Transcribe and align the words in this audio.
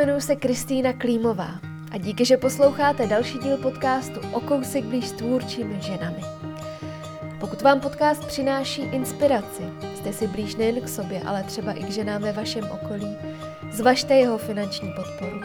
jmenuji 0.00 0.20
se 0.20 0.36
Kristýna 0.36 0.92
Klímová 0.92 1.50
a 1.90 1.98
díky, 1.98 2.24
že 2.24 2.36
posloucháte 2.36 3.06
další 3.06 3.38
díl 3.38 3.56
podcastu 3.56 4.20
O 4.32 4.40
kousek 4.40 4.84
blíž 4.84 5.08
s 5.08 5.12
tvůrčími 5.12 5.80
ženami. 5.80 6.20
Pokud 7.40 7.62
vám 7.62 7.80
podcast 7.80 8.26
přináší 8.26 8.82
inspiraci, 8.82 9.62
jste 9.94 10.12
si 10.12 10.26
blíž 10.26 10.56
nejen 10.56 10.80
k 10.80 10.88
sobě, 10.88 11.22
ale 11.26 11.42
třeba 11.42 11.72
i 11.72 11.82
k 11.84 11.90
ženám 11.90 12.22
ve 12.22 12.32
vašem 12.32 12.70
okolí, 12.70 13.16
zvažte 13.72 14.14
jeho 14.14 14.38
finanční 14.38 14.92
podporu. 14.92 15.40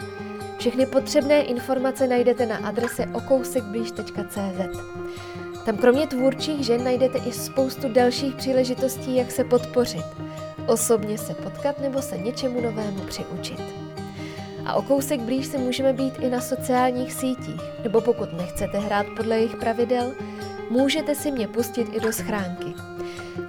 Všechny 0.58 0.86
potřebné 0.86 1.40
informace 1.40 2.06
najdete 2.06 2.46
na 2.46 2.56
adrese 2.56 3.06
okousekblíž.cz. 3.12 4.78
Tam 5.64 5.76
kromě 5.76 6.06
tvůrčích 6.06 6.66
žen 6.66 6.84
najdete 6.84 7.18
i 7.18 7.32
spoustu 7.32 7.88
dalších 7.92 8.34
příležitostí, 8.34 9.16
jak 9.16 9.30
se 9.30 9.44
podpořit, 9.44 10.06
osobně 10.66 11.18
se 11.18 11.34
potkat 11.34 11.80
nebo 11.80 12.02
se 12.02 12.18
něčemu 12.18 12.60
novému 12.60 13.00
přiučit. 13.00 13.85
A 14.66 14.74
o 14.74 14.82
kousek 14.82 15.20
blíž 15.20 15.46
se 15.46 15.58
můžeme 15.58 15.92
být 15.92 16.14
i 16.20 16.30
na 16.30 16.40
sociálních 16.40 17.12
sítích, 17.12 17.60
nebo 17.84 18.00
pokud 18.00 18.32
nechcete 18.32 18.78
hrát 18.78 19.06
podle 19.16 19.36
jejich 19.36 19.56
pravidel, 19.56 20.12
můžete 20.70 21.14
si 21.14 21.30
mě 21.30 21.48
pustit 21.48 21.88
i 21.92 22.00
do 22.00 22.12
schránky. 22.12 22.74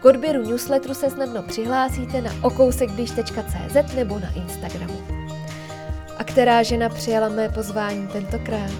K 0.02 0.05
odběru 0.05 0.49
newsletteru 0.49 0.94
se 0.94 1.09
snadno 1.09 1.44
přihlásíte 1.44 2.22
na 2.22 2.31
okousekblíž.cz 2.41 3.95
nebo 3.95 4.20
na 4.20 4.30
Instagramu. 4.35 5.02
A 6.17 6.23
která 6.23 6.63
žena 6.63 6.89
přijala 6.89 7.30
mé 7.30 7.49
pozvání 7.49 8.08
tentokrát? 8.08 8.72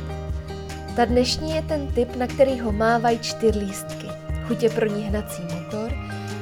Ta 0.96 1.06
dnešní 1.06 1.56
je 1.56 1.62
ten 1.62 1.88
typ, 1.88 2.16
na 2.16 2.28
který 2.28 2.60
ho 2.60 2.72
mávají 2.72 3.20
čtyřlístky. 3.20 4.08
Chutě 4.48 4.70
pro 4.70 4.86
ní 4.86 5.04
hnací 5.04 5.42
motor 5.42 5.92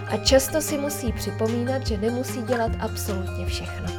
a 0.08 0.18
často 0.18 0.62
si 0.62 0.78
musí 0.78 1.12
připomínat, 1.12 1.88
že 1.88 1.98
nemusí 1.98 2.42
dělat 2.42 2.72
absolutně 2.80 3.46
všechno. 3.46 3.95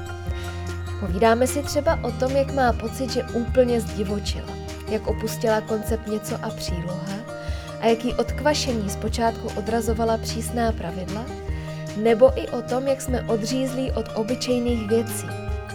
Povídáme 1.00 1.46
si 1.46 1.62
třeba 1.62 1.98
o 2.02 2.12
tom, 2.12 2.32
jak 2.32 2.54
má 2.54 2.72
pocit, 2.72 3.10
že 3.10 3.24
úplně 3.24 3.80
zdivočila, 3.80 4.48
jak 4.88 5.06
opustila 5.06 5.60
koncept 5.60 6.06
něco 6.06 6.34
a 6.42 6.50
příloha 6.50 7.16
a 7.80 7.86
jaký 7.86 8.14
odkvašení 8.14 8.90
zpočátku 8.90 9.48
odrazovala 9.56 10.18
přísná 10.18 10.72
pravidla, 10.72 11.26
nebo 11.96 12.38
i 12.38 12.48
o 12.48 12.62
tom, 12.62 12.88
jak 12.88 13.00
jsme 13.00 13.22
odřízlí 13.22 13.90
od 13.90 14.06
obyčejných 14.14 14.88
věcí, 14.88 15.26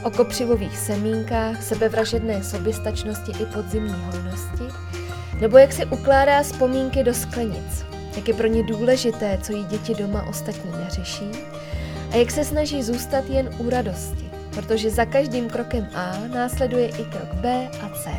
o 0.04 0.12
kopřivových 0.12 0.78
semínkách, 0.78 1.64
sebevražedné 1.64 2.44
soběstačnosti 2.44 3.32
i 3.32 3.46
podzimní 3.46 3.94
hojnosti, 3.94 4.64
nebo 5.40 5.58
jak 5.58 5.74
si 5.74 5.86
ukládá 5.86 6.44
vzpomínky 6.44 7.04
do 7.04 7.14
sklenic, 7.14 7.86
jak 8.16 8.28
je 8.28 8.34
pro 8.34 8.48
ně 8.48 8.64
důležité, 8.64 9.38
co 9.42 9.54
jí 9.54 9.66
děti 9.66 9.96
doma 9.96 10.24
ostatní 10.24 10.72
neřeší, 10.84 11.32
a 12.12 12.16
jak 12.16 12.32
se 12.32 12.46
snaží 12.46 12.84
zůstat 12.84 13.30
jen 13.30 13.50
u 13.58 13.70
radosti, 13.70 14.31
protože 14.56 14.90
za 14.90 15.06
každým 15.06 15.50
krokem 15.50 15.88
A 15.96 16.18
následuje 16.28 16.88
i 16.88 17.06
krok 17.06 17.34
B 17.34 17.70
a 17.82 17.90
C. 17.90 18.10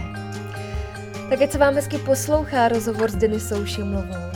Tak 1.31 1.43
ať 1.43 1.53
se 1.53 1.59
vám 1.59 1.75
hezky 1.75 1.99
poslouchá 1.99 2.69
rozhovor 2.69 3.11
s 3.11 3.15
Denisou 3.15 3.67
Šimlovou, 3.67 4.33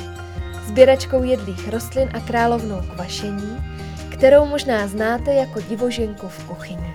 sběračkou 0.66 1.22
jedlých 1.22 1.68
rostlin 1.68 2.08
a 2.14 2.20
královnou 2.20 2.80
kvašení, 2.94 3.76
kterou 4.12 4.46
možná 4.46 4.86
znáte 4.86 5.34
jako 5.34 5.60
divoženku 5.60 6.28
v 6.28 6.44
kuchyni. 6.44 6.94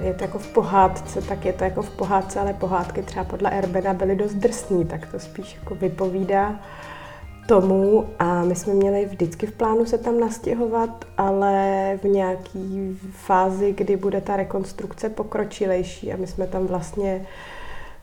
Je 0.00 0.14
to 0.14 0.24
jako 0.24 0.38
v 0.38 0.48
pohádce, 0.48 1.22
tak 1.22 1.44
je 1.44 1.52
to 1.52 1.64
jako 1.64 1.82
v 1.82 1.90
pohádce, 1.90 2.40
ale 2.40 2.52
pohádky 2.52 3.02
třeba 3.02 3.24
podle 3.24 3.50
Erbena 3.50 3.94
byly 3.94 4.16
dost 4.16 4.34
drsný, 4.34 4.84
tak 4.84 5.06
to 5.06 5.18
spíš 5.18 5.54
jako 5.54 5.74
vypovídá 5.74 6.60
tomu 7.50 8.08
a 8.18 8.44
my 8.44 8.54
jsme 8.54 8.74
měli 8.74 9.06
vždycky 9.06 9.46
v 9.46 9.52
plánu 9.52 9.86
se 9.86 9.98
tam 9.98 10.20
nastěhovat, 10.20 11.04
ale 11.18 11.98
v 12.02 12.04
nějaký 12.04 12.98
fázi, 13.12 13.72
kdy 13.72 13.96
bude 13.96 14.20
ta 14.20 14.36
rekonstrukce 14.36 15.08
pokročilejší 15.08 16.12
a 16.12 16.16
my 16.16 16.26
jsme 16.26 16.46
tam 16.46 16.66
vlastně 16.66 17.26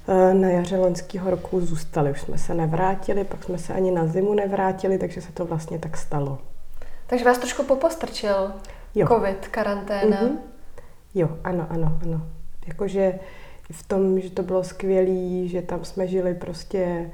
eh, 0.08 0.34
na 0.34 0.48
jaře 0.48 0.78
loňského 0.78 1.30
roku 1.30 1.62
zůstali. 1.62 2.12
Už 2.12 2.22
jsme 2.22 2.38
se 2.38 2.54
nevrátili, 2.54 3.24
pak 3.24 3.44
jsme 3.44 3.58
se 3.58 3.74
ani 3.74 3.92
na 3.92 4.08
zimu 4.08 4.34
nevrátili, 4.34 4.98
takže 4.98 5.22
se 5.22 5.32
to 5.32 5.46
vlastně 5.46 5.80
tak 5.80 5.98
stalo. 5.98 6.38
Takže 7.08 7.26
vás 7.26 7.38
trošku 7.38 7.64
popostrčil 7.64 8.52
jo. 8.96 9.08
covid, 9.08 9.48
karanténa. 9.48 10.22
Mm-hmm. 10.22 10.38
Jo, 11.16 11.30
ano, 11.44 11.68
ano, 11.70 12.00
ano. 12.04 12.22
Jakože 12.68 13.20
v 13.72 13.88
tom, 13.88 14.20
že 14.20 14.30
to 14.30 14.44
bylo 14.44 14.64
skvělé, 14.64 15.48
že 15.48 15.62
tam 15.62 15.86
jsme 15.86 16.08
žili 16.08 16.34
prostě 16.34 17.12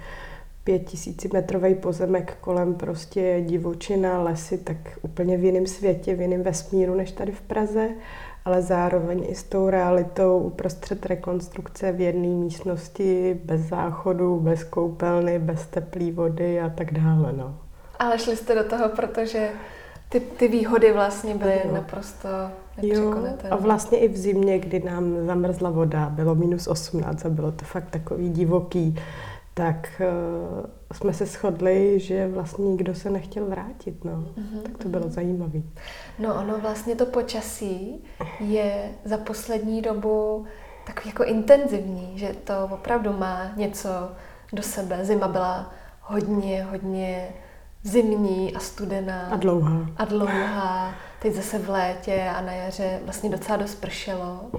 pětisícimetrový 0.64 1.76
pozemek 1.76 2.38
kolem 2.42 2.76
prostě 2.76 3.42
divočina, 3.42 4.22
lesy, 4.22 4.58
tak 4.58 4.78
úplně 5.02 5.38
v 5.38 5.44
jiném 5.44 5.68
světě, 5.68 6.16
v 6.16 6.22
jiném 6.22 6.44
vesmíru 6.44 6.96
než 6.96 7.12
tady 7.12 7.32
v 7.32 7.42
Praze, 7.42 7.90
ale 8.46 8.62
zároveň 8.62 9.26
i 9.30 9.36
s 9.36 9.44
tou 9.44 9.70
realitou 9.70 10.40
uprostřed 10.40 11.06
rekonstrukce 11.06 11.92
v 11.92 12.02
jedné 12.02 12.28
místnosti, 12.28 13.42
bez 13.44 13.62
záchodu, 13.62 14.40
bez 14.40 14.64
koupelny, 14.64 15.40
bez 15.40 15.68
teplé 15.68 16.12
vody 16.12 16.62
a 16.62 16.70
tak 16.70 16.94
dále. 16.94 17.34
No. 17.34 17.56
Ale 18.00 18.20
šli 18.20 18.36
jste 18.36 18.56
do 18.56 18.64
toho, 18.64 18.90
protože 18.90 19.50
ty, 20.10 20.20
ty 20.20 20.48
výhody 20.48 20.94
vlastně 20.94 21.36
byly 21.36 21.62
jo. 21.66 21.74
naprosto 21.74 22.30
Jo, 22.82 23.16
a 23.52 23.56
vlastně 23.56 23.98
i 23.98 24.08
v 24.08 24.18
zimě, 24.18 24.60
kdy 24.60 24.80
nám 24.80 25.26
zamrzla 25.26 25.70
voda, 25.70 26.10
bylo 26.10 26.36
minus 26.36 26.68
18 26.68 27.26
a 27.26 27.30
bylo 27.30 27.52
to 27.52 27.66
fakt 27.66 27.90
takový 27.90 28.30
divoký, 28.30 28.96
tak 29.54 30.02
uh, 30.02 30.66
jsme 30.94 31.14
se 31.14 31.26
shodli, 31.26 32.00
že 32.00 32.28
vlastně 32.28 32.66
nikdo 32.66 32.96
se 32.96 33.10
nechtěl 33.10 33.46
vrátit, 33.46 34.06
no. 34.06 34.12
Uh-huh, 34.12 34.62
tak 34.64 34.78
to 34.78 34.90
bylo 34.90 35.06
uh-huh. 35.06 35.10
zajímavé. 35.10 35.60
No 36.20 36.36
ono 36.36 36.58
vlastně 36.58 36.96
to 36.96 37.06
počasí 37.06 38.04
je 38.40 38.90
za 39.06 39.18
poslední 39.18 39.82
dobu 39.82 40.46
takový 40.86 41.10
jako 41.10 41.24
intenzivní, 41.24 42.20
že 42.20 42.36
to 42.44 42.70
opravdu 42.72 43.14
má 43.14 43.52
něco 43.56 43.90
do 44.54 44.64
sebe. 44.64 45.06
Zima 45.06 45.28
byla 45.28 45.74
hodně, 46.02 46.64
hodně 46.64 47.30
zimní 47.84 48.56
a 48.56 48.60
studená. 48.60 49.28
A 49.32 49.36
dlouhá. 49.36 49.86
A 49.98 50.06
dlouhá. 50.06 50.96
Teď 51.20 51.34
zase 51.34 51.60
v 51.60 51.70
létě 51.70 52.30
a 52.36 52.42
na 52.42 52.52
jaře 52.52 53.00
vlastně 53.04 53.30
docela 53.30 53.58
dost 53.58 53.76
pršelo. 53.76 54.52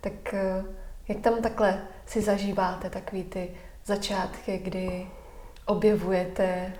Tak 0.00 0.34
eh, 0.34 0.64
jak 1.08 1.18
tam 1.18 1.42
takhle 1.42 1.80
si 2.06 2.20
zažíváte 2.20 2.90
takový 2.90 3.24
ty 3.24 3.50
začátky, 3.84 4.58
kdy 4.58 5.06
objevujete, 5.66 6.72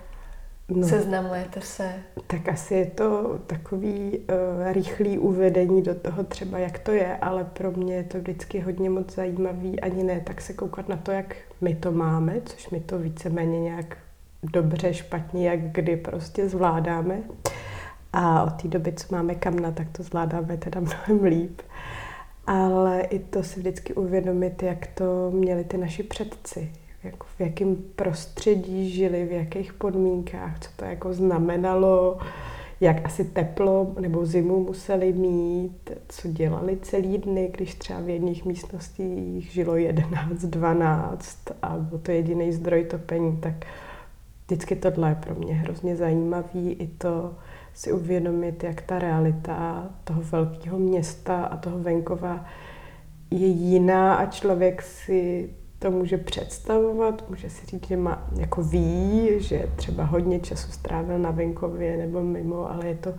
no, 0.68 0.88
seznamujete 0.88 1.60
se? 1.60 1.92
Tak 2.26 2.48
asi 2.48 2.74
je 2.74 2.86
to 2.86 3.38
takový 3.46 4.18
uh, 4.18 4.72
rychlý 4.72 5.18
uvedení 5.18 5.82
do 5.82 5.94
toho 5.94 6.24
třeba, 6.24 6.58
jak 6.58 6.78
to 6.78 6.92
je, 6.92 7.16
ale 7.16 7.44
pro 7.44 7.70
mě 7.70 7.94
je 7.94 8.04
to 8.04 8.18
vždycky 8.18 8.60
hodně 8.60 8.90
moc 8.90 9.14
zajímavý, 9.14 9.80
ani 9.80 10.04
ne 10.04 10.20
tak 10.20 10.40
se 10.40 10.52
koukat 10.52 10.88
na 10.88 10.96
to, 10.96 11.10
jak 11.10 11.36
my 11.60 11.74
to 11.74 11.92
máme, 11.92 12.40
což 12.40 12.70
my 12.70 12.80
to 12.80 12.98
víceméně 12.98 13.60
nějak 13.60 13.96
dobře, 14.42 14.94
špatně, 14.94 15.48
jak 15.50 15.60
kdy 15.60 15.96
prostě 15.96 16.48
zvládáme. 16.48 17.22
A 18.12 18.42
od 18.42 18.62
té 18.62 18.68
doby, 18.68 18.92
co 18.92 19.06
máme 19.10 19.34
kamna, 19.34 19.72
tak 19.72 19.86
to 19.92 20.02
zvládáme 20.02 20.56
teda 20.56 20.80
mnohem 21.08 21.24
líp. 21.24 21.62
Ale 22.46 23.00
i 23.00 23.18
to 23.18 23.42
si 23.42 23.60
vždycky 23.60 23.94
uvědomit, 23.94 24.62
jak 24.62 24.86
to 24.86 25.30
měli 25.30 25.64
ty 25.64 25.78
naši 25.78 26.02
předci, 26.02 26.72
jako 27.04 27.26
v 27.36 27.40
jakém 27.40 27.76
prostředí 27.96 28.90
žili, 28.90 29.26
v 29.26 29.32
jakých 29.32 29.72
podmínkách, 29.72 30.58
co 30.60 30.70
to 30.76 30.84
jako 30.84 31.14
znamenalo, 31.14 32.18
jak 32.80 33.04
asi 33.04 33.24
teplo 33.24 33.94
nebo 34.00 34.26
zimu 34.26 34.64
museli 34.64 35.12
mít, 35.12 35.90
co 36.08 36.28
dělali 36.28 36.78
celý 36.82 37.18
dny, 37.18 37.50
když 37.54 37.74
třeba 37.74 38.00
v 38.00 38.08
jedných 38.08 38.44
místnostích 38.44 39.52
žilo 39.52 39.76
11, 39.76 40.42
12 40.42 41.38
a 41.62 41.76
byl 41.76 41.98
to 41.98 42.10
jediný 42.10 42.52
zdroj 42.52 42.84
topení, 42.84 43.36
tak 43.36 43.66
vždycky 44.46 44.76
tohle 44.76 45.08
je 45.08 45.14
pro 45.14 45.34
mě 45.34 45.54
hrozně 45.54 45.96
zajímavý 45.96 46.72
i 46.72 46.86
to 46.86 47.34
si 47.74 47.92
uvědomit, 47.92 48.64
jak 48.64 48.82
ta 48.82 48.98
realita 48.98 49.90
toho 50.04 50.22
velkého 50.22 50.78
města 50.78 51.44
a 51.44 51.56
toho 51.56 51.78
venkova 51.78 52.44
je 53.30 53.46
jiná 53.46 54.14
a 54.14 54.26
člověk 54.26 54.82
si 54.82 55.50
to 55.84 55.90
může 55.90 56.18
představovat, 56.18 57.24
může 57.28 57.50
si 57.50 57.66
říct, 57.66 57.86
že 57.86 57.96
má, 57.96 58.28
jako 58.36 58.62
ví, 58.62 59.28
že 59.36 59.68
třeba 59.76 60.04
hodně 60.04 60.40
času 60.40 60.72
strávil 60.72 61.18
na 61.18 61.30
venkově 61.30 61.96
nebo 61.96 62.22
mimo, 62.22 62.70
ale 62.70 62.86
je 62.86 62.94
to 62.94 63.14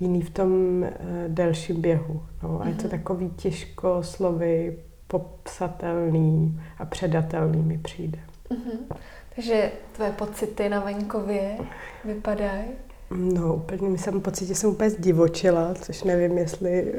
jiný 0.00 0.22
v 0.22 0.30
tom 0.30 0.82
uh, 0.82 0.88
delším 1.28 1.80
běhu. 1.80 2.22
No, 2.42 2.62
a 2.62 2.68
je 2.68 2.74
to 2.74 2.82
mhm. 2.82 2.90
takový 2.90 3.30
těžko 3.30 3.98
slovy 4.02 4.76
popsatelný 5.08 6.60
a 6.78 6.84
předatelný 6.84 7.62
mi 7.62 7.78
přijde. 7.78 8.18
Mm-hmm. 8.50 8.96
Takže 9.34 9.70
tvoje 9.92 10.12
pocity 10.12 10.68
na 10.68 10.80
venkově 10.80 11.58
vypadají? 12.04 12.64
No, 13.10 13.54
úplně 13.54 13.88
mi 13.88 13.98
jsem 13.98 14.20
pocit, 14.20 14.46
že 14.46 14.54
jsem 14.54 14.70
úplně 14.70 14.90
zdivočila, 14.90 15.74
což 15.74 16.02
nevím, 16.02 16.38
jestli 16.38 16.94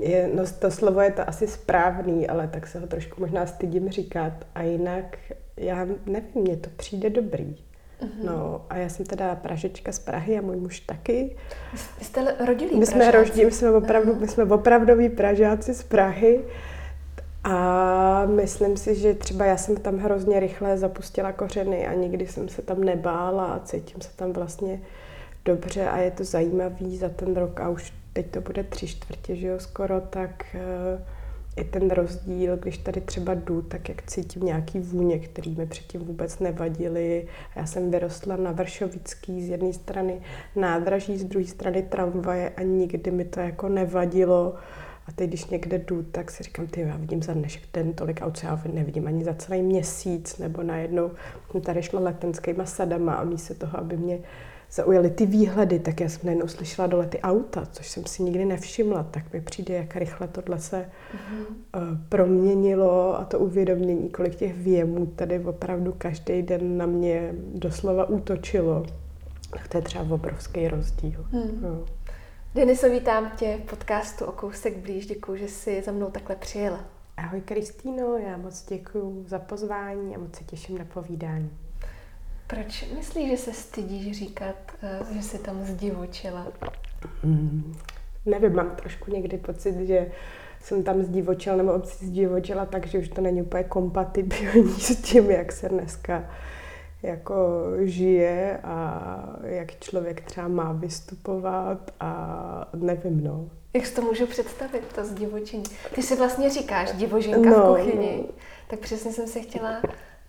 je, 0.00 0.30
no 0.34 0.44
to 0.58 0.70
slovo 0.70 1.00
je 1.00 1.10
to 1.10 1.28
asi 1.28 1.46
správný, 1.46 2.28
ale 2.28 2.48
tak 2.48 2.66
se 2.66 2.78
ho 2.78 2.86
trošku 2.86 3.20
možná 3.20 3.46
stydím 3.46 3.88
říkat. 3.88 4.32
A 4.54 4.62
jinak, 4.62 5.18
já 5.56 5.84
nevím, 6.06 6.30
mně 6.34 6.56
to 6.56 6.70
přijde 6.76 7.10
dobrý. 7.10 7.56
Mm-hmm. 8.00 8.24
No 8.24 8.64
a 8.70 8.76
já 8.76 8.88
jsem 8.88 9.06
teda 9.06 9.34
Pražečka 9.34 9.92
z 9.92 9.98
Prahy 9.98 10.38
a 10.38 10.42
můj 10.42 10.56
muž 10.56 10.80
taky. 10.80 11.36
Vy 11.98 12.04
jste 12.04 12.36
rodilí 12.46 12.78
My 12.78 12.86
jsme 12.86 13.10
rodilí, 13.10 13.44
my 13.44 13.50
jsme 13.50 13.70
opravdu, 13.70 14.14
my 14.14 14.28
jsme 14.28 14.44
opravdoví 14.44 15.08
Pražáci 15.08 15.74
z 15.74 15.82
Prahy. 15.82 16.40
A 17.44 18.26
myslím 18.26 18.76
si, 18.76 18.94
že 18.94 19.14
třeba 19.14 19.44
já 19.44 19.56
jsem 19.56 19.76
tam 19.76 19.98
hrozně 19.98 20.40
rychle 20.40 20.78
zapustila 20.78 21.32
kořeny 21.32 21.86
a 21.86 21.94
nikdy 21.94 22.26
jsem 22.26 22.48
se 22.48 22.62
tam 22.62 22.84
nebála 22.84 23.44
a 23.44 23.58
cítím 23.58 24.00
se 24.00 24.16
tam 24.16 24.32
vlastně 24.32 24.80
dobře 25.44 25.88
a 25.88 25.98
je 25.98 26.10
to 26.10 26.24
zajímavý 26.24 26.96
za 26.96 27.08
ten 27.08 27.36
rok 27.36 27.60
a 27.60 27.68
už 27.68 27.92
teď 28.14 28.30
to 28.30 28.40
bude 28.40 28.64
tři 28.64 28.86
čtvrtě, 28.86 29.36
že 29.36 29.46
jo, 29.46 29.58
skoro, 29.58 30.00
tak 30.00 30.56
i 31.56 31.64
ten 31.64 31.90
rozdíl, 31.90 32.56
když 32.56 32.78
tady 32.78 33.00
třeba 33.00 33.34
jdu, 33.34 33.62
tak 33.62 33.88
jak 33.88 34.02
cítím 34.02 34.42
nějaký 34.42 34.78
vůně, 34.80 35.18
který 35.18 35.54
mi 35.54 35.66
předtím 35.66 36.00
vůbec 36.00 36.38
nevadily. 36.38 37.26
Já 37.56 37.66
jsem 37.66 37.90
vyrostla 37.90 38.36
na 38.36 38.52
Vršovický 38.52 39.46
z 39.46 39.48
jedné 39.48 39.72
strany 39.72 40.20
nádraží, 40.56 41.18
z 41.18 41.24
druhé 41.24 41.46
strany 41.46 41.82
tramvaje 41.82 42.50
a 42.56 42.62
nikdy 42.62 43.10
mi 43.10 43.24
to 43.24 43.40
jako 43.40 43.68
nevadilo. 43.68 44.54
A 45.06 45.12
teď, 45.12 45.28
když 45.28 45.46
někde 45.46 45.78
jdu, 45.78 46.02
tak 46.02 46.30
si 46.30 46.42
říkám, 46.42 46.66
ty 46.66 46.80
já 46.80 46.96
vidím 46.96 47.22
za 47.22 47.32
dnešek 47.32 47.62
den 47.72 47.92
tolik 47.92 48.20
aut, 48.22 48.44
já 48.44 48.62
nevidím 48.72 49.06
ani 49.06 49.24
za 49.24 49.34
celý 49.34 49.62
měsíc, 49.62 50.38
nebo 50.38 50.62
najednou 50.62 51.10
jsem 51.50 51.60
tady 51.60 51.82
šla 51.82 52.00
letenskýma 52.00 52.64
sadama 52.66 53.14
a 53.14 53.24
místo 53.24 53.54
toho, 53.54 53.78
aby 53.78 53.96
mě 53.96 54.18
zaujaly 54.74 55.10
ty 55.10 55.26
výhledy, 55.26 55.78
tak 55.78 56.00
já 56.00 56.08
jsem 56.08 56.20
najednou 56.24 56.48
slyšela 56.48 56.86
dole 56.86 57.06
ty 57.06 57.20
auta, 57.20 57.66
což 57.72 57.88
jsem 57.88 58.06
si 58.06 58.22
nikdy 58.22 58.44
nevšimla, 58.44 59.02
tak 59.02 59.32
mi 59.32 59.40
přijde, 59.40 59.74
jak 59.74 59.96
rychle 59.96 60.28
tohle 60.28 60.58
se 60.58 60.90
mm-hmm. 61.12 61.46
uh, 61.76 61.98
proměnilo 62.08 63.18
a 63.20 63.24
to 63.24 63.38
uvědomění, 63.38 64.08
kolik 64.08 64.34
těch 64.34 64.54
věmů 64.54 65.06
tady 65.06 65.40
opravdu 65.40 65.94
každý 65.98 66.42
den 66.42 66.76
na 66.76 66.86
mě 66.86 67.34
doslova 67.54 68.04
útočilo. 68.04 68.86
Tak 69.50 69.68
to 69.68 69.78
je 69.78 69.82
třeba 69.82 70.14
obrovský 70.14 70.68
rozdíl. 70.68 71.26
Mm. 71.32 71.60
No. 71.62 71.84
Deniso, 72.54 72.90
vítám 72.90 73.32
tě 73.36 73.58
v 73.64 73.70
podcastu 73.70 74.24
o 74.24 74.32
kousek 74.32 74.76
blíž. 74.76 75.06
Děkuji, 75.06 75.36
že 75.38 75.48
jsi 75.48 75.82
za 75.86 75.92
mnou 75.92 76.10
takhle 76.10 76.36
přijela. 76.36 76.80
Ahoj 77.16 77.40
Kristýno, 77.40 78.16
já 78.16 78.36
moc 78.36 78.66
děkuji 78.68 79.24
za 79.28 79.38
pozvání 79.38 80.16
a 80.16 80.18
moc 80.18 80.36
se 80.36 80.44
těším 80.44 80.78
na 80.78 80.84
povídání. 80.84 81.50
Proč 82.46 82.84
myslíš, 82.96 83.30
že 83.30 83.36
se 83.36 83.52
stydíš 83.52 84.18
říkat, 84.18 84.56
eh, 84.82 84.98
že 85.14 85.22
jsi 85.22 85.38
tam 85.38 85.64
zdivočila? 85.64 86.46
Hmm, 87.22 87.76
nevím, 88.26 88.54
mám 88.54 88.70
trošku 88.70 89.10
někdy 89.10 89.38
pocit, 89.38 89.86
že 89.86 90.10
jsem 90.60 90.82
tam 90.82 91.02
zdivočila 91.02 91.56
nebo 91.56 91.72
obci 91.72 92.06
zdivočila, 92.06 92.66
takže 92.66 92.98
už 92.98 93.08
to 93.08 93.20
není 93.20 93.42
úplně 93.42 93.64
kompatibilní 93.64 94.80
s 94.80 95.02
tím, 95.02 95.30
jak 95.30 95.52
se 95.52 95.68
dneska 95.68 96.30
jako 97.02 97.34
žije 97.82 98.58
a 98.64 99.36
jak 99.42 99.80
člověk 99.80 100.20
třeba 100.20 100.48
má 100.48 100.72
vystupovat 100.72 101.90
a 102.00 102.68
nevím, 102.74 103.24
no. 103.24 103.48
Jak 103.74 103.86
si 103.86 103.94
to 103.94 104.02
můžu 104.02 104.26
představit, 104.26 104.84
to 104.94 105.04
zdivočení? 105.04 105.64
Ty 105.94 106.02
si 106.02 106.16
vlastně 106.16 106.50
říkáš 106.50 106.92
divoženka 106.92 107.50
no, 107.50 107.74
v 107.74 107.76
kuchyni, 107.76 108.16
no. 108.18 108.34
tak 108.70 108.78
přesně 108.78 109.12
jsem 109.12 109.26
se 109.26 109.40
chtěla 109.40 109.82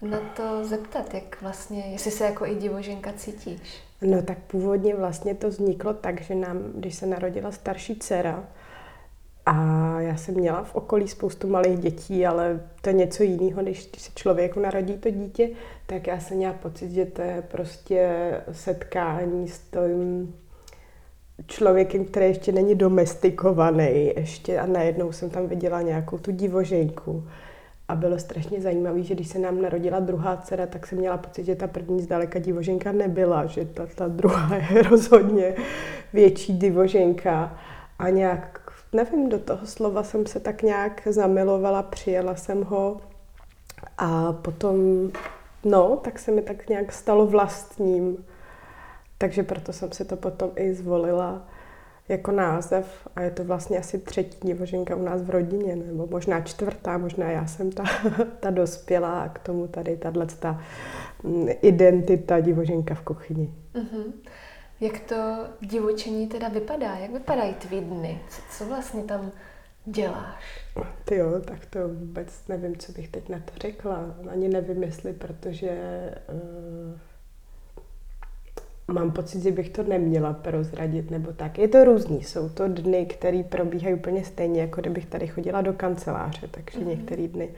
na 0.09 0.19
to 0.19 0.65
zeptat, 0.65 1.13
jak 1.13 1.41
vlastně, 1.41 1.79
jestli 1.79 2.11
se 2.11 2.25
jako 2.25 2.45
i 2.45 2.55
divoženka 2.55 3.13
cítíš. 3.13 3.81
No 4.01 4.21
tak 4.21 4.37
původně 4.37 4.95
vlastně 4.95 5.35
to 5.35 5.49
vzniklo 5.49 5.93
tak, 5.93 6.21
že 6.21 6.35
nám, 6.35 6.57
když 6.75 6.95
se 6.95 7.05
narodila 7.05 7.51
starší 7.51 7.95
dcera, 7.95 8.43
a 9.45 9.55
já 10.01 10.17
jsem 10.17 10.35
měla 10.35 10.63
v 10.63 10.75
okolí 10.75 11.07
spoustu 11.07 11.47
malých 11.47 11.79
dětí, 11.79 12.25
ale 12.25 12.59
to 12.81 12.89
je 12.89 12.93
něco 12.93 13.23
jiného, 13.23 13.61
když, 13.61 13.89
když 13.89 14.01
se 14.01 14.11
člověku 14.15 14.59
narodí 14.59 14.93
to 14.93 15.09
dítě, 15.09 15.49
tak 15.85 16.07
já 16.07 16.19
jsem 16.19 16.37
měla 16.37 16.53
pocit, 16.53 16.91
že 16.91 17.05
to 17.05 17.21
je 17.21 17.43
prostě 17.51 18.31
setkání 18.51 19.47
s 19.47 19.59
tím 19.59 20.35
člověkem, 21.47 22.05
který 22.05 22.25
ještě 22.25 22.51
není 22.51 22.75
domestikovaný 22.75 24.13
ještě 24.15 24.59
a 24.59 24.65
najednou 24.65 25.11
jsem 25.11 25.29
tam 25.29 25.47
viděla 25.47 25.81
nějakou 25.81 26.17
tu 26.17 26.31
divoženku. 26.31 27.27
A 27.87 27.95
bylo 27.95 28.19
strašně 28.19 28.61
zajímavé, 28.61 29.03
že 29.03 29.15
když 29.15 29.27
se 29.27 29.39
nám 29.39 29.61
narodila 29.61 29.99
druhá 29.99 30.37
dcera, 30.37 30.67
tak 30.67 30.87
jsem 30.87 30.97
měla 30.97 31.17
pocit, 31.17 31.43
že 31.43 31.55
ta 31.55 31.67
první 31.67 32.01
zdaleka 32.01 32.39
divoženka 32.39 32.91
nebyla, 32.91 33.45
že 33.45 33.65
ta, 33.65 33.87
ta 33.95 34.07
druhá 34.07 34.55
je 34.73 34.81
rozhodně 34.81 35.55
větší 36.13 36.57
divoženka. 36.57 37.59
A 37.99 38.09
nějak, 38.09 38.71
nevím, 38.93 39.29
do 39.29 39.39
toho 39.39 39.65
slova 39.65 40.03
jsem 40.03 40.25
se 40.25 40.39
tak 40.39 40.61
nějak 40.61 41.01
zamilovala, 41.05 41.83
přijela 41.83 42.35
jsem 42.35 42.63
ho 42.63 43.01
a 43.97 44.33
potom, 44.33 44.75
no, 45.63 45.99
tak 46.03 46.19
se 46.19 46.31
mi 46.31 46.41
tak 46.41 46.69
nějak 46.69 46.91
stalo 46.91 47.25
vlastním. 47.25 48.25
Takže 49.17 49.43
proto 49.43 49.73
jsem 49.73 49.91
si 49.91 50.05
to 50.05 50.15
potom 50.15 50.51
i 50.55 50.73
zvolila 50.73 51.41
jako 52.09 52.31
název 52.31 53.07
a 53.15 53.21
je 53.21 53.31
to 53.31 53.43
vlastně 53.43 53.77
asi 53.77 53.99
třetí 53.99 54.47
divoženka 54.47 54.95
u 54.95 55.03
nás 55.03 55.21
v 55.21 55.29
rodině, 55.29 55.75
nebo 55.75 56.07
možná 56.07 56.41
čtvrtá, 56.41 56.97
možná 56.97 57.31
já 57.31 57.45
jsem 57.47 57.71
ta, 57.71 57.83
ta 58.39 58.49
dospělá 58.49 59.21
a 59.21 59.29
k 59.29 59.39
tomu 59.39 59.67
tady 59.67 59.97
tahle 59.97 60.25
ta 60.25 60.61
mm, 61.23 61.47
identita 61.61 62.39
divoženka 62.39 62.95
v 62.95 63.01
kuchyni. 63.01 63.53
Uh-huh. 63.73 64.13
Jak 64.81 64.99
to 64.99 65.47
divočení 65.61 66.27
teda 66.27 66.47
vypadá? 66.47 66.95
Jak 66.95 67.11
vypadají 67.11 67.53
tvý 67.53 67.81
dny? 67.81 68.21
Co, 68.29 68.41
co 68.51 68.65
vlastně 68.65 69.03
tam 69.03 69.31
děláš? 69.85 70.65
Ty 71.05 71.15
jo, 71.15 71.41
tak 71.45 71.65
to 71.65 71.87
vůbec 71.87 72.47
nevím, 72.47 72.77
co 72.77 72.91
bych 72.91 73.09
teď 73.09 73.29
na 73.29 73.39
to 73.39 73.51
řekla. 73.61 74.15
Ani 74.31 74.49
nevím, 74.49 74.83
jestli, 74.83 75.13
protože 75.13 75.69
uh, 76.33 76.99
mám 78.87 79.11
pocit, 79.11 79.41
že 79.43 79.51
bych 79.51 79.69
to 79.69 79.83
neměla 79.83 80.33
prozradit 80.33 81.11
nebo 81.11 81.33
tak. 81.33 81.57
Je 81.57 81.67
to 81.67 81.83
různý, 81.83 82.23
jsou 82.23 82.49
to 82.49 82.67
dny, 82.67 83.05
které 83.05 83.43
probíhají 83.43 83.95
úplně 83.95 84.25
stejně, 84.25 84.61
jako 84.61 84.81
kdybych 84.81 85.05
tady 85.05 85.27
chodila 85.27 85.61
do 85.61 85.73
kanceláře, 85.73 86.47
takže 86.51 86.79
mm-hmm. 86.79 86.87
některé 86.87 87.27
dny 87.27 87.49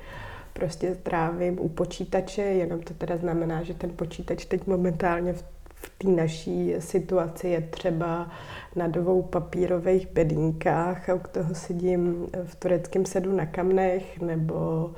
prostě 0.53 0.97
trávím 1.03 1.59
u 1.59 1.69
počítače, 1.69 2.41
jenom 2.41 2.79
to 2.79 2.93
teda 2.93 3.17
znamená, 3.17 3.63
že 3.63 3.73
ten 3.73 3.89
počítač 3.89 4.45
teď 4.45 4.67
momentálně 4.67 5.33
v, 5.33 5.43
v 5.73 5.91
té 5.97 6.07
naší 6.07 6.73
situaci 6.79 7.47
je 7.47 7.61
třeba 7.61 8.31
na 8.75 8.87
dvou 8.87 9.21
papírových 9.21 10.07
bedínkách 10.07 11.09
a 11.09 11.13
u 11.13 11.21
toho 11.31 11.55
sedím 11.55 12.27
v 12.43 12.55
tureckém 12.55 13.05
sedu 13.05 13.35
na 13.35 13.45
kamnech 13.45 14.21
nebo 14.21 14.91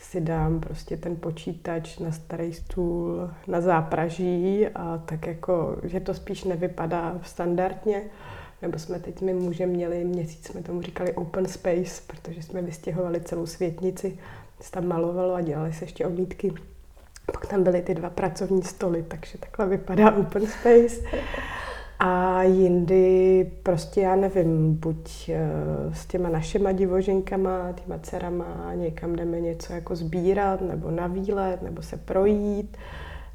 si 0.00 0.20
dám 0.20 0.60
prostě 0.60 0.96
ten 0.96 1.16
počítač 1.16 1.98
na 1.98 2.12
starý 2.12 2.52
stůl 2.52 3.30
na 3.46 3.60
zápraží 3.60 4.66
a 4.74 5.02
tak 5.04 5.26
jako, 5.26 5.76
že 5.82 6.00
to 6.00 6.14
spíš 6.14 6.44
nevypadá 6.44 7.20
standardně, 7.22 8.02
nebo 8.62 8.78
jsme 8.78 8.98
teď 8.98 9.22
my 9.22 9.34
muže 9.34 9.66
měli 9.66 10.04
měsíc, 10.04 10.46
jsme 10.46 10.62
tomu 10.62 10.82
říkali 10.82 11.12
open 11.12 11.46
space, 11.46 12.02
protože 12.06 12.42
jsme 12.42 12.62
vystěhovali 12.62 13.20
celou 13.20 13.46
světnici, 13.46 14.18
se 14.60 14.70
tam 14.70 14.86
malovalo 14.86 15.34
a 15.34 15.40
dělali 15.40 15.72
se 15.72 15.84
ještě 15.84 16.06
omítky. 16.06 16.52
Pak 17.26 17.46
tam 17.46 17.62
byly 17.62 17.82
ty 17.82 17.94
dva 17.94 18.10
pracovní 18.10 18.62
stoly, 18.62 19.02
takže 19.02 19.38
takhle 19.38 19.66
vypadá 19.66 20.16
open 20.16 20.46
space. 20.46 21.02
A 22.02 22.42
jindy 22.42 23.50
prostě, 23.62 24.00
já 24.00 24.16
nevím, 24.16 24.74
buď 24.74 25.28
eh, 25.28 25.40
s 25.92 26.06
těma 26.06 26.28
našima 26.28 26.72
divoženkama, 26.72 27.72
těma 27.72 27.98
dcerama 27.98 28.70
někam 28.74 29.16
jdeme 29.16 29.40
něco 29.40 29.72
jako 29.72 29.96
sbírat, 29.96 30.60
nebo 30.60 30.90
na 30.90 31.06
výlet, 31.06 31.62
nebo 31.62 31.82
se 31.82 31.96
projít, 31.96 32.76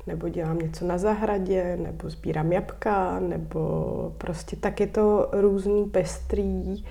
nebo 0.07 0.29
dělám 0.29 0.60
něco 0.60 0.86
na 0.86 0.98
zahradě, 0.98 1.77
nebo 1.81 2.10
sbírám 2.10 2.51
jabka, 2.51 3.19
nebo 3.19 3.69
prostě 4.17 4.55
tak 4.55 4.79
je 4.79 4.88
to 4.88 5.29
různý 5.31 5.86
pestrý. 5.86 6.84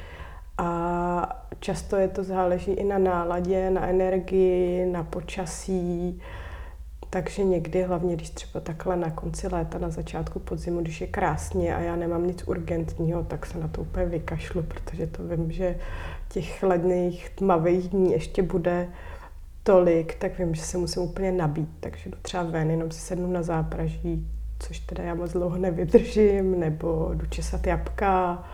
A 0.59 1.47
často 1.61 1.97
je 1.97 2.09
to 2.09 2.25
záleží 2.25 2.73
i 2.73 2.85
na 2.85 2.99
náladě, 2.99 3.71
na 3.71 3.89
energii, 3.89 4.87
na 4.87 5.05
počasí, 5.05 6.21
takže 7.15 7.45
někdy, 7.45 7.83
hlavně 7.83 8.17
když 8.17 8.31
třeba 8.31 8.61
takhle 8.61 8.97
na 8.97 9.11
konci 9.11 9.49
léta, 9.49 9.79
na 9.79 9.91
začátku 9.91 10.39
podzimu, 10.39 10.81
když 10.81 11.01
je 11.01 11.07
krásně 11.07 11.77
a 11.77 11.81
já 11.81 11.97
nemám 11.97 12.27
nic 12.27 12.49
urgentního, 12.49 13.25
tak 13.25 13.47
se 13.47 13.59
na 13.59 13.69
to 13.69 13.81
úplně 13.81 14.07
vykašlu, 14.07 14.63
protože 14.63 15.07
to 15.07 15.23
vím, 15.25 15.53
že 15.53 15.79
těch 16.29 16.63
ledných 16.63 17.31
tmavých 17.31 17.89
dní 17.89 18.13
ještě 18.13 18.43
bude 18.43 18.89
tolik, 19.63 20.15
tak 20.15 20.39
vím, 20.39 20.55
že 20.55 20.63
se 20.63 20.79
musím 20.79 21.03
úplně 21.03 21.33
nabít, 21.33 21.69
takže 21.81 22.11
jdu 22.11 22.19
třeba 22.23 22.43
ven, 22.43 22.71
jenom 22.71 22.91
si 22.91 23.01
sednu 23.01 23.33
na 23.33 23.43
zápraží, 23.43 24.27
což 24.59 24.79
teda 24.81 25.05
já 25.05 25.15
moc 25.15 25.33
dlouho 25.33 25.59
nevydržím, 25.59 26.61
nebo 26.61 27.11
jdu 27.15 27.27
česat 27.27 27.67
jabka, 27.67 28.45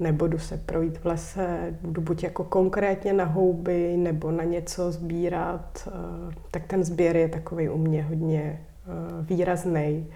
nebo 0.00 0.26
jdu 0.26 0.38
se 0.38 0.56
projít 0.56 0.98
v 0.98 1.04
lese, 1.04 1.74
jdu 1.82 2.00
buď 2.00 2.22
jako 2.22 2.44
konkrétně 2.44 3.12
na 3.12 3.24
houby, 3.24 3.96
nebo 3.96 4.30
na 4.30 4.44
něco 4.44 4.92
sbírat, 4.92 5.88
eh, 5.88 6.34
tak 6.50 6.66
ten 6.66 6.84
sběr 6.84 7.16
je 7.16 7.28
takový 7.28 7.68
u 7.68 7.78
mě 7.78 8.02
hodně 8.02 8.40
eh, 8.40 8.90
výrazný. 9.22 10.06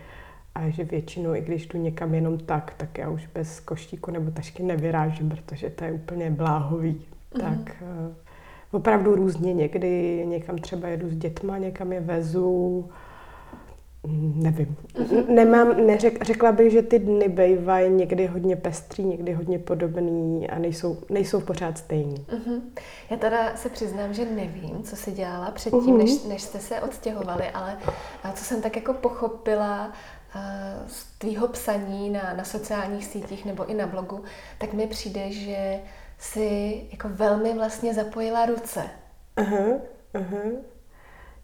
A 0.55 0.69
že 0.69 0.85
většinou, 0.85 1.35
i 1.35 1.41
když 1.41 1.67
jdu 1.67 1.79
někam 1.79 2.15
jenom 2.15 2.39
tak, 2.39 2.75
tak 2.77 2.99
já 2.99 3.09
už 3.09 3.27
bez 3.35 3.61
koštíku 3.61 4.11
nebo 4.11 4.31
tašky 4.31 4.63
nevyrážím, 4.63 5.29
protože 5.29 5.71
to 5.71 5.85
je 5.85 5.93
úplně 5.93 6.31
bláhový. 6.31 6.93
Mm-hmm. 6.95 7.41
Tak 7.41 7.77
eh, 7.83 8.15
opravdu 8.71 9.15
různě 9.15 9.55
někdy 9.55 10.25
někam 10.27 10.59
třeba 10.59 10.89
jedu 10.89 11.11
s 11.11 11.17
dětma, 11.17 11.59
někam 11.59 11.93
je 11.93 12.01
vezu, 12.01 12.89
Nevím. 14.35 14.77
Nemám, 15.29 15.87
neřek, 15.87 16.25
řekla 16.25 16.53
bych, 16.53 16.73
že 16.73 16.83
ty 16.83 16.99
dny 16.99 17.29
bývají 17.29 17.91
někdy 17.91 18.27
hodně 18.27 18.57
pestří, 18.57 19.05
někdy 19.05 19.33
hodně 19.33 19.59
podobný 19.59 20.51
a 20.51 20.59
nejsou, 20.59 20.99
nejsou 21.09 21.41
pořád 21.41 21.79
stejní. 21.79 22.17
Uh-huh. 22.17 22.61
Já 23.11 23.17
teda 23.17 23.57
se 23.57 23.69
přiznám, 23.69 24.15
že 24.15 24.25
nevím, 24.25 24.83
co 24.83 24.97
si 24.97 25.13
dělala 25.13 25.51
předtím, 25.51 25.81
uh-huh. 25.81 25.99
než, 25.99 26.25
než 26.25 26.43
jste 26.43 26.59
se 26.59 26.81
odstěhovali, 26.81 27.45
ale 27.51 27.79
co 28.35 28.45
jsem 28.45 28.63
tak 28.63 28.77
jako 28.77 28.93
pochopila 28.93 29.93
z 30.87 31.19
tvýho 31.19 31.49
psaní 31.49 32.11
na, 32.11 32.35
na 32.37 32.45
sociálních 32.45 33.05
sítích 33.05 33.45
nebo 33.45 33.67
i 33.67 33.75
na 33.75 33.87
blogu, 33.87 34.23
tak 34.59 34.73
mi 34.73 34.87
přijde, 34.87 35.33
že 35.33 35.79
si 36.19 36.81
jako 36.93 37.09
velmi 37.09 37.55
vlastně 37.55 37.95
zapojila 37.95 38.47
ruce. 38.47 38.83
Aha, 39.37 39.57
uh-huh, 39.57 39.81
aha. 40.15 40.27
Uh-huh. 40.31 40.55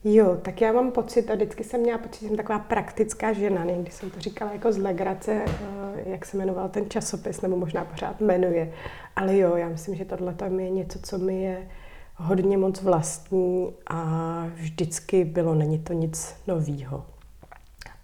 Jo, 0.04 0.36
tak 0.42 0.60
já 0.60 0.72
mám 0.72 0.92
pocit, 0.92 1.30
a 1.30 1.34
vždycky 1.34 1.64
jsem 1.64 1.80
měla 1.80 1.98
pocit, 1.98 2.20
že 2.20 2.28
jsem 2.28 2.36
taková 2.36 2.58
praktická 2.58 3.32
žena, 3.32 3.64
někdy 3.64 3.90
jsem 3.90 4.10
to 4.10 4.20
říkala 4.20 4.52
jako 4.52 4.72
z 4.72 4.78
legrace, 4.78 5.42
eh, 5.46 6.10
jak 6.10 6.26
se 6.26 6.36
jmenoval 6.36 6.68
ten 6.68 6.90
časopis, 6.90 7.40
nebo 7.40 7.56
možná 7.56 7.84
pořád 7.84 8.20
jmenuje. 8.20 8.72
Ale 9.16 9.36
jo, 9.36 9.56
já 9.56 9.68
myslím, 9.68 9.94
že 9.94 10.04
tohle 10.04 10.34
je 10.58 10.70
něco, 10.70 10.98
co 11.02 11.18
mi 11.18 11.42
je 11.42 11.68
hodně 12.16 12.58
moc 12.58 12.82
vlastní 12.82 13.72
a 13.86 14.46
vždycky 14.54 15.24
bylo, 15.24 15.54
není 15.54 15.78
to 15.78 15.92
nic 15.92 16.34
novýho. 16.46 17.06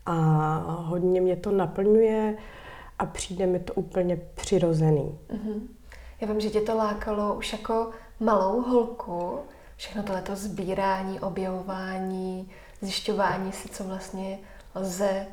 A 0.07 0.15
hodně 0.87 1.21
mě 1.21 1.37
to 1.37 1.51
naplňuje 1.51 2.37
a 2.99 3.07
přijde 3.07 3.47
mi 3.47 3.59
to 3.59 3.75
úplně 3.75 4.17
přirozený. 4.35 5.19
Mm-hmm. 5.29 5.61
Já 6.21 6.29
vím, 6.29 6.41
že 6.41 6.51
tě 6.51 6.61
to 6.61 6.77
lákalo 6.77 7.35
už 7.35 7.53
jako 7.53 7.91
malou 8.21 8.61
holku, 8.61 9.39
všechno 9.77 10.03
tohleto 10.03 10.37
sbírání, 10.37 11.21
objevování, 11.21 12.51
zjišťování 12.81 13.53
si, 13.53 13.69
co 13.69 13.85
vlastně 13.85 14.39
lze 14.75 15.27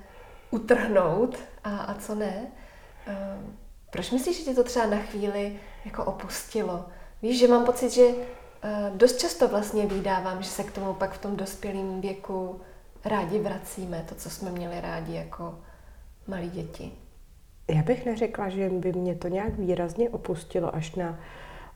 utrhnout 0.51 1.37
a, 1.63 1.77
a 1.77 1.93
co 1.93 2.15
ne. 2.15 2.47
Ehm, 3.07 3.57
proč 3.91 4.11
myslíš, 4.11 4.37
že 4.37 4.43
tě 4.43 4.53
to 4.53 4.63
třeba 4.63 4.85
na 4.85 4.97
chvíli 4.97 5.59
jako 5.85 6.03
opustilo? 6.03 6.85
Víš, 7.21 7.39
že 7.39 7.47
mám 7.47 7.65
pocit, 7.65 7.89
že 7.89 8.03
eh, 8.63 8.91
dost 8.95 9.17
často 9.17 9.47
vlastně 9.47 9.85
vydávám, 9.85 10.43
že 10.43 10.49
se 10.49 10.63
k 10.63 10.71
tomu 10.71 10.93
pak 10.93 11.13
v 11.13 11.21
tom 11.21 11.35
dospělém 11.35 12.01
věku 12.01 12.61
rádi 13.05 13.39
vracíme, 13.39 14.05
to, 14.09 14.15
co 14.15 14.29
jsme 14.29 14.51
měli 14.51 14.81
rádi 14.81 15.13
jako 15.13 15.59
malí 16.27 16.49
děti. 16.49 16.91
Já 17.67 17.83
bych 17.83 18.05
neřekla, 18.05 18.49
že 18.49 18.69
by 18.69 18.93
mě 18.93 19.15
to 19.15 19.27
nějak 19.27 19.57
výrazně 19.57 20.09
opustilo 20.09 20.75
až 20.75 20.95
na 20.95 21.19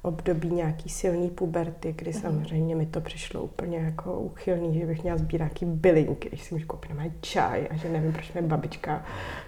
období 0.01 0.49
nějaký 0.49 0.89
silný 0.89 1.29
puberty, 1.29 1.93
kdy 1.97 2.11
mm. 2.11 2.21
samozřejmě 2.21 2.75
mi 2.75 2.85
to 2.85 3.01
přišlo 3.01 3.41
úplně 3.41 3.77
jako 3.77 4.19
uchylný, 4.19 4.79
že 4.79 4.85
bych 4.85 5.03
měla 5.03 5.17
sbírat 5.17 5.47
nějaký 5.47 5.65
bylinky, 5.65 6.29
když 6.29 6.43
si 6.43 6.55
můžu 6.55 6.67
koupit 6.67 6.93
na 6.93 7.03
čaj 7.21 7.67
a 7.71 7.75
že 7.75 7.89
nevím, 7.89 8.13
proč 8.13 8.33
mi 8.33 8.41
babička 8.41 9.05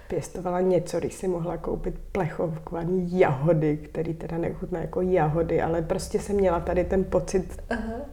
pěstovala 0.08 0.60
něco, 0.60 0.98
když 0.98 1.14
si 1.14 1.28
mohla 1.28 1.56
koupit 1.56 1.94
plechovkovaný 2.12 3.18
jahody, 3.18 3.76
který 3.76 4.14
teda 4.14 4.38
nechutná 4.38 4.80
jako 4.80 5.00
jahody, 5.00 5.62
ale 5.62 5.82
prostě 5.82 6.18
jsem 6.18 6.36
měla 6.36 6.60
tady 6.60 6.84
ten 6.84 7.04
pocit 7.04 7.62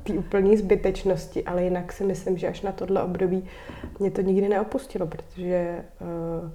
té 0.03 0.13
úplné 0.13 0.58
zbytečnosti, 0.58 1.44
ale 1.44 1.63
jinak 1.63 1.94
si 1.94 2.03
myslím, 2.03 2.38
že 2.38 2.48
až 2.48 2.62
na 2.62 2.72
tohle 2.72 3.03
období 3.03 3.44
mě 4.00 4.12
to 4.12 4.22
nikdy 4.22 4.50
neopustilo, 4.50 5.08
protože 5.08 5.84
uh, 6.01 6.50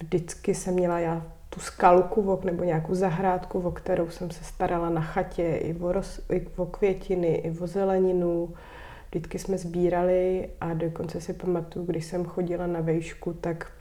vždycky 0.00 0.54
jsem 0.54 0.74
měla 0.74 0.98
já 0.98 1.35
tu 1.50 1.60
skalku 1.60 2.40
nebo 2.44 2.64
nějakou 2.64 2.94
zahrádku, 2.94 3.60
o 3.60 3.70
kterou 3.70 4.10
jsem 4.10 4.30
se 4.30 4.44
starala 4.44 4.90
na 4.90 5.00
chatě, 5.00 5.56
i 5.56 5.74
o, 5.74 5.92
roz, 5.92 6.20
i 6.32 6.46
o 6.56 6.66
květiny, 6.66 7.34
i 7.34 7.58
o 7.58 7.66
zeleninu. 7.66 8.54
Vždycky 9.08 9.38
jsme 9.38 9.58
sbírali 9.58 10.48
a 10.60 10.74
dokonce 10.74 11.20
si 11.20 11.32
pamatuju, 11.32 11.86
když 11.86 12.04
jsem 12.04 12.24
chodila 12.24 12.66
na 12.66 12.80
vejšku, 12.80 13.32
tak 13.32 13.72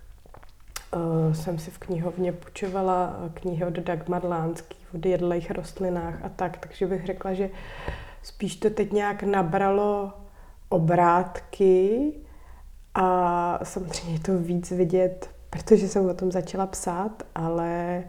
uh, 0.95 1.33
jsem 1.33 1.59
si 1.59 1.71
v 1.71 1.77
knihovně 1.77 2.31
půjčovala 2.31 3.19
knihy 3.33 3.65
od 3.65 3.73
Dagmar 3.73 4.25
Lánský, 4.25 4.77
o 4.93 5.07
jedlejch 5.07 5.51
rostlinách 5.51 6.25
a 6.25 6.29
tak. 6.29 6.57
Takže 6.57 6.87
bych 6.87 7.05
řekla, 7.05 7.33
že 7.33 7.49
spíš 8.23 8.55
to 8.55 8.69
teď 8.69 8.91
nějak 8.91 9.23
nabralo 9.23 10.13
obrátky 10.69 12.11
a 12.93 13.59
samozřejmě 13.63 14.19
to 14.19 14.37
víc 14.37 14.71
vidět 14.71 15.34
protože 15.55 15.87
jsem 15.87 16.09
o 16.09 16.13
tom 16.13 16.31
začala 16.31 16.65
psát, 16.67 17.23
ale 17.35 18.03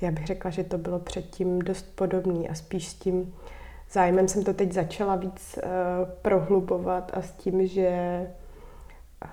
já 0.00 0.10
bych 0.10 0.26
řekla, 0.26 0.50
že 0.50 0.64
to 0.64 0.78
bylo 0.78 0.98
předtím 0.98 1.58
dost 1.58 1.86
podobný 1.94 2.48
a 2.48 2.54
spíš 2.54 2.88
s 2.88 2.94
tím 2.94 3.34
zájmem 3.92 4.28
jsem 4.28 4.44
to 4.44 4.54
teď 4.54 4.72
začala 4.72 5.16
víc 5.16 5.58
uh, 5.58 5.70
prohlubovat 6.22 7.10
a 7.14 7.22
s 7.22 7.32
tím, 7.32 7.66
že 7.66 8.20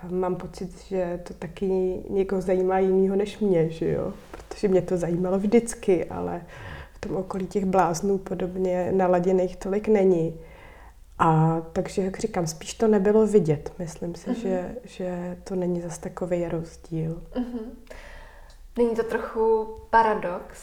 uh, 0.03 0.11
mám 0.11 0.35
pocit, 0.35 0.81
že 0.87 1.19
to 1.23 1.33
taky 1.33 1.67
někoho 2.09 2.41
zajímá 2.41 2.79
jinýho 2.79 3.15
než 3.15 3.39
mě, 3.39 3.69
že 3.69 3.91
jo? 3.91 4.13
Protože 4.31 4.67
mě 4.67 4.81
to 4.81 4.97
zajímalo 4.97 5.39
vždycky, 5.39 6.05
ale 6.05 6.41
v 6.93 6.99
tom 6.99 7.15
okolí 7.15 7.47
těch 7.47 7.65
bláznů 7.65 8.17
podobně 8.17 8.91
naladěných 8.91 9.55
tolik 9.55 9.87
není. 9.87 10.33
A 11.19 11.61
takže, 11.73 12.01
jak 12.01 12.19
říkám, 12.19 12.47
spíš 12.47 12.73
to 12.73 12.87
nebylo 12.87 13.27
vidět. 13.27 13.73
Myslím 13.79 14.15
si, 14.15 14.29
uh-huh. 14.29 14.41
že, 14.41 14.75
že 14.83 15.37
to 15.43 15.55
není 15.55 15.81
zas 15.81 15.97
takový 15.97 16.47
rozdíl. 16.47 17.21
Uh-huh. 17.35 17.65
Není 18.77 18.95
to 18.95 19.03
trochu 19.03 19.75
paradox 19.89 20.57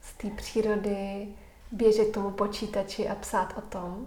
z 0.00 0.12
té 0.16 0.30
přírody 0.36 1.28
běžet 1.72 2.04
k 2.04 2.14
tomu 2.14 2.30
počítači 2.30 3.08
a 3.08 3.14
psát 3.14 3.54
o 3.58 3.60
tom? 3.60 4.06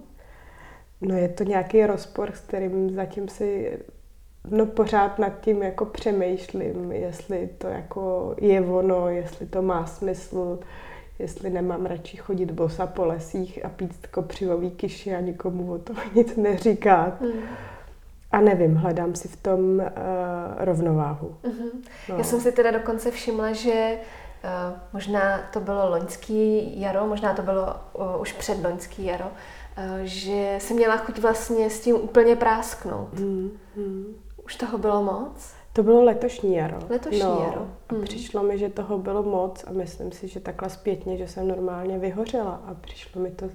No 1.02 1.18
je 1.18 1.30
to 1.30 1.44
nějaký 1.44 1.86
rozpor, 1.86 2.32
s 2.32 2.40
kterým 2.40 2.96
zatím 2.96 3.28
si 3.28 3.80
no 4.50 4.66
pořád 4.66 5.20
nad 5.20 5.42
tím 5.42 5.64
jako 5.64 5.86
přemýšlím, 5.86 6.92
jestli 6.92 7.50
to 7.58 7.68
jako 7.68 8.36
je 8.42 8.62
ono, 8.62 9.10
jestli 9.10 9.46
to 9.46 9.62
má 9.62 9.86
smysl, 9.86 10.60
jestli 11.20 11.50
nemám 11.50 11.86
radši 11.86 12.18
chodit 12.18 12.52
bosa 12.52 12.88
po 12.88 13.06
lesích 13.06 13.66
a 13.66 13.70
pít 13.70 14.08
kopřivový 14.08 14.72
kyši 14.72 15.16
a 15.16 15.20
nikomu 15.20 15.74
o 15.74 15.78
tom 15.78 15.96
nic 16.16 16.36
neříkat. 16.36 17.22
Mm. 17.22 17.42
A 18.32 18.42
nevím, 18.42 18.76
hledám 18.76 19.16
si 19.16 19.28
v 19.28 19.36
tom 19.36 19.60
uh, 19.80 19.86
rovnováhu. 20.58 21.36
Mm-hmm. 21.44 21.72
No. 22.10 22.18
Já 22.18 22.24
jsem 22.24 22.42
si 22.42 22.52
teda 22.52 22.72
dokonce 22.72 23.12
všimla, 23.12 23.54
že 23.54 23.98
uh, 24.44 24.78
možná 24.94 25.40
to 25.54 25.60
bylo 25.60 25.90
loňský 25.90 26.72
jaro, 26.82 27.08
možná 27.08 27.34
to 27.34 27.42
bylo 27.42 27.76
uh, 27.94 28.22
už 28.22 28.34
před 28.34 28.64
loňský 28.64 29.06
jaro, 29.06 29.26
uh, 29.26 29.84
že 30.04 30.56
jsem 30.60 30.78
měla 30.78 30.98
chuť 30.98 31.20
vlastně 31.20 31.70
s 31.70 31.80
tím 31.80 31.96
úplně 31.96 32.36
prásknout. 32.36 33.14
Mm-hmm. 33.14 34.04
Už 34.46 34.56
toho 34.56 34.78
bylo 34.78 35.04
moc? 35.04 35.61
To 35.74 35.84
bylo 35.84 36.04
letošní 36.04 36.56
jaro. 36.56 36.80
Letošní 36.90 37.20
no, 37.20 37.44
jaro. 37.48 37.68
A 37.90 37.94
hmm. 37.94 38.04
přišlo 38.04 38.44
mi, 38.44 38.58
že 38.58 38.70
toho 38.70 38.98
bylo 38.98 39.24
moc 39.24 39.64
a 39.68 39.72
myslím 39.72 40.12
si, 40.12 40.28
že 40.28 40.40
takhle 40.40 40.70
zpětně, 40.70 41.18
že 41.18 41.28
jsem 41.28 41.48
normálně 41.48 42.00
vyhořela 42.00 42.62
a 42.66 42.74
přišlo 42.74 43.22
mi 43.22 43.32
to 43.32 43.50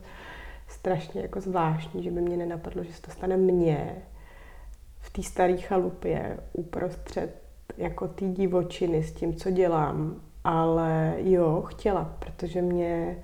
strašně 0.69 1.21
jako 1.21 1.41
zvláštní, 1.41 2.03
že 2.03 2.11
by 2.11 2.21
mě 2.21 2.37
nenapadlo, 2.37 2.85
že 2.85 2.93
se 2.93 3.03
to 3.03 3.11
stane 3.11 3.37
mně 3.37 4.03
v 5.01 5.11
té 5.11 5.23
staré 5.23 5.57
chalupě 5.57 6.37
uprostřed 6.53 7.43
jako 7.77 8.09
té 8.09 8.25
divočiny 8.25 9.03
s 9.03 9.13
tím, 9.13 9.35
co 9.35 9.51
dělám. 9.51 10.21
Ale 10.45 11.15
jo, 11.19 11.63
chtěla, 11.67 12.17
protože 12.19 12.63
mě, 12.63 13.19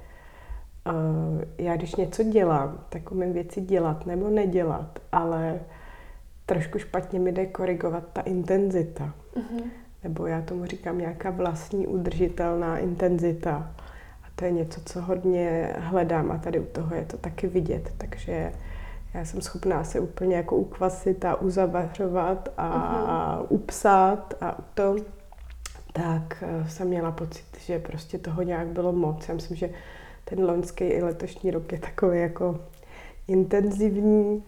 uh, 0.86 1.42
já 1.58 1.76
když 1.76 1.96
něco 1.96 2.22
dělám, 2.22 2.84
tak 2.88 3.12
umím 3.12 3.32
věci 3.32 3.60
dělat 3.60 4.06
nebo 4.06 4.28
nedělat, 4.28 4.98
ale 5.12 5.60
trošku 6.46 6.78
špatně 6.78 7.20
mi 7.20 7.32
jde 7.32 7.46
korigovat 7.46 8.04
ta 8.12 8.20
intenzita. 8.20 9.14
Uh-huh. 9.34 9.62
Nebo 10.04 10.26
já 10.26 10.42
tomu 10.42 10.64
říkám 10.64 10.98
nějaká 10.98 11.30
vlastní 11.30 11.86
udržitelná 11.86 12.78
intenzita. 12.78 13.74
A 14.22 14.26
to 14.34 14.44
je 14.44 14.50
něco, 14.50 14.80
co 14.84 15.00
hodně 15.00 15.74
hledám 15.78 16.30
a 16.30 16.38
tady 16.38 16.60
u 16.60 16.64
toho 16.64 16.94
je 16.94 17.04
to 17.04 17.16
taky 17.16 17.46
vidět. 17.46 17.92
Takže 17.98 18.52
já 19.14 19.24
jsem 19.24 19.40
schopná 19.40 19.84
se 19.84 20.00
úplně 20.00 20.36
jako 20.36 20.56
ukvasit 20.56 21.24
a 21.24 21.40
uzavařovat 21.40 22.48
a 22.56 23.38
uh-huh. 23.38 23.46
upsat 23.48 24.34
a 24.40 24.58
to. 24.74 24.96
Tak 25.92 26.44
eh, 26.46 26.68
jsem 26.68 26.88
měla 26.88 27.10
pocit, 27.10 27.44
že 27.58 27.78
prostě 27.78 28.18
toho 28.18 28.42
nějak 28.42 28.66
bylo 28.66 28.92
moc. 28.92 29.28
Já 29.28 29.34
myslím, 29.34 29.56
že 29.56 29.70
ten 30.24 30.44
loňský 30.44 30.84
i 30.84 31.02
letošní 31.02 31.50
rok 31.50 31.72
je 31.72 31.78
takový 31.78 32.20
jako 32.20 32.60
intenzivní 33.28 34.44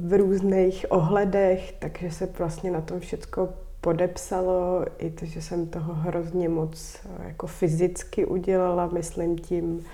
v 0.00 0.16
různých 0.16 0.86
ohledech, 0.88 1.72
takže 1.78 2.10
se 2.10 2.28
vlastně 2.38 2.70
na 2.70 2.80
tom 2.80 3.00
všecko 3.00 3.48
podepsalo, 3.80 4.84
i 4.98 5.10
to, 5.10 5.26
že 5.26 5.42
jsem 5.42 5.66
toho 5.66 5.94
hrozně 5.94 6.48
moc 6.48 7.00
eh, 7.04 7.24
jako 7.28 7.46
fyzicky 7.46 8.26
udělala, 8.26 8.86
myslím 8.86 9.38
tím 9.38 9.84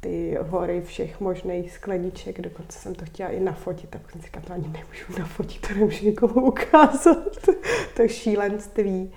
ty 0.00 0.38
hory 0.48 0.80
všech 0.80 1.20
možných 1.20 1.72
skleniček, 1.72 2.40
dokonce 2.40 2.78
jsem 2.78 2.94
to 2.94 3.04
chtěla 3.04 3.30
i 3.30 3.40
nafotit, 3.40 3.90
tak 3.90 4.10
jsem 4.10 4.20
říkala, 4.20 4.46
to 4.46 4.52
ani 4.52 4.68
nemůžu 4.68 5.18
nafotit, 5.18 5.68
to 5.68 5.74
nemůžu 5.74 6.04
nikomu 6.04 6.46
ukázat, 6.46 7.48
to 7.96 8.08
šílenství. 8.08 9.12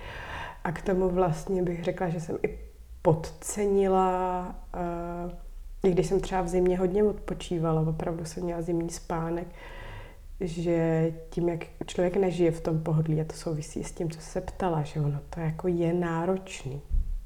A 0.64 0.72
k 0.72 0.82
tomu 0.82 1.08
vlastně 1.08 1.62
bych 1.62 1.84
řekla, 1.84 2.08
že 2.08 2.20
jsem 2.20 2.38
i 2.42 2.58
podcenila 3.02 4.54
uh, 4.74 5.32
i 5.84 5.90
když 5.90 6.06
jsem 6.06 6.20
třeba 6.20 6.42
v 6.42 6.48
zimě 6.48 6.78
hodně 6.78 7.04
odpočívala, 7.04 7.80
opravdu 7.80 8.24
jsem 8.24 8.42
měla 8.42 8.62
zimní 8.62 8.90
spánek, 8.90 9.46
že 10.40 11.12
tím, 11.30 11.48
jak 11.48 11.66
člověk 11.86 12.16
nežije 12.16 12.50
v 12.50 12.60
tom 12.60 12.82
pohodlí, 12.82 13.20
a 13.20 13.24
to 13.24 13.32
souvisí 13.32 13.84
s 13.84 13.92
tím, 13.92 14.10
co 14.10 14.20
se 14.20 14.40
ptala, 14.40 14.82
že 14.82 15.00
ono 15.00 15.20
to 15.30 15.40
jako 15.40 15.68
je 15.68 15.92
náročný. 15.92 16.80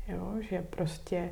Jo? 0.08 0.34
Že 0.40 0.62
prostě, 0.62 1.30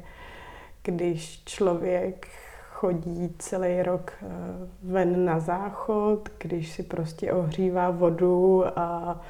když 0.83 1.43
člověk 1.45 2.29
chodí 2.71 3.35
celý 3.39 3.83
rok 3.83 4.13
eh, 4.23 4.27
ven 4.83 5.25
na 5.25 5.41
záchod, 5.41 6.29
když 6.39 6.73
si 6.73 6.83
prostě 6.83 7.33
ohřívá 7.33 7.91
vodu 7.91 8.65
a 8.79 9.21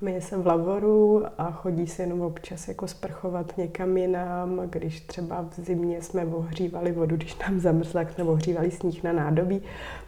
myje 0.00 0.20
se 0.20 0.36
v 0.38 0.46
lavoru 0.46 1.24
a 1.38 1.50
chodí 1.50 1.86
se 1.86 2.02
jenom 2.02 2.20
občas 2.20 2.68
jako 2.68 2.88
sprchovat 2.88 3.56
někam 3.56 3.96
jinam, 3.96 4.60
když 4.70 5.00
třeba 5.00 5.42
v 5.42 5.60
zimě 5.64 6.02
jsme 6.02 6.24
ohřívali 6.24 6.92
vodu, 6.92 7.16
když 7.16 7.38
nám 7.38 7.60
zamrzla, 7.60 8.02
jsme 8.02 8.24
ohřívali 8.24 8.70
sníh 8.70 9.02
na 9.02 9.12
nádobí, 9.12 9.62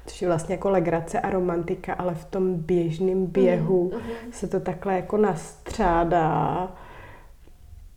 což 0.06 0.22
je 0.22 0.28
vlastně 0.28 0.54
jako 0.54 0.70
legrace 0.70 1.20
a 1.20 1.30
romantika, 1.30 1.94
ale 1.94 2.14
v 2.14 2.24
tom 2.24 2.54
běžném 2.54 3.26
běhu 3.26 3.92
mm, 3.94 4.32
se 4.32 4.48
to 4.48 4.60
takhle 4.60 4.94
jako 4.94 5.16
nastřádá 5.16 6.68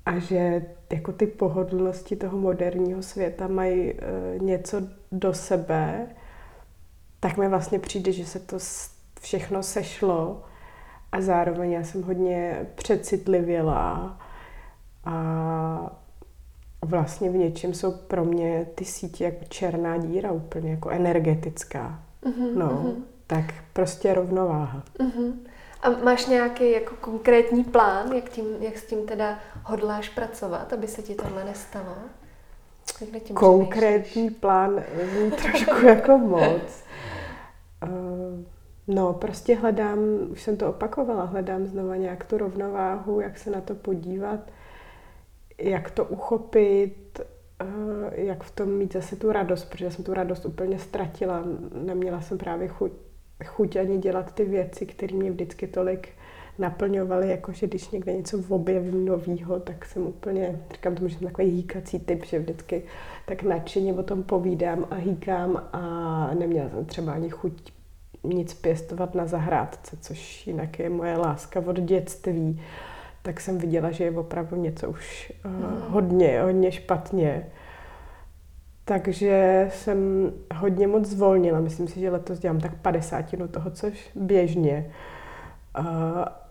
a 0.05 0.19
že 0.19 0.65
jako 0.91 1.11
ty 1.11 1.27
pohodlnosti 1.27 2.15
toho 2.15 2.37
moderního 2.37 3.03
světa 3.03 3.47
mají 3.47 3.91
e, 3.91 3.95
něco 4.39 4.81
do 5.11 5.33
sebe, 5.33 6.07
tak 7.19 7.37
mi 7.37 7.47
vlastně 7.47 7.79
přijde, 7.79 8.11
že 8.11 8.25
se 8.25 8.39
to 8.39 8.57
všechno 9.21 9.63
sešlo 9.63 10.43
a 11.11 11.21
zároveň 11.21 11.71
já 11.71 11.83
jsem 11.83 12.03
hodně 12.03 12.67
přecitlivěla 12.75 14.17
a 15.05 15.97
vlastně 16.85 17.29
v 17.29 17.35
něčem 17.35 17.73
jsou 17.73 17.91
pro 17.91 18.25
mě 18.25 18.67
ty 18.75 18.85
sítě 18.85 19.23
jako 19.23 19.45
černá 19.49 19.97
díra 19.97 20.31
úplně, 20.31 20.71
jako 20.71 20.89
energetická. 20.89 21.99
Uh-huh, 22.23 22.55
no, 22.55 22.69
uh-huh. 22.69 22.95
tak 23.27 23.45
prostě 23.73 24.13
rovnováha. 24.13 24.83
Uh-huh. 24.99 25.33
A 25.81 25.89
máš 25.89 26.25
nějaký 26.25 26.71
jako 26.71 26.95
konkrétní 26.95 27.63
plán, 27.63 28.11
jak, 28.11 28.29
tím, 28.29 28.45
jak 28.59 28.77
s 28.77 28.85
tím 28.85 29.05
teda 29.05 29.39
hodláš 29.63 30.09
pracovat, 30.09 30.73
aby 30.73 30.87
se 30.87 31.01
ti 31.01 31.15
tohle 31.15 31.43
nestalo? 31.43 31.95
tím 33.23 33.35
konkrétní 33.35 34.29
plán 34.29 34.83
zní 35.11 35.31
trošku 35.31 35.85
jako 35.85 36.17
moc. 36.17 36.61
No, 38.93 39.13
prostě 39.13 39.55
hledám, 39.55 39.99
už 40.29 40.41
jsem 40.41 40.57
to 40.57 40.69
opakovala, 40.69 41.25
hledám 41.25 41.65
znova 41.65 41.95
nějak 41.95 42.25
tu 42.25 42.37
rovnováhu, 42.37 43.19
jak 43.19 43.37
se 43.37 43.49
na 43.49 43.61
to 43.61 43.75
podívat, 43.75 44.39
jak 45.57 45.91
to 45.91 46.05
uchopit, 46.05 47.19
uh, 47.61 48.13
jak 48.13 48.43
v 48.43 48.51
tom 48.51 48.69
mít 48.69 48.93
zase 48.93 49.15
tu 49.15 49.31
radost, 49.31 49.65
protože 49.65 49.91
jsem 49.91 50.05
tu 50.05 50.13
radost 50.13 50.45
úplně 50.45 50.79
ztratila. 50.79 51.43
Neměla 51.73 52.21
jsem 52.21 52.37
právě 52.37 52.67
chuť 52.67 52.91
chuť 53.45 53.75
ani 53.75 53.97
dělat 53.97 54.35
ty 54.35 54.45
věci, 54.45 54.85
které 54.85 55.15
mě 55.15 55.31
vždycky 55.31 55.67
tolik 55.67 56.09
naplňovaly, 56.59 57.29
jakože 57.29 57.67
když 57.67 57.89
někde 57.89 58.13
něco 58.13 58.43
objevím 58.49 59.05
novýho, 59.05 59.59
tak 59.59 59.85
jsem 59.85 60.07
úplně, 60.07 60.61
říkám 60.71 60.95
tomu, 60.95 61.07
že 61.07 61.17
jsem 61.17 61.27
takový 61.27 61.47
hýkací 61.49 61.99
typ, 61.99 62.25
že 62.25 62.39
vždycky 62.39 62.83
tak 63.25 63.43
nadšeně 63.43 63.93
o 63.93 64.03
tom 64.03 64.23
povídám 64.23 64.87
a 64.89 64.95
hýkám 64.95 65.69
a 65.73 66.33
neměla 66.39 66.69
jsem 66.69 66.85
třeba 66.85 67.13
ani 67.13 67.29
chuť 67.29 67.71
nic 68.23 68.53
pěstovat 68.53 69.15
na 69.15 69.25
zahrádce, 69.25 69.97
což 70.01 70.47
jinak 70.47 70.79
je 70.79 70.89
moje 70.89 71.17
láska 71.17 71.59
od 71.65 71.79
dětství, 71.79 72.61
tak 73.21 73.39
jsem 73.39 73.57
viděla, 73.57 73.91
že 73.91 74.03
je 74.03 74.11
opravdu 74.11 74.55
něco 74.55 74.89
už 74.89 75.33
uh, 75.45 75.53
hodně, 75.93 76.41
hodně 76.41 76.71
špatně. 76.71 77.45
Takže 78.85 79.67
jsem 79.73 80.31
hodně 80.55 80.87
moc 80.87 81.05
zvolnila. 81.05 81.59
Myslím 81.59 81.87
si, 81.87 81.99
že 81.99 82.09
letos 82.09 82.39
dělám 82.39 82.59
tak 82.59 82.75
padesátinu 82.75 83.47
toho, 83.47 83.71
což 83.71 84.09
běžně. 84.15 84.91
A, 85.73 85.83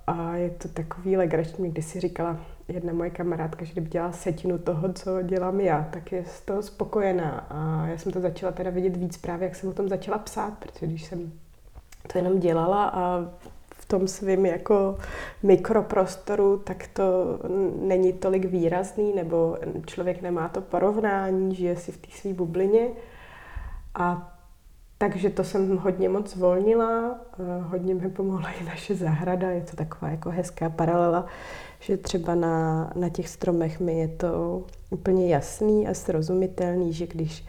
a 0.06 0.34
je 0.36 0.50
to 0.50 0.68
takový 0.68 1.16
legrační, 1.16 1.70
když 1.70 1.84
si 1.84 2.00
říkala 2.00 2.36
jedna 2.68 2.92
moje 2.92 3.10
kamarádka, 3.10 3.64
že 3.64 3.72
kdyby 3.72 3.88
dělala 3.88 4.12
setinu 4.12 4.58
toho, 4.58 4.92
co 4.92 5.22
dělám 5.22 5.60
já, 5.60 5.88
tak 5.90 6.12
je 6.12 6.24
z 6.24 6.40
toho 6.40 6.62
spokojená. 6.62 7.46
A 7.50 7.86
já 7.86 7.98
jsem 7.98 8.12
to 8.12 8.20
začala 8.20 8.52
teda 8.52 8.70
vidět 8.70 8.96
víc 8.96 9.18
právě, 9.18 9.48
jak 9.48 9.56
jsem 9.56 9.68
o 9.68 9.72
tom 9.72 9.88
začala 9.88 10.18
psát, 10.18 10.58
protože 10.58 10.86
když 10.86 11.04
jsem 11.04 11.32
to 12.12 12.18
jenom 12.18 12.38
dělala 12.38 12.84
a 12.88 13.26
tom 13.90 14.08
svém 14.08 14.46
jako 14.46 14.98
mikroprostoru, 15.42 16.58
tak 16.58 16.86
to 16.92 17.38
není 17.82 18.12
tolik 18.12 18.44
výrazný, 18.44 19.12
nebo 19.14 19.58
člověk 19.86 20.22
nemá 20.22 20.48
to 20.48 20.60
porovnání, 20.60 21.54
žije 21.54 21.76
si 21.76 21.92
v 21.92 21.96
té 21.96 22.08
své 22.10 22.32
bublině. 22.32 22.88
A 23.94 24.36
takže 24.98 25.30
to 25.30 25.44
jsem 25.44 25.76
hodně 25.76 26.08
moc 26.08 26.30
zvolnila, 26.30 27.20
hodně 27.60 27.94
mi 27.94 28.10
pomohla 28.10 28.50
i 28.50 28.64
naše 28.64 28.94
zahrada, 28.94 29.50
je 29.50 29.60
to 29.60 29.76
taková 29.76 30.10
jako 30.10 30.30
hezká 30.30 30.70
paralela, 30.70 31.26
že 31.80 31.96
třeba 31.96 32.34
na, 32.34 32.90
na 32.94 33.08
těch 33.08 33.28
stromech 33.28 33.80
mi 33.80 33.98
je 33.98 34.08
to 34.08 34.64
úplně 34.90 35.28
jasný 35.28 35.88
a 35.88 35.94
srozumitelný, 35.94 36.92
že 36.92 37.06
když 37.06 37.44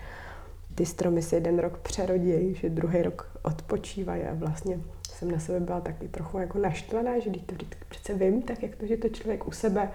ty 0.75 0.85
stromy 0.85 1.21
se 1.21 1.35
jeden 1.35 1.59
rok 1.59 1.77
přerodí, 1.77 2.55
že 2.55 2.69
druhý 2.69 3.01
rok 3.01 3.31
odpočívají 3.41 4.23
a 4.23 4.33
vlastně 4.33 4.79
jsem 5.13 5.31
na 5.31 5.39
sebe 5.39 5.59
byla 5.59 5.81
taky 5.81 6.07
trochu 6.07 6.37
jako 6.37 6.57
naštvaná, 6.57 7.19
že 7.19 7.29
když 7.29 7.41
to 7.41 7.55
vždycky 7.55 7.77
přece 7.89 8.13
vím, 8.13 8.41
tak 8.41 8.63
jak 8.63 8.75
to, 8.75 8.85
že 8.85 8.97
to 8.97 9.09
člověk 9.09 9.47
u 9.47 9.51
sebe 9.51 9.89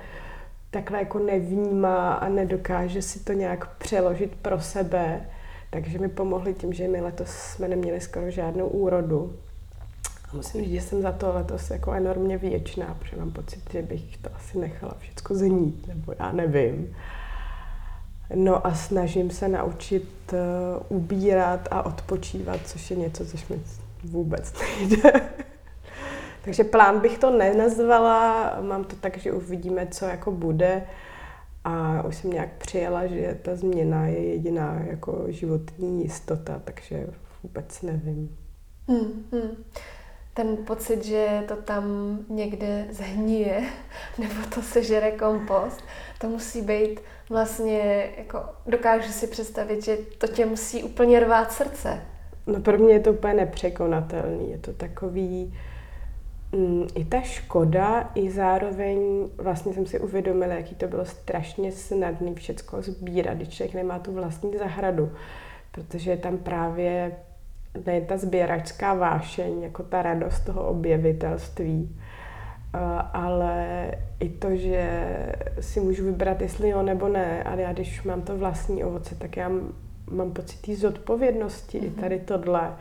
takhle 0.71 0.99
jako 0.99 1.19
nevnímá 1.19 2.15
a 2.15 2.29
nedokáže 2.29 3.03
si 3.03 3.25
to 3.25 3.33
nějak 3.33 3.77
přeložit 3.77 4.37
pro 4.43 4.61
sebe. 4.61 5.29
Takže 5.71 5.99
mi 5.99 6.09
pomohli 6.09 6.55
tím, 6.55 6.73
že 6.73 6.89
my 6.89 7.01
letos 7.01 7.29
jsme 7.29 7.69
neměli 7.69 8.01
skoro 8.01 8.31
žádnou 8.31 8.67
úrodu. 8.67 9.37
A 10.33 10.37
musím 10.37 10.65
říct, 10.65 10.73
že 10.73 10.81
jsem 10.81 11.03
za 11.03 11.13
to 11.13 11.33
letos 11.33 11.71
jako 11.71 11.93
enormně 11.93 12.39
věčná, 12.39 12.97
protože 12.99 13.17
mám 13.17 13.31
pocit, 13.31 13.61
že 13.73 13.83
bych 13.83 14.17
to 14.17 14.31
asi 14.35 14.59
nechala 14.59 14.95
všechno 14.99 15.37
znít, 15.37 15.87
nebo 15.87 16.15
já 16.19 16.33
nevím. 16.33 16.97
No 18.35 18.67
a 18.67 18.75
snažím 18.75 19.31
se 19.31 19.49
naučit 19.49 20.33
uh, 20.33 20.99
ubírat 20.99 21.69
a 21.71 21.87
odpočívat, 21.87 22.61
což 22.65 22.91
je 22.91 22.97
něco, 22.97 23.27
což 23.27 23.49
mi 23.49 23.61
vůbec 24.05 24.53
nejde. 24.61 25.13
Takže 26.45 26.65
plán 26.65 27.01
bych 27.01 27.19
to 27.19 27.31
nenazvala, 27.31 28.53
mám 28.61 28.85
to 28.85 28.97
tak, 28.97 29.19
že 29.19 29.33
uvidíme, 29.33 29.87
co 29.87 30.05
jako 30.05 30.31
bude 30.31 30.83
a 31.65 32.03
už 32.03 32.17
jsem 32.17 32.31
nějak 32.31 32.49
přijela, 32.59 33.07
že 33.07 33.39
ta 33.43 33.57
změna 33.57 34.07
je 34.07 34.25
jediná 34.25 34.81
jako 34.87 35.25
životní 35.29 36.03
jistota, 36.03 36.61
takže 36.65 37.07
vůbec 37.43 37.83
nevím. 37.83 38.37
Hmm, 38.89 39.25
hmm. 39.33 39.65
Ten 40.37 40.57
pocit, 40.57 41.05
že 41.05 41.45
to 41.49 41.57
tam 41.57 41.85
někde 42.29 42.87
zhníje, 42.91 43.63
nebo 44.19 44.35
to 44.55 44.63
sežere 44.63 45.11
kompost, 45.11 45.85
to 46.19 46.29
musí 46.29 46.63
být 46.63 47.01
vlastně, 47.31 48.11
jako 48.19 48.41
dokážu 48.67 49.13
si 49.13 49.27
představit, 49.27 49.85
že 49.85 49.97
to 49.97 50.27
tě 50.27 50.47
musí 50.47 50.85
úplně 50.85 51.21
rvát 51.21 51.53
srdce. 51.53 52.03
No 52.47 52.61
pro 52.61 52.79
mě 52.79 52.93
je 52.93 53.01
to 53.01 53.13
úplně 53.13 53.35
nepřekonatelný. 53.35 54.51
Je 54.51 54.59
to 54.59 54.73
takový, 54.73 55.55
mm, 56.53 56.87
i 56.95 57.05
ta 57.05 57.21
škoda, 57.21 58.11
i 58.15 58.31
zároveň 58.31 59.29
vlastně 59.37 59.75
jsem 59.75 59.87
si 59.87 60.01
uvědomila, 60.01 60.55
jaký 60.55 60.75
to 60.75 60.89
bylo 60.89 61.05
strašně 61.05 61.73
snadný 61.73 62.35
všecko 62.35 62.83
sbírat, 62.83 63.35
když 63.35 63.49
člověk 63.49 63.75
nemá 63.75 63.99
tu 63.99 64.13
vlastní 64.13 64.59
zahradu, 64.59 65.13
protože 65.73 66.11
je 66.11 66.17
tam 66.17 66.39
právě 66.39 67.17
ne 67.87 68.01
ta 68.01 68.17
sběračská 68.17 68.95
vášeň, 68.95 69.63
jako 69.63 69.83
ta 69.83 70.03
radost 70.03 70.41
toho 70.41 70.69
objevitelství, 70.69 71.97
ale 73.13 73.91
i 74.21 74.29
to, 74.29 74.57
že 74.57 75.07
si 75.61 75.81
můžu 75.81 76.05
vybrat, 76.05 76.41
jestli 76.41 76.69
jo 76.69 76.83
nebo 76.83 77.09
ne, 77.09 77.43
ale 77.43 77.63
já 77.63 77.73
když 77.73 78.03
mám 78.03 78.23
to 78.23 78.39
vlastní 78.39 78.85
ovoce, 78.85 79.15
tak 79.15 79.37
já 79.37 79.51
mám 80.11 80.33
pocit 80.33 80.61
té 80.61 80.77
zodpovědnosti 80.77 81.79
mm-hmm. 81.79 81.85
i 81.85 81.91
mhm. 81.91 82.01
tady 82.01 82.19
tohle. 82.19 82.77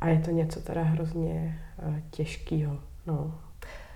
A 0.00 0.08
je 0.08 0.18
to 0.18 0.30
něco 0.30 0.60
teda 0.60 0.82
hrozně 0.82 1.58
uh, 1.86 1.94
těžkého. 2.10 2.78
No. 3.06 3.34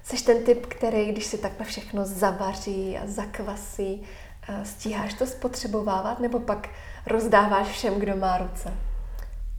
Jsi 0.02 0.24
ten 0.24 0.44
typ, 0.44 0.66
který, 0.66 1.12
když 1.12 1.26
si 1.26 1.38
takhle 1.38 1.66
všechno 1.66 2.04
zavaří 2.04 2.98
a 2.98 3.06
zakvasí, 3.06 4.02
uh, 4.48 4.62
stíháš 4.62 5.14
to 5.14 5.26
spotřebovávat 5.26 6.20
nebo 6.20 6.40
pak 6.40 6.68
rozdáváš 7.06 7.66
všem, 7.66 7.94
kdo 7.94 8.16
má 8.16 8.38
ruce? 8.38 8.72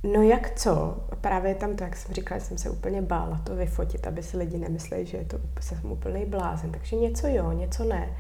No 0.04 0.22
jak 0.22 0.60
co? 0.60 0.98
Právě 1.22 1.56
tam 1.56 1.76
to, 1.76 1.84
jak 1.84 1.96
jsem 1.96 2.14
říkala, 2.14 2.42
jsem 2.42 2.58
se 2.58 2.70
úplně 2.70 3.02
bála 3.02 3.42
to 3.44 3.56
vyfotit, 3.56 4.08
aby 4.08 4.24
si 4.24 4.38
lidi 4.38 4.58
nemysleli, 4.58 5.06
že 5.06 5.18
je 5.18 5.26
to 5.26 5.40
jsem 5.60 5.92
úplný 5.92 6.26
blázen. 6.26 6.72
Takže 6.72 6.96
něco 6.96 7.28
jo, 7.28 7.52
něco 7.52 7.84
ne. 7.84 8.18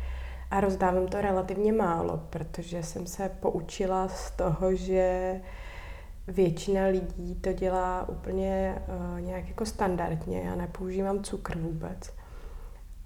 A 0.51 0.59
rozdávám 0.59 1.07
to 1.07 1.21
relativně 1.21 1.73
málo, 1.73 2.23
protože 2.29 2.83
jsem 2.83 3.07
se 3.07 3.29
poučila 3.29 4.07
z 4.07 4.31
toho, 4.31 4.75
že 4.75 5.35
většina 6.27 6.85
lidí 6.85 7.35
to 7.35 7.53
dělá 7.53 8.09
úplně 8.09 8.75
uh, 8.87 9.21
nějak 9.21 9.47
jako 9.47 9.65
standardně. 9.65 10.41
Já 10.41 10.55
nepoužívám 10.55 11.23
cukr 11.23 11.57
vůbec. 11.57 12.13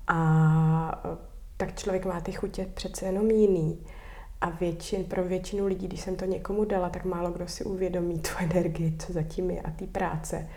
A 0.07 1.05
uh, 1.05 1.17
tak 1.57 1.75
člověk 1.75 2.05
má 2.05 2.21
ty 2.21 2.31
chutě 2.31 2.65
přece 2.73 3.05
jenom 3.05 3.31
jiný. 3.31 3.85
A 4.41 4.49
většin, 4.49 5.03
pro 5.03 5.23
většinu 5.23 5.65
lidí, 5.65 5.87
když 5.87 6.01
jsem 6.01 6.15
to 6.15 6.25
někomu 6.25 6.65
dala, 6.65 6.89
tak 6.89 7.05
málo 7.05 7.31
kdo 7.31 7.47
si 7.47 7.63
uvědomí 7.63 8.19
tu 8.19 8.29
energii, 8.39 8.97
co 8.99 9.13
zatím 9.13 9.51
je 9.51 9.61
a 9.61 9.71
ty 9.71 9.87
práce. 9.87 10.47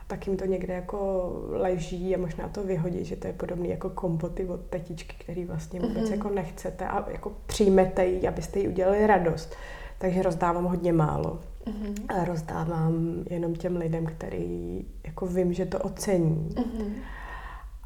A 0.00 0.04
a 0.04 0.06
tak 0.06 0.26
jim 0.26 0.36
to 0.36 0.44
někde 0.44 0.74
jako 0.74 1.30
leží 1.48 2.14
a 2.14 2.18
možná 2.18 2.48
to 2.48 2.62
vyhodí, 2.62 3.04
že 3.04 3.16
to 3.16 3.26
je 3.26 3.32
podobné 3.32 3.68
jako 3.68 3.90
kompoty 3.90 4.46
od 4.46 4.60
tetičky, 4.60 5.16
který 5.18 5.44
vlastně 5.44 5.80
vůbec 5.80 6.04
mm-hmm. 6.04 6.12
jako 6.12 6.28
nechcete 6.28 6.88
a 6.88 7.10
jako 7.10 7.32
přijmete 7.46 8.06
ji, 8.06 8.28
abyste 8.28 8.58
jí 8.58 8.68
udělali 8.68 9.06
radost. 9.06 9.54
Takže 9.98 10.22
rozdávám 10.22 10.64
hodně 10.64 10.92
málo. 10.92 11.38
Mm-hmm. 11.66 11.94
A 12.08 12.24
rozdávám 12.24 13.24
jenom 13.30 13.54
těm 13.54 13.76
lidem, 13.76 14.06
který 14.06 14.84
jako 15.04 15.26
vím, 15.26 15.52
že 15.52 15.66
to 15.66 15.78
ocení. 15.78 16.48
Mm-hmm. 16.54 16.92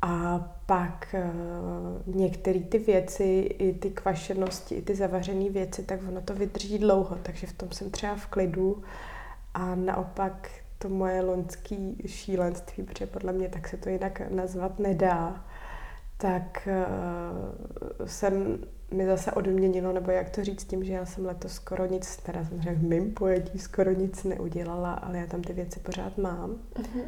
A 0.03 0.39
pak 0.67 1.15
uh, 1.15 2.17
některé 2.17 2.61
ty 2.61 2.79
věci, 2.79 3.25
i 3.59 3.73
ty 3.73 3.91
kvašenosti, 3.91 4.75
i 4.75 4.83
ty 4.83 4.95
zavařené 4.95 5.51
věci, 5.51 5.83
tak 5.83 6.01
ono 6.09 6.21
to 6.21 6.35
vydrží 6.35 6.79
dlouho, 6.79 7.17
takže 7.23 7.47
v 7.47 7.53
tom 7.53 7.73
jsem 7.73 7.91
třeba 7.91 8.15
v 8.15 8.27
klidu. 8.27 8.83
A 9.55 9.75
naopak 9.75 10.51
to 10.79 10.89
moje 10.89 11.23
loňský 11.23 12.03
šílenství, 12.07 12.83
protože 12.83 13.07
podle 13.07 13.33
mě 13.33 13.49
tak 13.49 13.69
se 13.69 13.77
to 13.77 13.89
jinak 13.89 14.31
nazvat 14.31 14.79
nedá, 14.79 15.45
tak 16.17 16.69
jsem 18.05 18.59
mi 18.91 19.07
zase 19.07 19.33
odměnilo, 19.33 19.93
nebo 19.93 20.11
jak 20.11 20.31
to 20.31 20.45
říct 20.45 20.65
tím, 20.65 20.85
že 20.85 20.93
já 20.93 21.07
jsem 21.07 21.27
letos 21.27 21.53
skoro 21.53 21.87
nic, 21.87 22.17
teda 22.17 22.45
samozřejmě 22.45 22.75
v 22.75 22.83
mým 22.83 23.15
pojetí 23.15 23.59
skoro 23.59 23.91
nic 23.93 24.25
neudělala, 24.25 24.93
ale 24.93 25.19
já 25.19 25.27
tam 25.27 25.43
ty 25.43 25.53
věci 25.53 25.81
pořád 25.81 26.19
mám. 26.19 26.51
Uh-huh. 26.51 27.05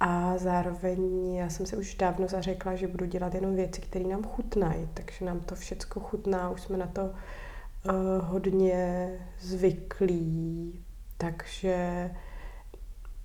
A 0.00 0.38
zároveň 0.38 1.34
já 1.34 1.48
jsem 1.48 1.66
se 1.66 1.76
už 1.76 1.94
dávno 1.94 2.28
zařekla, 2.28 2.74
že 2.74 2.88
budu 2.88 3.06
dělat 3.06 3.34
jenom 3.34 3.56
věci, 3.56 3.80
které 3.80 4.04
nám 4.04 4.24
chutnají, 4.24 4.88
takže 4.94 5.24
nám 5.24 5.40
to 5.40 5.54
všecko 5.54 6.00
chutná, 6.00 6.50
už 6.50 6.60
jsme 6.60 6.76
na 6.76 6.86
to 6.86 7.02
uh, 7.02 7.12
hodně 8.20 9.10
zvyklí, 9.40 10.84
takže 11.18 12.10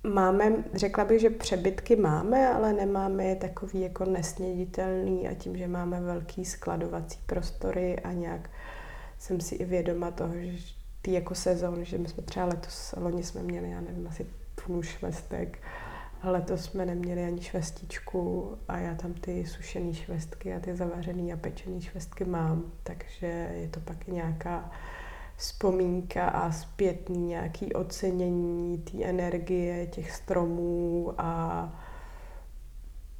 máme, 0.04 0.64
řekla 0.74 1.04
bych, 1.04 1.20
že 1.20 1.30
přebytky 1.30 1.96
máme, 1.96 2.48
ale 2.48 2.72
nemáme 2.72 3.24
je 3.24 3.36
takový 3.36 3.80
jako 3.80 4.04
nesněditelný. 4.04 5.28
A 5.28 5.34
tím, 5.34 5.56
že 5.56 5.68
máme 5.68 6.00
velký 6.00 6.44
skladovací 6.44 7.18
prostory 7.26 7.98
a 7.98 8.12
nějak 8.12 8.50
jsem 9.18 9.40
si 9.40 9.54
i 9.54 9.64
vědoma 9.64 10.10
toho, 10.10 10.34
že 10.34 10.74
ty 11.02 11.12
jako 11.12 11.34
sezon, 11.34 11.84
že 11.84 11.98
my 11.98 12.08
jsme 12.08 12.22
třeba 12.22 12.46
letos, 12.46 12.94
loni 12.96 13.22
jsme 13.22 13.42
měli, 13.42 13.70
já 13.70 13.80
nevím, 13.80 14.06
asi 14.06 14.26
půl 14.66 14.82
švestek, 14.82 15.58
a 16.22 16.30
letos 16.30 16.64
jsme 16.64 16.86
neměli 16.86 17.24
ani 17.24 17.42
švestičku 17.42 18.54
a 18.68 18.78
já 18.78 18.94
tam 18.94 19.14
ty 19.14 19.46
sušené 19.46 19.94
švestky 19.94 20.54
a 20.54 20.60
ty 20.60 20.76
zavařené 20.76 21.32
a 21.32 21.36
pečené 21.36 21.80
švestky 21.80 22.24
mám, 22.24 22.72
takže 22.82 23.50
je 23.54 23.68
to 23.68 23.80
pak 23.80 24.06
nějaká 24.06 24.70
vzpomínka 25.36 26.28
a 26.28 26.52
zpětný 26.52 27.26
nějaký 27.26 27.72
ocenění 27.72 28.78
té 28.78 29.04
energie 29.04 29.86
těch 29.86 30.10
stromů 30.10 31.14
a 31.18 31.68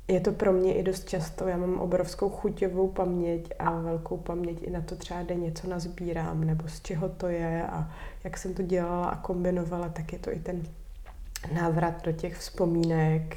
je 0.09 0.21
to 0.21 0.33
pro 0.33 0.53
mě 0.53 0.75
i 0.75 0.83
dost 0.83 1.09
často, 1.09 1.49
já 1.49 1.57
mám 1.57 1.81
obrovskou 1.81 2.29
chuťovou 2.29 2.89
paměť 2.89 3.55
a 3.59 3.81
velkou 3.81 4.17
paměť 4.17 4.63
i 4.63 4.71
na 4.71 4.81
to 4.81 4.97
třeba 4.97 5.23
denně 5.23 5.45
něco 5.45 5.69
nazbírám, 5.69 6.45
nebo 6.45 6.69
z 6.69 6.81
čeho 6.81 7.09
to 7.09 7.27
je 7.27 7.67
a 7.67 7.91
jak 8.25 8.39
jsem 8.39 8.55
to 8.55 8.63
dělala 8.63 9.09
a 9.09 9.23
kombinovala, 9.23 9.89
tak 9.89 10.13
je 10.13 10.19
to 10.19 10.33
i 10.33 10.39
ten 10.39 10.63
návrat 11.55 12.05
do 12.05 12.13
těch 12.13 12.37
vzpomínek. 12.37 13.37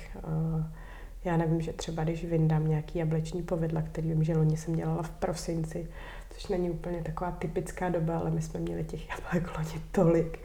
Já 1.23 1.37
nevím, 1.37 1.61
že 1.61 1.73
třeba 1.73 2.03
když 2.03 2.25
vyndám 2.25 2.67
nějaký 2.67 2.99
jableční 2.99 3.43
povedla, 3.43 3.81
který 3.81 4.09
vím, 4.09 4.23
že 4.23 4.37
loni 4.37 4.57
jsem 4.57 4.75
dělala 4.75 5.03
v 5.03 5.09
prosinci, 5.09 5.87
což 6.29 6.47
není 6.47 6.69
úplně 6.69 7.03
taková 7.03 7.31
typická 7.31 7.89
doba, 7.89 8.17
ale 8.17 8.31
my 8.31 8.41
jsme 8.41 8.59
měli 8.59 8.83
těch 8.83 9.09
jablek 9.09 9.57
loni 9.57 9.81
tolik. 9.91 10.39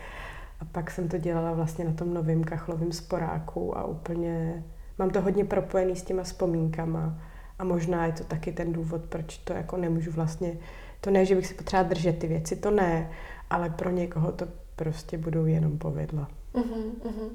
A 0.60 0.64
pak 0.64 0.90
jsem 0.90 1.08
to 1.08 1.18
dělala 1.18 1.52
vlastně 1.52 1.84
na 1.84 1.92
tom 1.92 2.14
novém 2.14 2.44
kachlovém 2.44 2.92
sporáku 2.92 3.78
a 3.78 3.84
úplně 3.84 4.64
mám 4.98 5.10
to 5.10 5.20
hodně 5.20 5.44
propojený 5.44 5.96
s 5.96 6.02
těma 6.02 6.22
vzpomínkama. 6.22 7.18
A 7.58 7.64
možná 7.64 8.06
je 8.06 8.12
to 8.12 8.24
taky 8.24 8.52
ten 8.52 8.72
důvod, 8.72 9.04
proč 9.04 9.38
to 9.38 9.52
jako 9.52 9.76
nemůžu 9.76 10.10
vlastně, 10.10 10.52
to 11.00 11.10
ne, 11.10 11.26
že 11.26 11.34
bych 11.34 11.46
si 11.46 11.54
potřeba 11.54 11.82
držet 11.82 12.18
ty 12.18 12.26
věci, 12.26 12.56
to 12.56 12.70
ne, 12.70 13.10
ale 13.50 13.70
pro 13.70 13.90
někoho 13.90 14.32
to 14.32 14.48
prostě 14.76 15.18
budou 15.18 15.46
jenom 15.46 15.78
povedla. 15.78 16.28
Uh-huh, 16.54 16.92
uh-huh. 17.02 17.30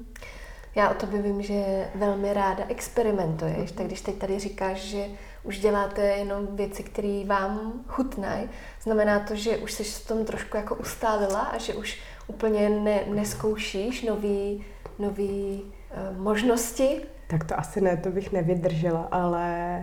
Já 0.74 0.90
o 0.90 0.94
tobě 0.94 1.22
vím, 1.22 1.42
že 1.42 1.88
velmi 1.94 2.32
ráda 2.32 2.64
experimentuješ, 2.68 3.70
uh-huh. 3.70 3.74
tak 3.74 3.86
když 3.86 4.00
teď 4.00 4.18
tady 4.18 4.38
říkáš, 4.38 4.78
že 4.78 5.06
už 5.42 5.58
děláte 5.58 6.02
jenom 6.02 6.46
věci, 6.56 6.82
které 6.82 7.22
vám 7.26 7.72
chutnají, 7.88 8.48
znamená 8.82 9.20
to, 9.20 9.36
že 9.36 9.58
už 9.58 9.72
jsi 9.72 9.84
v 9.84 10.08
tom 10.08 10.24
trošku 10.24 10.56
jako 10.56 10.74
ustálila 10.74 11.40
a 11.40 11.58
že 11.58 11.74
už 11.74 12.00
úplně 12.26 12.68
ne, 12.68 13.00
neskoušíš 13.14 14.02
nový, 14.02 14.64
nový 14.98 15.62
uh, 15.62 16.18
možnosti? 16.18 17.00
Tak 17.26 17.44
to 17.44 17.58
asi 17.58 17.80
ne, 17.80 17.96
to 17.96 18.10
bych 18.10 18.32
nevydržela, 18.32 19.08
ale 19.10 19.78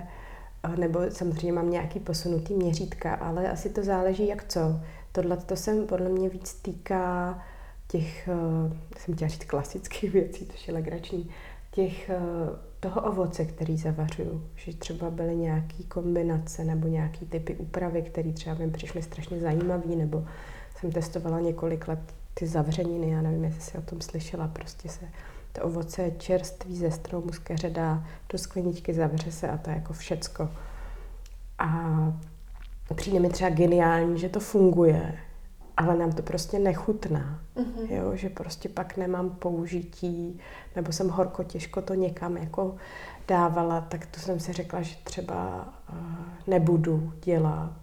eh, 0.63 0.77
nebo 0.77 0.99
samozřejmě 1.09 1.53
mám 1.53 1.69
nějaký 1.69 1.99
posunutý 1.99 2.53
měřítka, 2.53 3.13
ale 3.13 3.51
asi 3.51 3.69
to 3.69 3.83
záleží 3.83 4.27
jak 4.27 4.43
co. 4.47 4.59
Tohle 5.11 5.37
to 5.37 5.55
se 5.55 5.75
podle 5.85 6.09
mě 6.09 6.29
víc 6.29 6.53
týká 6.53 7.43
těch, 7.93 8.29
uh, 8.33 8.73
jsem 8.97 9.15
chtěla 9.15 9.29
říct 9.29 9.43
klasických 9.43 10.11
věcí, 10.11 10.45
to 10.45 10.53
je 10.67 10.73
legrační, 10.73 11.29
těch, 11.71 12.11
uh, 12.17 12.55
toho 12.79 13.01
ovoce, 13.01 13.45
který 13.45 13.77
zavařuju. 13.77 14.49
Že 14.55 14.73
třeba 14.73 15.09
byly 15.09 15.35
nějaké 15.35 15.83
kombinace 15.83 16.63
nebo 16.63 16.87
nějaké 16.87 17.25
typy 17.25 17.55
úpravy, 17.55 18.01
které 18.01 18.33
třeba 18.33 18.55
mi 18.55 18.71
přišly 18.71 19.01
strašně 19.01 19.39
zajímavé, 19.39 19.95
nebo 19.95 20.25
jsem 20.75 20.91
testovala 20.91 21.39
několik 21.39 21.87
let 21.87 21.99
ty 22.33 22.47
zavřeniny, 22.47 23.09
já 23.09 23.21
nevím, 23.21 23.43
jestli 23.43 23.61
jsi 23.61 23.77
o 23.77 23.81
tom 23.81 24.01
slyšela, 24.01 24.47
prostě 24.47 24.89
se 24.89 25.05
to 25.51 25.61
ovoce 25.61 26.11
čerství 26.17 26.77
ze 26.77 26.91
stromu 26.91 27.33
z 27.33 27.39
keře 27.39 27.69
dá 27.69 28.07
do 28.29 28.37
skleničky, 28.37 28.93
zavře 28.93 29.31
se 29.31 29.49
a 29.49 29.57
to 29.57 29.69
je 29.69 29.75
jako 29.75 29.93
všecko. 29.93 30.49
A 31.59 31.93
přijde 32.95 33.19
mi 33.19 33.29
třeba 33.29 33.49
geniální, 33.49 34.19
že 34.19 34.29
to 34.29 34.39
funguje, 34.39 35.17
ale 35.77 35.97
nám 35.97 36.11
to 36.11 36.21
prostě 36.21 36.59
nechutná. 36.59 37.39
Mm-hmm. 37.55 37.91
Jo, 37.91 38.15
že 38.15 38.29
prostě 38.29 38.69
pak 38.69 38.97
nemám 38.97 39.29
použití, 39.29 40.39
nebo 40.75 40.91
jsem 40.91 41.09
horko 41.09 41.43
těžko 41.43 41.81
to 41.81 41.93
někam 41.93 42.37
jako 42.37 42.75
dávala, 43.27 43.81
tak 43.81 44.05
to 44.05 44.19
jsem 44.19 44.39
si 44.39 44.53
řekla, 44.53 44.81
že 44.81 44.95
třeba 45.03 45.67
uh, 45.89 45.97
nebudu 46.47 47.13
dělat. 47.23 47.73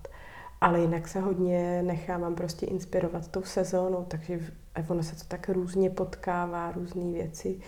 Ale 0.61 0.81
jinak 0.81 1.09
se 1.09 1.21
hodně 1.21 1.83
nechávám 1.83 2.35
prostě 2.35 2.67
inspirovat 2.67 3.29
tou 3.29 3.43
sezónou, 3.43 4.05
takže 4.09 4.41
ono 4.89 5.03
se 5.03 5.17
to 5.17 5.23
tak 5.29 5.49
různě 5.49 5.91
potkává, 5.91 6.73
různé 6.73 7.13
věci 7.13 7.61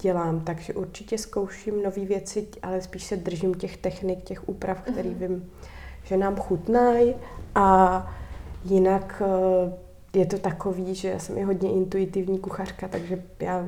dělám, 0.00 0.40
takže 0.40 0.74
určitě 0.74 1.18
zkouším 1.18 1.82
nové 1.82 2.04
věci, 2.04 2.48
ale 2.62 2.82
spíš 2.82 3.04
se 3.04 3.16
držím 3.16 3.54
těch 3.54 3.76
technik, 3.76 4.24
těch 4.24 4.48
úprav, 4.48 4.80
které 4.80 5.10
mm-hmm. 5.10 5.28
vím, 5.28 5.50
že 6.04 6.16
nám 6.16 6.36
chutnají 6.36 7.14
a 7.54 8.19
Jinak 8.64 9.22
eh, 9.26 10.18
je 10.18 10.26
to 10.26 10.38
takový, 10.38 10.94
že 10.94 11.08
já 11.08 11.18
jsem 11.18 11.38
i 11.38 11.42
hodně 11.42 11.70
intuitivní 11.72 12.38
kuchařka, 12.38 12.88
takže 12.88 13.22
já 13.40 13.66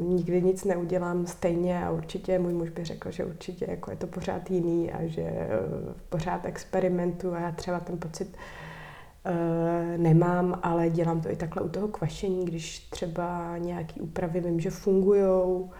nikdy 0.00 0.42
nic 0.42 0.64
neudělám 0.64 1.26
stejně 1.26 1.84
a 1.84 1.90
určitě 1.90 2.38
můj 2.38 2.52
muž 2.52 2.68
by 2.70 2.84
řekl, 2.84 3.10
že 3.10 3.24
určitě 3.24 3.66
jako 3.68 3.90
je 3.90 3.96
to 3.96 4.06
pořád 4.06 4.50
jiný 4.50 4.92
a 4.92 5.06
že 5.06 5.22
eh, 5.22 5.48
pořád 6.08 6.44
experimentu 6.44 7.34
a 7.34 7.40
já 7.40 7.52
třeba 7.52 7.80
ten 7.80 7.98
pocit 7.98 8.28
uh, 8.28 10.02
nemám, 10.02 10.60
ale 10.62 10.90
dělám 10.90 11.20
to 11.20 11.30
i 11.30 11.36
takhle 11.36 11.62
u 11.62 11.68
toho 11.68 11.88
kvašení, 11.88 12.44
když 12.44 12.78
třeba 12.78 13.58
nějaký 13.58 14.00
úpravy 14.00 14.40
vím, 14.40 14.60
že 14.60 14.70
fungujou, 14.70 15.70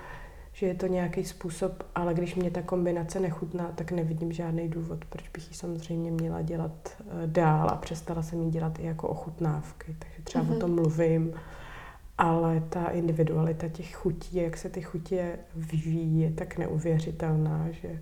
že 0.62 0.68
je 0.68 0.74
to 0.74 0.86
nějaký 0.86 1.24
způsob, 1.24 1.82
ale 1.94 2.14
když 2.14 2.34
mě 2.34 2.50
ta 2.50 2.62
kombinace 2.62 3.20
nechutná, 3.20 3.72
tak 3.74 3.92
nevidím 3.92 4.32
žádný 4.32 4.68
důvod, 4.68 5.04
proč 5.04 5.28
bych 5.28 5.48
ji 5.48 5.54
samozřejmě 5.54 6.10
měla 6.10 6.42
dělat 6.42 6.72
eh, 7.00 7.26
dál 7.26 7.68
a 7.70 7.76
přestala 7.76 8.22
jsem 8.22 8.42
ji 8.42 8.50
dělat 8.50 8.78
i 8.78 8.86
jako 8.86 9.08
ochutnávky, 9.08 9.96
takže 9.98 10.22
třeba 10.22 10.44
mm-hmm. 10.44 10.48
o 10.48 10.50
mhm. 10.50 10.60
tom 10.60 10.74
mluvím, 10.74 11.32
ale 12.18 12.62
ta 12.68 12.86
individualita 12.86 13.68
těch 13.68 13.94
chutí, 13.94 14.36
jak 14.36 14.56
se 14.56 14.68
ty 14.68 14.82
chutě 14.82 15.38
vyvíjí, 15.56 16.20
je 16.20 16.32
tak 16.32 16.58
neuvěřitelná, 16.58 17.66
že 17.70 18.00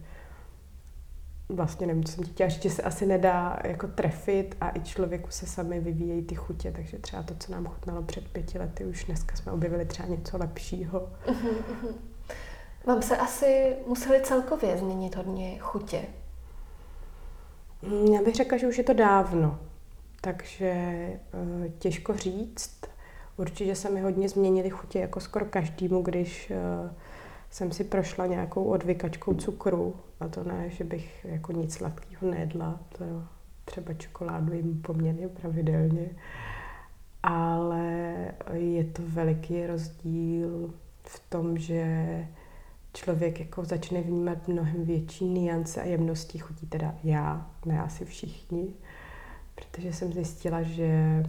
vlastně 1.48 1.86
nevím, 1.86 2.04
co 2.04 2.12
jsem 2.12 2.24
ti 2.24 2.30
chtěla 2.30 2.48
že 2.48 2.70
se 2.70 2.82
asi 2.82 3.06
nedá 3.06 3.58
jako 3.64 3.86
trefit 3.86 4.56
a 4.60 4.70
i 4.70 4.80
člověku 4.80 5.30
se 5.30 5.46
sami 5.46 5.80
vyvíjejí 5.80 6.22
ty 6.22 6.34
chutě, 6.34 6.72
takže 6.72 6.98
třeba 6.98 7.22
to, 7.22 7.34
co 7.38 7.52
nám 7.52 7.66
chutnalo 7.66 8.02
před 8.02 8.28
pěti 8.28 8.58
lety, 8.58 8.84
už 8.84 9.04
dneska 9.04 9.36
jsme 9.36 9.52
objevili 9.52 9.84
třeba 9.84 10.08
něco 10.08 10.38
lepšího. 10.38 11.08
Uh-huh, 11.26 11.94
vám 12.86 13.02
se 13.02 13.16
asi 13.16 13.76
museli 13.86 14.20
celkově 14.22 14.78
změnit 14.78 15.16
hodně 15.16 15.58
chutě. 15.58 16.02
Já 18.12 18.22
bych 18.22 18.34
řekla, 18.34 18.58
že 18.58 18.68
už 18.68 18.78
je 18.78 18.84
to 18.84 18.92
dávno, 18.92 19.58
takže 20.20 20.66
eh, 20.66 21.18
těžko 21.78 22.16
říct. 22.16 22.80
Určitě 23.36 23.74
se 23.74 23.90
mi 23.90 24.00
hodně 24.00 24.28
změnily 24.28 24.70
chutě, 24.70 24.98
jako 24.98 25.20
skoro 25.20 25.44
každému, 25.44 26.02
když 26.02 26.50
eh, 26.50 26.94
jsem 27.50 27.72
si 27.72 27.84
prošla 27.84 28.26
nějakou 28.26 28.64
odvykačkou 28.64 29.34
cukru. 29.34 29.94
A 30.20 30.28
to 30.28 30.44
ne, 30.44 30.70
že 30.70 30.84
bych 30.84 31.24
jako 31.24 31.52
nic 31.52 31.74
sladkého 31.74 32.30
nejedla, 32.30 32.80
to 32.98 33.04
třeba 33.64 33.94
čokoládu 33.94 34.52
jim 34.52 34.82
poměrně 34.82 35.28
pravidelně. 35.28 36.10
Ale 37.22 38.14
je 38.52 38.84
to 38.84 39.02
veliký 39.06 39.66
rozdíl 39.66 40.74
v 41.02 41.30
tom, 41.30 41.58
že 41.58 42.26
člověk 42.92 43.40
jako 43.40 43.64
začne 43.64 44.00
vnímat 44.00 44.48
mnohem 44.48 44.84
větší 44.84 45.24
niance 45.24 45.82
a 45.82 45.84
jemnosti 45.84 46.38
chutí, 46.38 46.66
teda 46.66 46.94
já, 47.04 47.50
ne 47.66 47.80
asi 47.80 48.04
všichni, 48.04 48.66
protože 49.54 49.92
jsem 49.92 50.12
zjistila, 50.12 50.62
že 50.62 51.22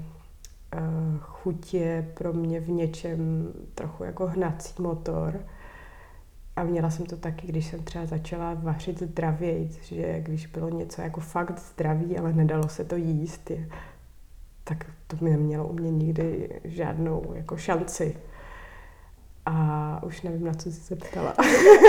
uh, 0.76 1.20
chuť 1.20 1.74
je 1.74 2.12
pro 2.14 2.34
mě 2.34 2.60
v 2.60 2.70
něčem 2.70 3.52
trochu 3.76 4.04
jako 4.04 4.28
hnací 4.28 4.82
motor. 4.82 5.46
A 6.56 6.64
měla 6.64 6.90
jsem 6.90 7.06
to 7.06 7.18
taky, 7.18 7.48
když 7.48 7.66
jsem 7.66 7.84
třeba 7.84 8.06
začala 8.06 8.54
vařit 8.54 9.00
zdravěji, 9.00 9.70
že 9.82 10.22
když 10.22 10.48
bylo 10.48 10.70
něco 10.70 11.02
jako 11.02 11.20
fakt 11.20 11.60
zdravý, 11.60 12.18
ale 12.18 12.34
nedalo 12.34 12.70
se 12.70 12.86
to 12.86 12.96
jíst, 12.96 13.50
je, 13.50 13.70
tak 14.64 14.86
to 15.08 15.18
mi 15.22 15.30
nemělo 15.30 15.68
u 15.68 15.74
mě 15.74 15.92
nikdy 15.92 16.50
žádnou 16.64 17.34
jako 17.36 17.58
šanci. 17.58 18.16
A 19.46 20.00
už 20.04 20.22
nevím, 20.22 20.46
na 20.46 20.54
co 20.54 20.72
jsi 20.72 20.82
se 20.82 20.96
ptala. 20.96 21.34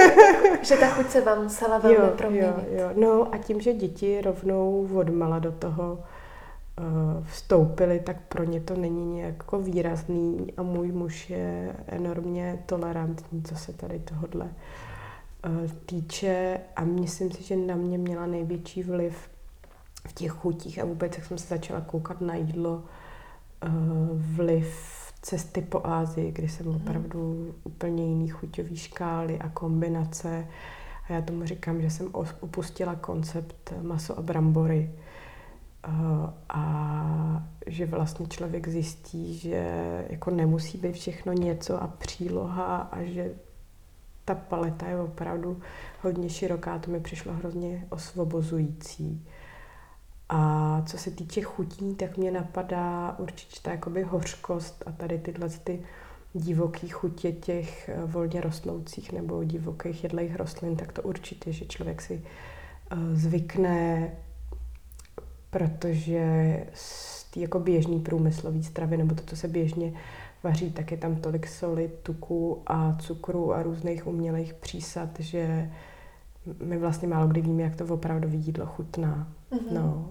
že 0.63 0.77
ta 0.77 0.87
chuť 0.89 1.07
se 1.07 1.21
vám 1.21 1.43
musela 1.43 1.79
velmi 1.79 1.97
jo, 1.97 2.13
proměnit. 2.17 2.69
Jo, 2.71 2.81
jo. 2.81 2.91
No 2.97 3.35
a 3.35 3.39
tím, 3.39 3.61
že 3.61 3.73
děti 3.73 4.21
rovnou 4.21 4.89
odmala 4.95 5.39
do 5.39 5.53
toho 5.53 5.93
uh, 5.93 7.25
vstoupily, 7.27 8.01
tak 8.01 8.17
pro 8.29 8.45
ně 8.45 8.61
to 8.61 8.77
není 8.77 9.07
nějak 9.07 9.35
jako 9.35 9.59
výrazný 9.59 10.53
a 10.57 10.63
můj 10.63 10.93
muž 10.93 11.31
je 11.31 11.77
enormně 11.87 12.63
tolerantní, 12.67 13.43
co 13.43 13.57
se 13.57 13.73
tady 13.73 13.99
tohodle 13.99 14.45
uh, 14.45 15.71
týče 15.87 16.61
a 16.77 16.85
myslím 16.85 17.31
si, 17.31 17.43
že 17.43 17.57
na 17.57 17.77
mě 17.77 17.99
měla 17.99 18.27
největší 18.27 18.83
vliv 18.83 19.29
v 20.09 20.13
těch 20.13 20.33
chutích 20.33 20.79
a 20.79 20.85
vůbec, 20.85 21.17
jak 21.17 21.27
jsem 21.27 21.39
se 21.39 21.55
začala 21.55 21.81
koukat 21.81 22.21
na 22.21 22.35
jídlo, 22.35 22.83
uh, 23.67 23.71
vliv 24.13 25.02
cesty 25.23 25.63
po 25.63 25.87
Ázii, 25.87 26.33
kdy 26.33 26.49
jsem 26.49 26.67
mhm. 26.67 26.77
opravdu 26.77 27.55
úplně 27.65 28.07
jiný 28.07 28.29
chuťový 28.29 28.77
škály 28.77 29.39
a 29.39 29.49
kombinace. 29.49 30.47
A 31.09 31.13
já 31.13 31.23
tomu 31.23 31.47
říkám, 31.47 31.83
že 31.83 31.91
jsem 31.91 32.09
opustila 32.41 32.95
koncept 32.95 33.73
maso 33.83 34.19
a 34.19 34.23
brambory. 34.23 34.91
Eh, 35.89 36.33
a 36.49 37.49
že 37.67 37.87
vlastně 37.87 38.27
člověk 38.27 38.69
zjistí, 38.69 39.39
že 39.39 39.67
jako 40.11 40.31
nemusí 40.31 40.79
být 40.79 40.93
všechno 40.93 41.33
něco 41.33 41.83
a 41.83 41.87
příloha 41.87 42.77
a 42.77 43.03
že 43.03 43.35
ta 44.25 44.35
paleta 44.35 44.89
je 44.89 45.01
opravdu 45.01 45.61
hodně 46.03 46.29
široká, 46.29 46.79
to 46.79 46.91
mi 46.91 47.01
přišlo 47.01 47.33
hrozně 47.33 47.87
osvobozující. 47.91 49.27
A 50.29 50.83
co 50.87 50.99
se 50.99 51.11
týče 51.11 51.43
chutí, 51.43 51.95
tak 51.95 52.17
mě 52.17 52.31
napadá 52.31 53.17
určitě 53.19 53.61
ta 53.63 53.71
jakoby 53.71 54.03
hořkost 54.03 54.85
a 54.87 54.93
tady 54.93 55.19
tyhle 55.19 55.49
ty 55.49 55.83
divoký 56.35 56.89
chutě 56.89 57.33
těch 57.33 57.89
eh, 57.89 58.05
volně 58.07 58.41
rostloucích 58.41 59.13
nebo 59.13 59.45
divokých 59.45 60.03
jedlejch 60.03 60.37
rostlin, 60.37 60.77
tak 60.77 60.93
to 60.93 61.03
určitě, 61.03 61.53
že 61.53 61.65
člověk 61.65 62.03
si 62.03 62.23
eh, 62.91 62.97
zvykne, 63.13 64.11
protože 65.51 66.57
z 66.75 67.25
té 67.25 67.41
jako 67.41 67.59
běžný 67.59 68.01
průmyslový 68.01 68.65
stravy 68.65 68.97
nebo 68.97 69.15
to, 69.15 69.23
co 69.27 69.37
se 69.37 69.49
běžně 69.49 69.93
vaří, 70.43 70.71
tak 70.71 70.91
je 70.91 70.97
tam 70.97 71.17
tolik 71.17 71.47
soli, 71.47 71.91
tuku 72.03 72.63
a 72.67 72.97
cukru 73.01 73.55
a 73.55 73.63
různých 73.63 74.07
umělých 74.07 74.55
přísad, 74.55 75.21
že 75.21 75.71
my 76.63 76.79
vlastně 76.79 77.09
málo 77.09 77.29
kdy 77.29 77.41
víme, 77.41 77.63
jak 77.63 77.77
to 77.77 77.85
opravdu 77.85 78.29
jídlo 78.33 78.67
chutná. 78.67 79.29
Mm-hmm. 79.53 79.73
No. 79.73 80.11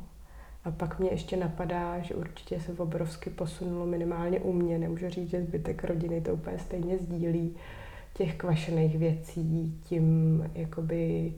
A 0.64 0.72
pak 0.72 1.00
mě 1.00 1.10
ještě 1.12 1.38
napadá, 1.38 2.00
že 2.00 2.16
určitě 2.16 2.60
se 2.60 2.72
obrovsky 2.78 3.30
posunulo 3.30 3.86
minimálně 3.86 4.40
u 4.40 4.54
mě, 4.54 4.80
nemůžu 4.80 5.10
říct, 5.10 5.30
že 5.30 5.44
zbytek 5.44 5.84
rodiny 5.84 6.22
to 6.22 6.34
úplně 6.34 6.60
stejně 6.60 6.98
sdílí, 6.98 7.56
těch 8.14 8.36
kvašených 8.36 8.98
věcí, 8.98 9.80
tím 9.84 10.44
jakoby, 10.56 11.34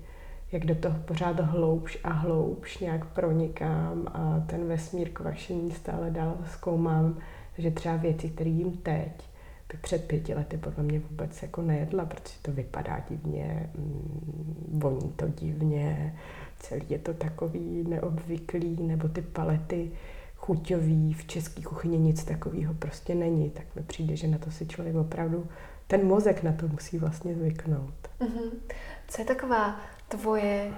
jak 0.51 0.65
do 0.65 0.75
toho 0.75 0.99
pořád 1.05 1.39
hloubš 1.39 1.97
a 2.03 2.09
hloubš 2.09 2.77
nějak 2.79 3.05
pronikám 3.05 4.07
a 4.13 4.43
ten 4.47 4.67
vesmír 4.67 5.09
kvašení 5.09 5.71
stále 5.71 6.11
dál 6.11 6.37
zkoumám, 6.51 7.17
že 7.57 7.71
třeba 7.71 7.95
věci, 7.95 8.29
které 8.29 8.49
jim 8.49 8.71
teď, 8.71 9.11
před 9.81 10.07
pěti 10.07 10.33
lety 10.33 10.57
podle 10.57 10.83
mě 10.83 10.99
vůbec 10.99 11.41
jako 11.41 11.61
nejedla, 11.61 12.05
protože 12.05 12.35
to 12.41 12.51
vypadá 12.51 13.03
divně, 13.09 13.69
mm, 13.77 14.79
voní 14.79 15.13
to 15.15 15.27
divně, 15.27 16.15
celý 16.59 16.85
je 16.89 16.99
to 16.99 17.13
takový 17.13 17.83
neobvyklý, 17.87 18.77
nebo 18.83 19.07
ty 19.07 19.21
palety 19.21 19.91
chuťový 20.35 21.13
v 21.13 21.25
české 21.25 21.61
kuchyni 21.61 21.97
nic 21.97 22.23
takového 22.23 22.73
prostě 22.73 23.15
není. 23.15 23.49
Tak 23.49 23.65
mi 23.75 23.81
přijde, 23.81 24.15
že 24.15 24.27
na 24.27 24.37
to 24.37 24.51
si 24.51 24.65
člověk 24.65 24.95
opravdu, 24.95 25.47
ten 25.87 26.07
mozek 26.07 26.43
na 26.43 26.53
to 26.53 26.67
musí 26.67 26.97
vlastně 26.97 27.35
zvyknout. 27.35 27.93
Mm-hmm. 28.19 28.51
Co 29.07 29.21
je 29.21 29.25
taková 29.25 29.79
tvoje 30.07 30.71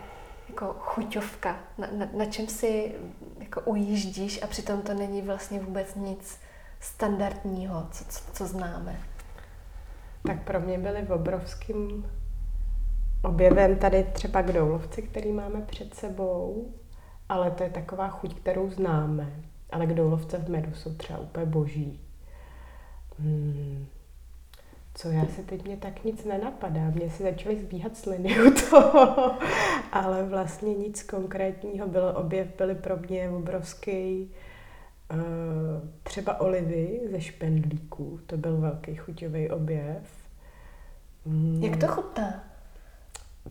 jako 0.50 0.76
chuťovka? 0.80 1.60
Na, 1.78 1.88
na, 1.92 2.10
na 2.14 2.26
čem 2.26 2.48
si 2.48 2.92
jako 3.40 3.62
ujíždíš 3.62 4.44
a 4.44 4.48
přitom 4.48 4.82
to 4.82 4.94
není 4.94 5.22
vlastně 5.22 5.60
vůbec 5.60 5.96
nic 5.96 6.38
standardního, 6.86 7.88
co, 7.92 8.06
co, 8.06 8.20
co 8.34 8.48
známe? 8.48 9.00
Tak 10.28 10.44
pro 10.44 10.60
mě 10.60 10.80
byly 10.80 11.08
obrovským 11.08 12.06
objevem 13.24 13.76
tady 13.76 14.04
třeba 14.04 14.42
k 14.42 14.52
doulovci, 14.52 15.02
který 15.02 15.32
máme 15.32 15.62
před 15.62 15.94
sebou, 15.94 16.74
ale 17.30 17.52
to 17.52 17.64
je 17.64 17.70
taková 17.70 18.10
chuť, 18.10 18.36
kterou 18.36 18.70
známe. 18.70 19.34
Ale 19.70 19.86
k 19.86 19.94
doulovce 19.94 20.38
v 20.38 20.50
medu 20.50 20.74
jsou 20.74 20.96
třeba 20.96 21.20
úplně 21.20 21.46
boží. 21.46 22.00
Hmm. 23.20 23.86
Co 24.94 25.10
já 25.10 25.26
se 25.26 25.44
teď 25.44 25.66
mě 25.66 25.78
tak 25.78 26.04
nic 26.04 26.26
nenapadá. 26.26 26.90
Mně 26.90 27.10
se 27.10 27.24
začaly 27.24 27.60
zbíhat 27.60 27.98
sliny 27.98 28.42
u 28.42 28.52
toho, 28.70 29.32
ale 29.92 30.24
vlastně 30.24 30.74
nic 30.74 31.04
konkrétního. 31.04 31.88
Bylo, 31.88 32.14
objev 32.14 32.48
byly 32.58 32.76
pro 32.76 32.98
mě 32.98 33.30
obrovský 33.30 34.32
třeba 36.04 36.42
olivy 36.42 37.02
ze 37.12 37.22
špendlíků. 37.22 38.20
To 38.26 38.38
byl 38.38 38.58
velký 38.58 38.96
chuťový 38.96 39.50
objev. 39.50 40.04
Hmm. 41.26 41.64
Jak 41.64 41.78
to 41.78 41.88
chutná? 41.88 42.56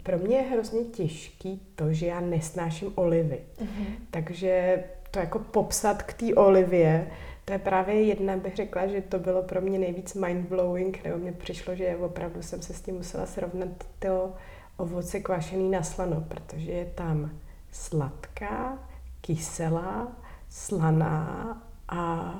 pro 0.02 0.18
mě 0.18 0.36
je 0.36 0.42
hrozně 0.42 0.84
těžký 0.84 1.60
to, 1.74 1.92
že 1.92 2.06
já 2.06 2.20
nesnáším 2.20 2.92
olivy. 2.94 3.40
Mm-hmm. 3.58 3.94
Takže 4.10 4.84
to 5.10 5.18
jako 5.18 5.38
popsat 5.38 6.02
k 6.02 6.12
té 6.12 6.34
olivě, 6.34 7.10
to 7.44 7.52
je 7.52 7.58
právě 7.58 8.02
jedna, 8.02 8.36
bych 8.36 8.56
řekla, 8.56 8.86
že 8.86 9.00
to 9.00 9.18
bylo 9.18 9.42
pro 9.42 9.60
mě 9.60 9.78
nejvíc 9.78 10.14
mindblowing, 10.14 11.04
nebo 11.04 11.18
mě 11.18 11.32
přišlo, 11.32 11.74
že 11.74 11.96
opravdu 11.96 12.42
jsem 12.42 12.62
se 12.62 12.74
s 12.74 12.80
tím 12.80 12.94
musela 12.94 13.26
srovnat 13.26 13.68
to 13.98 14.32
ovoce 14.76 15.20
kvašený 15.20 15.70
na 15.70 15.82
slano, 15.82 16.24
protože 16.28 16.72
je 16.72 16.84
tam 16.84 17.30
sladká, 17.72 18.78
kyselá, 19.20 20.12
slaná 20.54 21.62
a 21.88 22.34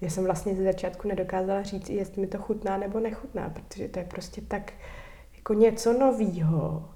já 0.00 0.10
jsem 0.10 0.24
vlastně 0.24 0.54
ze 0.54 0.64
začátku 0.64 1.08
nedokázala 1.08 1.62
říct, 1.62 1.88
jestli 1.88 2.20
mi 2.20 2.26
to 2.26 2.38
chutná 2.38 2.76
nebo 2.76 3.00
nechutná, 3.00 3.48
protože 3.48 3.88
to 3.88 3.98
je 3.98 4.04
prostě 4.04 4.40
tak 4.40 4.72
jako 5.36 5.54
něco 5.54 5.92
novýho 5.92 6.88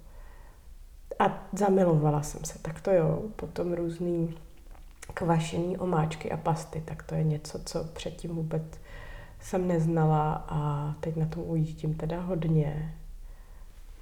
a 1.18 1.48
zamilovala 1.52 2.22
jsem 2.22 2.44
se, 2.44 2.59
tak 2.59 2.80
to 2.80 2.90
jo. 2.90 3.22
Potom 3.37 3.72
různý 3.72 4.38
kvašený 5.14 5.78
omáčky 5.78 6.30
a 6.30 6.37
pasty, 6.37 6.83
tak 6.85 7.02
to 7.02 7.14
je 7.14 7.24
něco, 7.24 7.59
co 7.64 7.85
předtím 7.85 8.30
vůbec 8.30 8.62
jsem 9.40 9.68
neznala 9.68 10.44
a 10.48 10.94
teď 11.00 11.16
na 11.16 11.26
tom 11.26 11.42
ujíždím 11.46 11.94
teda 11.94 12.20
hodně. 12.20 12.94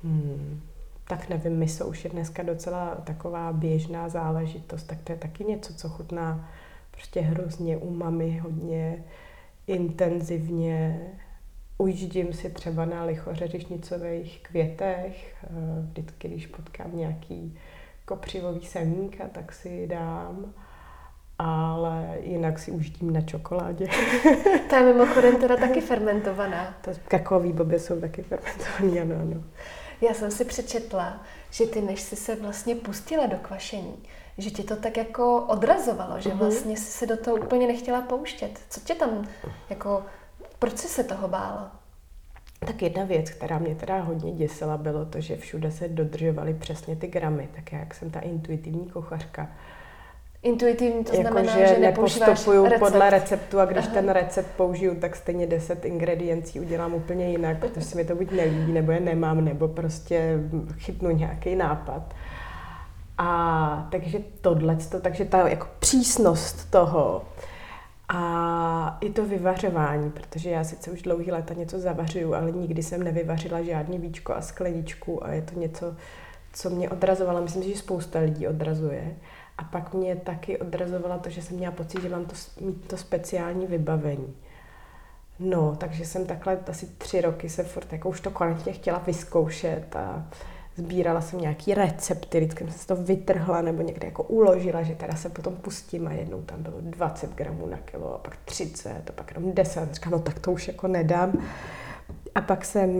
Hmm. 0.04 0.61
Tak 1.09 1.29
nevím, 1.29 1.59
miso 1.59 1.87
už 1.87 2.05
je 2.05 2.11
dneska 2.11 2.42
docela 2.42 2.94
taková 2.94 3.53
běžná 3.53 4.09
záležitost, 4.09 4.83
tak 4.85 4.99
to 5.05 5.12
je 5.12 5.18
taky 5.18 5.44
něco, 5.44 5.75
co 5.75 5.88
chutná 5.88 6.51
prostě 6.90 7.21
hrozně 7.21 7.77
umami, 7.77 8.38
hodně 8.38 9.05
intenzivně, 9.66 11.01
ujíždím 11.79 12.33
si 12.33 12.51
třeba 12.51 12.85
na 12.85 13.05
lichořeřišnicových 13.05 14.42
květech, 14.42 15.37
eh, 15.44 15.49
vždycky, 15.81 16.29
když 16.29 16.47
potkám 16.47 16.97
nějaký 16.97 17.59
kopřivový 18.05 18.66
semínka, 18.66 19.25
tak 19.33 19.53
si 19.53 19.87
dám 19.87 20.55
ale 21.38 22.16
jinak 22.21 22.59
si 22.59 22.71
ujíždím 22.71 23.12
na 23.12 23.21
čokoládě. 23.21 23.87
Ta 24.71 24.79
je 24.79 24.92
mimochodem 24.92 25.37
teda 25.37 25.57
taky 25.57 25.81
fermentovaná. 25.81 26.75
To 26.85 26.90
kakaový 27.09 27.53
boby 27.53 27.79
jsou 27.79 28.01
taky 28.01 28.23
fermentovaný, 28.23 29.01
ano, 29.01 29.14
ano. 29.23 29.42
Já 30.00 30.14
jsem 30.14 30.30
si 30.30 30.44
přečetla, 30.44 31.22
že 31.50 31.66
ty, 31.66 31.80
než 31.80 32.00
jsi 32.00 32.16
se 32.16 32.37
vlastně 32.37 32.74
pustila 32.74 33.26
do 33.26 33.37
kvašení, 33.37 34.02
že 34.38 34.50
tě 34.50 34.62
to 34.62 34.76
tak 34.76 34.96
jako 34.96 35.42
odrazovalo, 35.42 36.20
že 36.20 36.28
mhm. 36.28 36.38
vlastně 36.38 36.76
jsi 36.76 36.90
se 36.90 37.06
do 37.06 37.16
toho 37.16 37.37
úplně 37.37 37.66
nechtěla 37.66 38.02
pouštět. 38.02 38.61
Co 38.70 38.80
tě 38.80 38.94
tam 38.94 39.28
jako 39.70 40.04
proč 40.58 40.78
jsi 40.78 40.88
se 40.88 41.04
toho 41.04 41.28
bála? 41.28 41.76
Tak 42.66 42.82
jedna 42.82 43.04
věc, 43.04 43.30
která 43.30 43.58
mě 43.58 43.74
teda 43.74 44.00
hodně 44.00 44.32
děsila, 44.32 44.76
bylo 44.76 45.04
to, 45.04 45.20
že 45.20 45.37
všude 45.37 45.70
se 45.70 45.88
dodržovaly 45.88 46.54
přesně 46.54 46.96
ty 46.96 47.06
gramy. 47.06 47.48
Tak 47.54 47.72
já, 47.72 47.78
jak 47.78 47.94
jsem 47.94 48.11
ta 48.11 48.20
intuitivní 48.20 48.90
kuchařka, 48.90 49.50
Intuitivní 50.42 51.05
to 51.05 51.16
jako, 51.16 51.22
znamená, 51.22 51.59
že, 51.59 51.66
že 51.66 51.79
nepostupuju 51.79 52.64
recept. 52.64 52.79
podle 52.79 53.11
receptu 53.11 53.61
a 53.61 53.64
když 53.64 53.85
Aha. 53.85 53.94
ten 53.94 54.09
recept 54.09 54.51
použiju, 54.57 54.94
tak 54.94 55.16
stejně 55.16 55.46
10 55.46 55.85
ingrediencí 55.85 56.61
udělám 56.61 56.94
úplně 56.94 57.31
jinak, 57.31 57.59
protože 57.59 57.81
se 57.87 57.96
mi 57.96 58.05
to 58.05 58.14
buď 58.14 58.31
nelíbí, 58.31 58.72
nebo 58.72 58.92
je 58.92 59.01
nemám, 59.01 59.44
nebo 59.44 59.68
prostě 59.68 60.38
chytnu 60.79 61.11
nějaký 61.11 61.57
nápad. 61.57 62.14
A 63.18 63.88
takže 63.90 64.18
tohle, 64.40 64.77
takže 65.01 65.24
ta 65.24 65.48
jako 65.48 65.66
přísnost 65.79 66.70
toho 66.70 67.22
a 68.09 68.98
i 69.01 69.11
to 69.11 69.24
vyvařování, 69.24 70.11
protože 70.11 70.51
já 70.51 70.64
sice 70.64 70.90
už 70.90 71.03
dlouhý 71.03 71.31
léta 71.31 71.55
něco 71.55 71.81
zavařuju, 71.81 72.35
ale 72.35 72.51
nikdy 72.51 72.83
jsem 72.83 73.03
nevyvařila 73.03 73.62
žádný 73.62 73.98
víčko 73.98 74.35
a 74.35 74.40
skleničku 74.40 75.24
a 75.24 75.33
je 75.33 75.42
to 75.42 75.61
něco, 75.61 75.94
co 76.53 76.70
mě 76.70 76.90
odrazovalo. 76.90 77.42
Myslím 77.42 77.62
si, 77.62 77.68
že 77.68 77.79
spousta 77.79 78.18
lidí 78.18 78.48
odrazuje. 78.48 79.16
A 79.59 79.64
pak 79.64 79.94
mě 79.94 80.16
taky 80.16 80.59
odrazovalo 80.59 81.18
to, 81.18 81.31
že 81.31 81.42
jsem 81.42 81.57
měla 81.57 81.73
pocit, 81.73 82.03
že 82.03 82.09
mám 82.09 82.25
to, 82.25 82.35
mít 82.61 82.87
to 82.87 82.97
speciální 82.97 83.66
vybavení. 83.66 84.37
No, 85.38 85.77
takže 85.77 86.07
jsem 86.07 86.27
takhle 86.27 86.59
asi 86.68 86.87
tři 86.87 87.21
roky 87.21 87.49
se 87.49 87.62
furt 87.62 87.92
jako 87.92 88.09
už 88.09 88.21
to 88.21 88.31
konečně 88.31 88.73
chtěla 88.73 88.99
vyzkoušet 88.99 89.97
a 89.97 90.27
sbírala 90.77 91.21
jsem 91.21 91.40
nějaký 91.40 91.75
recepty, 91.75 92.40
vždycky 92.40 92.64
jsem 92.64 92.73
si 92.73 92.87
to 92.87 92.97
vytrhla 92.97 93.62
nebo 93.62 93.83
někde 93.83 94.07
jako 94.07 94.23
uložila, 94.23 94.83
že 94.83 94.94
teda 94.94 95.16
se 95.16 95.29
potom 95.29 95.57
pustím 95.57 96.09
a 96.09 96.12
jednou 96.12 96.42
tam 96.42 96.62
bylo 96.62 96.77
20 96.81 97.35
gramů 97.35 97.66
na 97.66 97.77
kilo 97.77 98.14
a 98.14 98.18
pak 98.18 98.37
30 98.44 99.11
a 99.11 99.12
pak 99.12 99.35
jenom 99.35 99.53
10. 99.53 99.94
Říkám, 99.94 100.12
no 100.12 100.18
tak 100.18 100.38
to 100.38 100.53
už 100.53 100.68
jako 100.68 100.88
nedám. 100.88 101.33
A 102.35 102.40
pak 102.40 102.64
jsem 102.64 102.90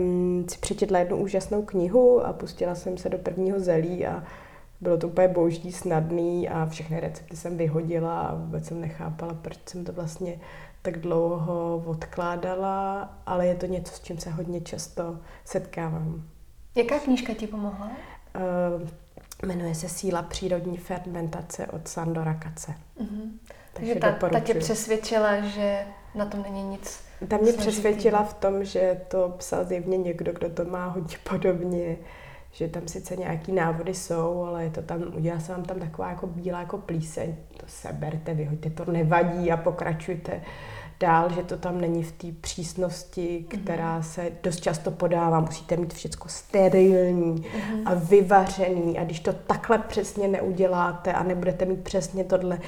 si 0.49 0.57
přečetla 0.57 0.99
jednu 0.99 1.17
úžasnou 1.17 1.61
knihu 1.61 2.25
a 2.25 2.33
pustila 2.33 2.75
jsem 2.75 2.97
se 2.97 3.09
do 3.09 3.17
prvního 3.17 3.59
zelí 3.59 4.07
a 4.07 4.23
bylo 4.81 4.97
to 4.97 5.07
úplně 5.07 5.27
boží, 5.27 5.71
snadný 5.71 6.49
a 6.49 6.65
všechny 6.65 6.99
recepty 6.99 7.35
jsem 7.37 7.57
vyhodila 7.57 8.21
a 8.21 8.35
vůbec 8.35 8.65
jsem 8.65 8.81
nechápala, 8.81 9.33
proč 9.33 9.57
jsem 9.65 9.85
to 9.85 9.93
vlastně 9.93 10.39
tak 10.81 10.99
dlouho 10.99 11.83
odkládala, 11.85 13.09
ale 13.25 13.47
je 13.47 13.55
to 13.55 13.65
něco, 13.65 13.93
s 13.93 13.99
čím 13.99 14.17
se 14.17 14.29
hodně 14.29 14.61
často 14.61 15.17
setkávám. 15.45 16.23
Jaká 16.75 16.99
knížka 16.99 17.33
ti 17.33 17.47
pomohla? 17.47 17.91
Uh, 18.35 18.87
jmenuje 19.47 19.75
se 19.75 19.89
Síla 19.89 20.21
přírodní 20.21 20.77
fermentace 20.77 21.67
od 21.67 21.87
Sandora 21.87 22.33
Kace. 22.33 22.73
Mm-hmm. 23.01 23.31
Takže 23.73 23.95
ta, 23.95 24.11
ta 24.11 24.39
tě 24.39 24.53
přesvědčila, 24.53 25.41
že 25.41 25.85
na 26.15 26.25
tom 26.25 26.43
není 26.43 26.63
nic 26.63 26.99
Ta 27.27 27.37
mě 27.37 27.53
složitý. 27.53 27.61
přesvědčila 27.61 28.23
v 28.23 28.33
tom, 28.33 28.63
že 28.65 29.01
to 29.07 29.33
psal 29.37 29.65
zjevně 29.65 29.97
někdo, 29.97 30.33
kdo 30.33 30.49
to 30.49 30.65
má 30.65 30.87
hodně 30.87 31.17
podobně, 31.29 31.97
že 32.51 32.67
tam 32.67 32.87
sice 32.87 33.15
nějaký 33.15 33.51
návody 33.51 33.93
jsou, 33.93 34.43
ale 34.43 34.63
je 34.63 34.69
to 34.69 34.81
tam, 34.81 35.03
udělá 35.15 35.39
se 35.39 35.51
vám 35.51 35.63
tam 35.63 35.79
taková 35.79 36.09
jako 36.09 36.27
bílá 36.27 36.59
jako 36.59 36.77
plíseň, 36.77 37.35
to 37.57 37.65
seberte, 37.67 38.33
vyhoďte, 38.33 38.69
to 38.69 38.91
nevadí 38.91 39.51
a 39.51 39.57
pokračujte 39.57 40.41
dál, 40.99 41.29
že 41.35 41.43
to 41.43 41.57
tam 41.57 41.81
není 41.81 42.03
v 42.03 42.11
té 42.11 42.27
přísnosti, 42.41 43.45
která 43.47 44.01
se 44.01 44.31
dost 44.43 44.59
často 44.59 44.91
podává. 44.91 45.39
Musíte 45.39 45.77
mít 45.77 45.93
všechno 45.93 46.25
sterilní 46.27 47.35
mm-hmm. 47.35 47.81
a 47.85 47.93
vyvařený 47.93 48.99
a 48.99 49.03
když 49.03 49.19
to 49.19 49.33
takhle 49.33 49.77
přesně 49.77 50.27
neuděláte 50.27 51.13
a 51.13 51.23
nebudete 51.23 51.65
mít 51.65 51.83
přesně 51.83 52.23
tohle, 52.23 52.59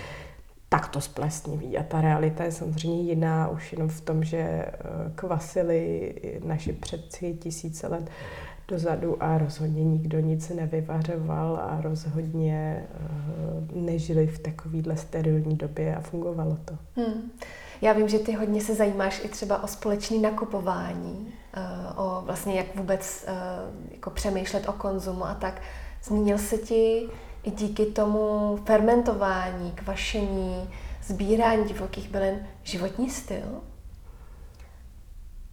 tak 0.69 0.87
to 0.87 1.01
splesniví. 1.01 1.77
A 1.77 1.83
ta 1.83 2.01
realita 2.01 2.43
je 2.43 2.51
samozřejmě 2.51 3.01
jiná 3.01 3.47
už 3.47 3.71
jenom 3.71 3.89
v 3.89 4.01
tom, 4.01 4.23
že 4.23 4.65
kvasili 5.15 6.13
naši 6.43 6.73
předci 6.73 7.33
tisíce 7.33 7.87
let 7.87 8.09
dozadu 8.71 9.23
a 9.23 9.37
rozhodně 9.37 9.83
nikdo 9.83 10.19
nic 10.19 10.49
nevyvařoval 10.49 11.55
a 11.55 11.81
rozhodně 11.81 12.85
nežili 13.73 14.27
v 14.27 14.39
takovýhle 14.39 14.97
sterilní 14.97 15.55
době 15.55 15.95
a 15.95 16.01
fungovalo 16.01 16.57
to. 16.65 16.77
Hmm. 16.95 17.31
Já 17.81 17.93
vím, 17.93 18.07
že 18.07 18.19
ty 18.19 18.33
hodně 18.33 18.61
se 18.61 18.75
zajímáš 18.75 19.25
i 19.25 19.27
třeba 19.27 19.63
o 19.63 19.67
společné 19.67 20.17
nakupování, 20.17 21.33
o 21.97 22.21
vlastně 22.25 22.55
jak 22.55 22.75
vůbec 22.75 23.25
jako 23.91 24.09
přemýšlet 24.09 24.69
o 24.69 24.73
konzumu 24.73 25.25
a 25.25 25.33
tak. 25.33 25.61
Zmínil 26.03 26.37
se 26.37 26.57
ti 26.57 27.09
i 27.43 27.51
díky 27.51 27.85
tomu 27.85 28.57
fermentování, 28.65 29.71
kvašení, 29.71 30.69
sbírání 31.03 31.65
divokých 31.65 32.09
bylin 32.09 32.35
životní 32.63 33.09
styl? 33.09 33.61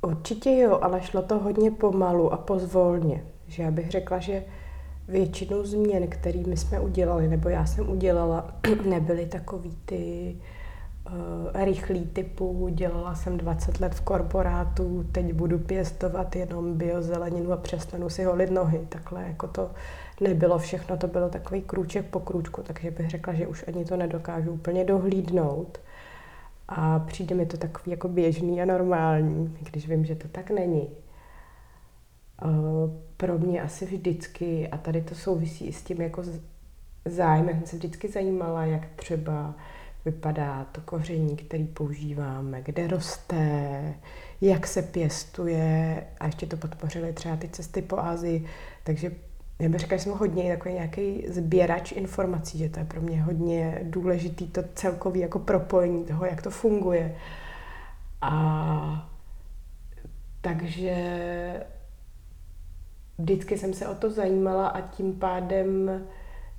Určitě 0.03 0.51
jo, 0.51 0.79
ale 0.83 1.03
šlo 1.03 1.23
to 1.23 1.39
hodně 1.39 1.71
pomalu 1.71 2.33
a 2.33 2.37
pozvolně. 2.37 3.25
Že 3.47 3.63
já 3.63 3.71
bych 3.71 3.91
řekla, 3.91 4.19
že 4.19 4.45
většinou 5.09 5.65
změn, 5.65 6.07
které 6.09 6.41
my 6.47 6.57
jsme 6.57 6.81
udělali, 6.81 7.29
nebo 7.29 7.49
já 7.49 7.67
jsem 7.67 7.91
udělala, 7.91 8.55
nebyly 8.89 9.27
takový 9.27 9.79
ty 9.85 10.37
uh, 11.07 11.65
rychlý 11.65 12.07
typu, 12.07 12.69
dělala 12.71 13.15
jsem 13.15 13.39
20 13.39 13.81
let 13.81 13.95
v 13.95 14.01
korporátu, 14.01 15.05
teď 15.13 15.33
budu 15.33 15.59
pěstovat 15.59 16.37
jenom 16.37 16.79
biozeleninu 16.79 17.53
a 17.53 17.57
přestanu 17.57 18.11
si 18.11 18.25
holit 18.25 18.51
nohy. 18.51 18.87
Takhle 18.89 19.23
jako 19.23 19.47
to 19.47 19.71
nebylo 20.21 20.59
všechno, 20.59 20.97
to 20.97 21.07
bylo 21.07 21.29
takový 21.29 21.63
krůček 21.63 22.07
po 22.07 22.21
krůčku, 22.21 22.63
takže 22.63 22.91
bych 22.91 23.11
řekla, 23.11 23.35
že 23.35 23.47
už 23.47 23.65
ani 23.69 23.85
to 23.85 23.97
nedokážu 23.97 24.51
úplně 24.51 24.85
dohlídnout. 24.85 25.79
A 26.69 26.99
přijde 26.99 27.35
mi 27.35 27.47
to 27.47 27.57
takový 27.57 27.91
jako 27.91 28.09
běžný 28.09 28.63
a 28.63 28.65
normální, 28.65 29.57
když 29.71 29.89
vím, 29.89 30.05
že 30.05 30.15
to 30.15 30.29
tak 30.29 30.51
není. 30.51 30.89
Uh, 32.45 32.91
pro 33.17 33.39
mě 33.39 33.63
asi 33.63 33.87
vždycky, 33.87 34.69
a 34.69 34.77
tady 34.79 35.03
to 35.03 35.15
souvisí 35.15 35.67
i 35.67 35.73
s 35.73 35.83
tím 35.83 36.01
jako 36.01 36.23
zájmem, 37.05 37.57
jsem 37.59 37.67
se 37.67 37.77
vždycky 37.77 38.09
zajímala, 38.09 38.65
jak 38.65 38.87
třeba 38.97 39.55
vypadá 40.05 40.67
to 40.73 40.81
koření, 40.81 41.37
který 41.37 41.67
používáme, 41.67 42.63
kde 42.63 42.87
roste, 42.87 43.95
jak 44.41 44.67
se 44.67 44.83
pěstuje 44.83 46.07
a 46.21 46.27
ještě 46.27 46.47
to 46.47 46.57
podpořily 46.57 47.13
třeba 47.13 47.37
ty 47.37 47.49
cesty 47.49 47.83
po 47.83 47.99
Ázii, 47.99 48.47
takže 48.85 49.11
já 49.61 49.69
bych 49.69 49.81
řekla, 49.81 49.97
že 49.97 50.03
jsem 50.03 50.13
hodně 50.13 50.57
takový 50.57 50.75
nějaký 50.75 51.25
sběrač 51.29 51.93
informací, 51.93 52.59
že 52.59 52.69
to 52.69 52.79
je 52.79 52.85
pro 52.85 53.01
mě 53.01 53.23
hodně 53.23 53.81
důležitý 53.83 54.49
to 54.49 54.63
celkový 54.75 55.21
jako 55.21 55.39
propojení 55.39 56.05
toho, 56.05 56.27
jak 56.27 56.43
to 56.43 56.51
funguje. 56.51 57.17
A 58.21 59.11
takže 60.41 60.97
vždycky 63.19 63.59
jsem 63.59 63.75
se 63.75 63.89
o 63.89 63.95
to 63.95 64.11
zajímala 64.11 64.69
a 64.69 64.81
tím 64.81 65.19
pádem, 65.19 65.91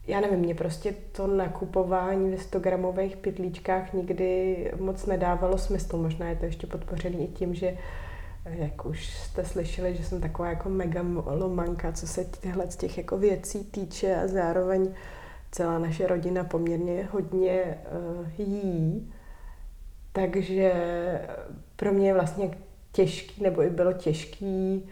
já 0.08 0.22
nevím, 0.22 0.40
mě 0.40 0.56
prostě 0.56 0.94
to 1.12 1.28
nakupování 1.28 2.32
ve 2.32 2.38
100 2.38 2.60
gramových 2.60 3.18
pytlíčkách 3.18 3.94
nikdy 3.94 4.58
moc 4.80 5.06
nedávalo 5.06 5.58
smysl. 5.58 5.98
Možná 5.98 6.30
je 6.30 6.36
to 6.36 6.46
ještě 6.46 6.68
podpořený 6.68 7.24
i 7.24 7.28
tím, 7.28 7.56
že 7.56 7.78
jak 8.45 8.86
už 8.86 9.13
jste 9.13 9.45
slyšeli, 9.45 9.95
že 9.95 10.04
jsem 10.04 10.21
taková 10.21 10.49
jako 10.49 10.69
mega 10.69 11.02
lomanka, 11.25 11.91
co 11.91 12.08
se 12.08 12.25
těchhle 12.25 12.71
z 12.71 12.75
těch 12.75 12.97
jako 12.97 13.17
věcí 13.17 13.63
týče 13.63 14.15
a 14.15 14.28
zároveň 14.28 14.93
celá 15.52 15.80
naše 15.80 16.08
rodina 16.08 16.43
poměrně 16.43 17.10
hodně 17.12 17.78
uh, 18.19 18.28
jí. 18.38 19.13
Takže 20.12 20.73
pro 21.75 21.93
mě 21.93 22.08
je 22.08 22.13
vlastně 22.13 22.58
těžký, 22.91 23.43
nebo 23.43 23.63
i 23.63 23.69
bylo 23.69 23.93
těžký 23.93 24.89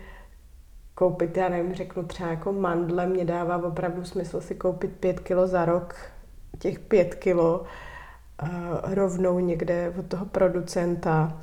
koupit, 0.96 1.38
já 1.38 1.50
nevím, 1.50 1.74
řeknu 1.74 2.04
třeba 2.04 2.30
jako 2.30 2.54
mandle, 2.54 3.06
mě 3.06 3.26
dává 3.26 3.64
opravdu 3.64 4.06
smysl 4.06 4.42
si 4.42 4.56
koupit 4.56 4.92
pět 5.00 5.20
kilo 5.20 5.48
za 5.48 5.66
rok, 5.66 5.96
těch 6.60 6.80
pět 6.80 7.16
kilo 7.16 7.60
uh, 8.44 8.94
rovnou 8.94 9.40
někde 9.40 9.94
od 10.00 10.06
toho 10.06 10.26
producenta 10.26 11.42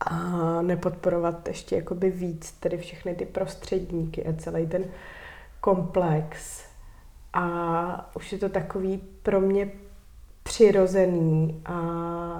a 0.00 0.18
nepodporovat 0.62 1.48
ještě 1.48 1.76
jakoby 1.76 2.10
víc 2.10 2.52
tedy 2.52 2.78
všechny 2.78 3.14
ty 3.14 3.26
prostředníky 3.26 4.26
a 4.26 4.32
celý 4.32 4.66
ten 4.66 4.84
komplex. 5.60 6.64
A 7.32 8.10
už 8.16 8.32
je 8.32 8.38
to 8.38 8.48
takový 8.48 9.02
pro 9.22 9.40
mě 9.40 9.70
přirozený 10.42 11.62
a 11.64 11.80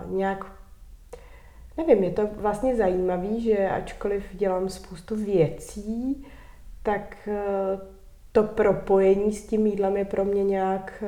nějak 0.06 0.46
nevím, 1.76 2.04
je 2.04 2.10
to 2.10 2.28
vlastně 2.36 2.76
zajímavý, 2.76 3.42
že 3.42 3.70
ačkoliv 3.70 4.24
dělám 4.32 4.68
spoustu 4.68 5.16
věcí, 5.16 6.26
tak 6.82 7.28
to 8.32 8.42
propojení 8.42 9.32
s 9.32 9.46
tím 9.46 9.66
jídlem 9.66 9.96
je 9.96 10.04
pro 10.04 10.24
mě 10.24 10.44
nějak 10.44 11.04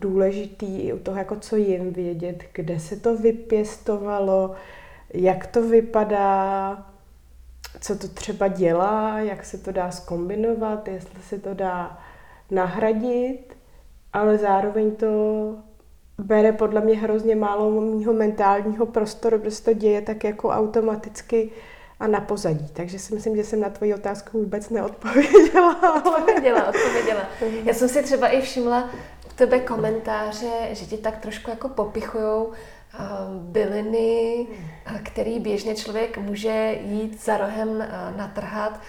důležitý 0.00 0.80
i 0.80 0.92
u 0.92 0.98
toho, 0.98 1.18
jako 1.18 1.36
co 1.36 1.56
jim 1.56 1.92
vědět, 1.92 2.44
kde 2.52 2.80
se 2.80 2.96
to 2.96 3.16
vypěstovalo, 3.16 4.54
jak 5.14 5.46
to 5.46 5.62
vypadá, 5.62 6.86
co 7.80 7.98
to 7.98 8.08
třeba 8.08 8.48
dělá, 8.48 9.18
jak 9.18 9.44
se 9.44 9.58
to 9.58 9.72
dá 9.72 9.90
skombinovat, 9.90 10.88
jestli 10.88 11.22
se 11.22 11.38
to 11.38 11.54
dá 11.54 11.98
nahradit, 12.50 13.56
ale 14.12 14.38
zároveň 14.38 14.96
to 14.96 15.08
bere 16.18 16.52
podle 16.52 16.80
mě 16.80 16.96
hrozně 16.96 17.36
málo 17.36 17.80
mýho 17.80 18.12
mentálního 18.12 18.86
prostoru, 18.86 19.38
protože 19.38 19.50
se 19.50 19.64
to 19.64 19.72
děje 19.72 20.02
tak 20.02 20.24
jako 20.24 20.48
automaticky 20.48 21.50
a 22.00 22.06
na 22.06 22.20
pozadí. 22.20 22.68
Takže 22.72 22.98
si 22.98 23.14
myslím, 23.14 23.36
že 23.36 23.44
jsem 23.44 23.60
na 23.60 23.70
tvoji 23.70 23.94
otázku 23.94 24.38
vůbec 24.38 24.70
neodpověděla. 24.70 25.72
Ale... 25.82 26.02
Odpověděla, 26.02 26.68
odpověděla. 26.68 27.20
Já 27.64 27.74
jsem 27.74 27.88
si 27.88 28.02
třeba 28.02 28.28
i 28.28 28.40
všimla 28.40 28.90
tebe 29.34 29.60
komentáře, 29.60 30.68
že 30.72 30.86
ti 30.86 30.96
tak 30.96 31.18
trošku 31.18 31.50
jako 31.50 31.68
popichujou 31.68 32.52
byliny, 33.38 34.46
který 35.02 35.38
běžně 35.38 35.74
člověk 35.74 36.18
může 36.18 36.78
jít 36.82 37.24
za 37.24 37.36
rohem 37.36 37.88
natrhat, 38.16 38.80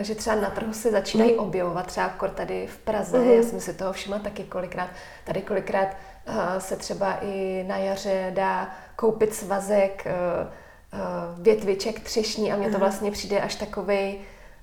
že 0.00 0.14
třeba 0.14 0.36
na 0.36 0.50
trhu 0.50 0.72
se 0.72 0.90
začínají 0.90 1.32
mm. 1.32 1.38
objevovat, 1.38 1.86
třeba 1.86 2.08
kor 2.08 2.30
tady 2.30 2.66
v 2.66 2.78
Praze, 2.78 3.18
mm. 3.18 3.30
já 3.30 3.42
jsem 3.42 3.60
si 3.60 3.74
toho 3.74 3.92
všimla 3.92 4.18
taky 4.18 4.44
kolikrát, 4.44 4.90
tady 5.24 5.42
kolikrát 5.42 5.88
se 6.58 6.76
třeba 6.76 7.18
i 7.22 7.64
na 7.68 7.76
jaře 7.76 8.32
dá 8.34 8.70
koupit 8.96 9.34
svazek 9.34 10.06
větviček 11.38 12.00
třešní 12.00 12.52
a 12.52 12.56
mně 12.56 12.70
to 12.70 12.78
vlastně 12.78 13.10
přijde 13.10 13.40
až 13.40 13.54
takovej, 13.54 14.20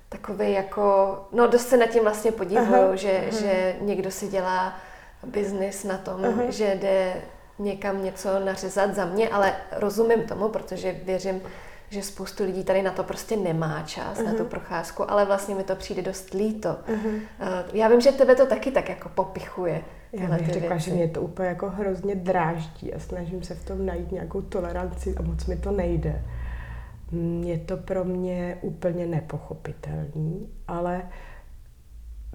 takový 0.08 0.52
jako, 0.52 1.18
no 1.32 1.46
dost 1.46 1.68
se 1.68 1.76
nad 1.76 1.86
tím 1.86 2.02
vlastně 2.02 2.32
podívuju, 2.32 2.96
že, 2.96 3.18
aha. 3.18 3.40
že 3.40 3.76
někdo 3.80 4.10
si 4.10 4.28
dělá 4.28 4.76
biznis 5.26 5.84
na 5.84 5.98
tom, 5.98 6.24
aha. 6.24 6.42
že 6.48 6.74
jde 6.80 7.22
někam 7.58 8.04
něco 8.04 8.40
nařezat 8.44 8.94
za 8.94 9.04
mě, 9.04 9.28
ale 9.28 9.52
rozumím 9.72 10.22
tomu, 10.22 10.48
protože 10.48 10.92
věřím, 11.04 11.40
že 11.90 12.02
spoustu 12.02 12.44
lidí 12.44 12.64
tady 12.64 12.82
na 12.82 12.90
to 12.90 13.04
prostě 13.04 13.36
nemá 13.36 13.82
čas, 13.86 14.18
uh-huh. 14.18 14.24
na 14.24 14.32
tu 14.32 14.44
procházku, 14.44 15.10
ale 15.10 15.24
vlastně 15.24 15.54
mi 15.54 15.64
to 15.64 15.76
přijde 15.76 16.02
dost 16.02 16.34
líto. 16.34 16.68
Uh-huh. 16.68 17.20
Já 17.72 17.88
vím, 17.88 18.00
že 18.00 18.12
tebe 18.12 18.34
to 18.34 18.46
taky 18.46 18.70
tak 18.70 18.88
jako 18.88 19.08
popichuje. 19.08 19.82
Já 20.12 20.28
bych 20.28 20.48
řekla, 20.48 20.68
věci. 20.68 20.90
že 20.90 20.96
mě 20.96 21.08
to 21.08 21.20
úplně 21.20 21.48
jako 21.48 21.70
hrozně 21.70 22.14
dráždí 22.14 22.94
a 22.94 22.98
snažím 22.98 23.42
se 23.42 23.54
v 23.54 23.64
tom 23.64 23.86
najít 23.86 24.12
nějakou 24.12 24.42
toleranci 24.42 25.14
a 25.18 25.22
moc 25.22 25.46
mi 25.46 25.56
to 25.56 25.70
nejde. 25.70 26.22
Je 27.40 27.58
to 27.58 27.76
pro 27.76 28.04
mě 28.04 28.58
úplně 28.60 29.06
nepochopitelný, 29.06 30.48
ale 30.68 31.02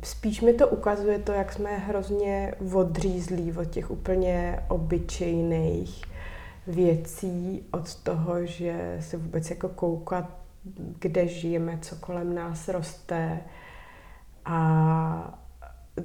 spíš 0.04 0.42
mi 0.42 0.54
to 0.54 0.68
ukazuje 0.68 1.20
to, 1.20 1.32
jak 1.32 1.54
jsme 1.54 1.78
hrozně 1.78 2.54
odřízlí 2.74 3.54
od 3.54 3.66
těch 3.66 3.92
úplně 3.92 4.60
obyčejných 4.68 6.02
věcí, 6.68 7.66
od 7.72 7.96
toho, 7.96 8.46
že 8.46 8.98
se 9.00 9.18
vůbec 9.18 9.50
jako 9.50 9.70
koukat, 9.70 10.30
kde 11.00 11.28
žijeme, 11.28 11.78
co 11.82 11.96
kolem 11.96 12.36
nás 12.36 12.68
roste. 12.68 13.40
A 14.46 15.40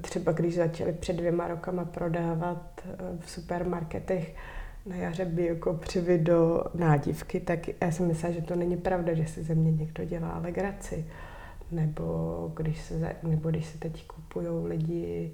třeba 0.00 0.32
když 0.32 0.56
začali 0.56 0.92
před 0.92 1.16
dvěma 1.16 1.48
rokama 1.48 1.84
prodávat 1.84 2.80
eh, 2.84 2.96
v 3.20 3.30
supermarketech 3.30 4.34
na 4.86 4.96
jaře 4.96 5.24
biokopřivy 5.24 6.18
do 6.18 6.64
nádivky, 6.74 7.40
tak 7.40 7.58
já 7.80 7.90
jsem 7.90 8.06
myslela, 8.06 8.34
že 8.34 8.42
to 8.42 8.56
není 8.56 8.76
pravda, 8.76 9.14
že 9.14 9.26
si 9.26 9.42
ze 9.42 9.54
mě 9.54 9.72
někdo 9.72 10.04
dělá 10.04 10.38
legraci. 10.38 11.06
Nebo 11.72 12.52
když 12.56 12.80
se, 12.80 13.16
nebo 13.22 13.50
když 13.50 13.66
se 13.66 13.78
teď 13.78 14.06
kupují 14.06 14.46
lidi 14.66 15.32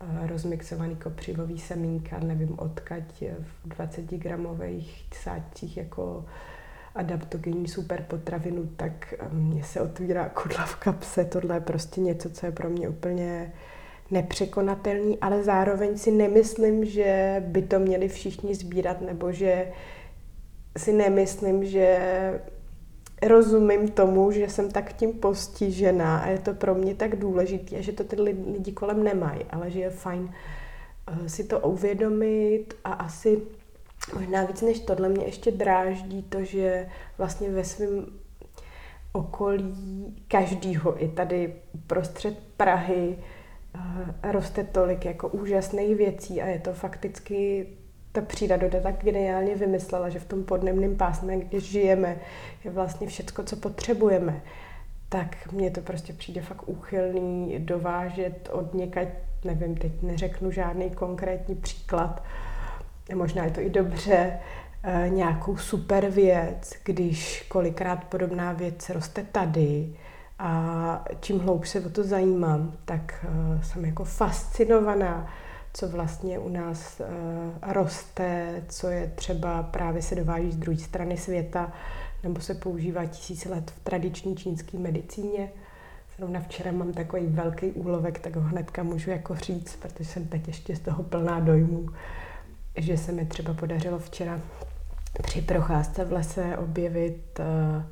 eh, 0.00 0.26
rozmixovaný 0.26 0.96
kopřivový 0.96 1.58
semínka, 1.58 2.18
nevím 2.18 2.58
odkaď, 2.58 3.22
v 3.40 3.68
20 3.68 4.04
gramových 4.04 5.04
sáčcích 5.12 5.76
jako 5.76 6.24
adaptogenní 6.94 7.68
superpotravinu, 7.68 8.66
tak 8.76 9.14
eh, 9.18 9.28
mně 9.32 9.64
se 9.64 9.80
otvírá 9.80 10.28
kudla 10.28 10.66
v 10.66 10.76
kapse. 10.76 11.24
Tohle 11.24 11.56
je 11.56 11.60
prostě 11.60 12.00
něco, 12.00 12.30
co 12.30 12.46
je 12.46 12.52
pro 12.52 12.70
mě 12.70 12.88
úplně 12.88 13.52
nepřekonatelný, 14.10 15.18
ale 15.20 15.42
zároveň 15.42 15.98
si 15.98 16.10
nemyslím, 16.10 16.84
že 16.84 17.42
by 17.46 17.62
to 17.62 17.78
měli 17.78 18.08
všichni 18.08 18.54
sbírat, 18.54 19.00
nebo 19.00 19.32
že 19.32 19.72
si 20.76 20.92
nemyslím, 20.92 21.64
že 21.64 21.98
rozumím 23.22 23.88
tomu, 23.88 24.30
že 24.30 24.48
jsem 24.48 24.70
tak 24.70 24.92
tím 24.92 25.12
postižená 25.12 26.18
a 26.18 26.28
je 26.28 26.38
to 26.38 26.54
pro 26.54 26.74
mě 26.74 26.94
tak 26.94 27.16
důležité 27.16 27.76
a 27.76 27.80
že 27.80 27.92
to 27.92 28.04
ty 28.04 28.22
lidi 28.22 28.72
kolem 28.72 29.04
nemají, 29.04 29.44
ale 29.50 29.70
že 29.70 29.80
je 29.80 29.90
fajn 29.90 30.34
eh, 31.06 31.28
si 31.28 31.44
to 31.44 31.60
uvědomit 31.60 32.74
a 32.84 32.92
asi 32.92 33.42
možná 34.14 34.44
víc 34.44 34.62
než 34.62 34.80
tohle 34.80 35.08
mě 35.08 35.24
ještě 35.24 35.50
dráždí 35.50 36.22
to, 36.22 36.44
že 36.44 36.88
vlastně 37.18 37.50
ve 37.50 37.64
svém 37.64 38.06
okolí 39.12 40.16
každýho, 40.28 41.04
i 41.04 41.08
tady 41.08 41.54
prostřed 41.86 42.38
Prahy, 42.56 43.16
Eh, 43.74 44.32
roste 44.32 44.64
tolik 44.64 45.04
jako 45.04 45.28
úžasných 45.28 45.96
věcí 45.96 46.42
a 46.42 46.46
je 46.46 46.58
to 46.58 46.72
fakticky 46.72 47.66
ta 48.20 48.26
příroda 48.26 48.80
tak 48.82 49.04
geniálně 49.04 49.54
vymyslela, 49.54 50.08
že 50.08 50.18
v 50.18 50.24
tom 50.24 50.44
podnebném 50.44 50.96
pásmě, 50.96 51.36
kde 51.36 51.60
žijeme, 51.60 52.16
je 52.64 52.70
vlastně 52.70 53.06
všecko, 53.06 53.42
co 53.42 53.56
potřebujeme. 53.56 54.40
Tak 55.08 55.52
mně 55.52 55.70
to 55.70 55.80
prostě 55.80 56.12
přijde 56.12 56.40
fakt 56.40 56.68
úchylný 56.68 57.58
dovážet 57.58 58.48
od 58.52 58.74
někať, 58.74 59.08
nevím, 59.44 59.76
teď 59.76 59.92
neřeknu 60.02 60.50
žádný 60.50 60.90
konkrétní 60.90 61.54
příklad, 61.54 62.22
možná 63.14 63.44
je 63.44 63.50
to 63.50 63.60
i 63.60 63.70
dobře, 63.70 64.38
eh, 64.82 65.08
nějakou 65.08 65.56
super 65.56 66.06
věc, 66.10 66.72
když 66.84 67.46
kolikrát 67.48 68.04
podobná 68.04 68.52
věc 68.52 68.90
roste 68.90 69.22
tady, 69.32 69.88
a 70.38 71.04
čím 71.20 71.38
hloubš 71.38 71.68
se 71.68 71.80
o 71.80 71.90
to 71.90 72.04
zajímám, 72.04 72.72
tak 72.84 73.26
uh, 73.28 73.62
jsem 73.62 73.84
jako 73.84 74.04
fascinovaná, 74.04 75.30
co 75.72 75.88
vlastně 75.88 76.38
u 76.38 76.48
nás 76.48 77.00
uh, 77.00 77.72
roste, 77.72 78.62
co 78.68 78.88
je 78.88 79.12
třeba 79.14 79.62
právě 79.62 80.02
se 80.02 80.14
dováží 80.14 80.52
z 80.52 80.56
druhé 80.56 80.78
strany 80.78 81.16
světa, 81.16 81.72
nebo 82.22 82.40
se 82.40 82.54
používá 82.54 83.06
tisíc 83.06 83.44
let 83.44 83.70
v 83.70 83.80
tradiční 83.84 84.36
čínské 84.36 84.78
medicíně. 84.78 85.50
Zrovna 86.16 86.40
včera 86.40 86.72
mám 86.72 86.92
takový 86.92 87.26
velký 87.26 87.66
úlovek, 87.66 88.18
tak 88.18 88.36
ho 88.36 88.42
hnedka 88.42 88.82
můžu 88.82 89.10
jako 89.10 89.34
říct, 89.34 89.76
protože 89.76 90.04
jsem 90.04 90.28
teď 90.28 90.48
ještě 90.48 90.76
z 90.76 90.80
toho 90.80 91.02
plná 91.02 91.40
dojmů, 91.40 91.88
že 92.76 92.96
se 92.96 93.12
mi 93.12 93.26
třeba 93.26 93.54
podařilo 93.54 93.98
včera 93.98 94.40
při 95.22 95.42
procházce 95.42 96.04
v 96.04 96.12
lese 96.12 96.56
objevit 96.56 97.40
uh, 97.40 97.82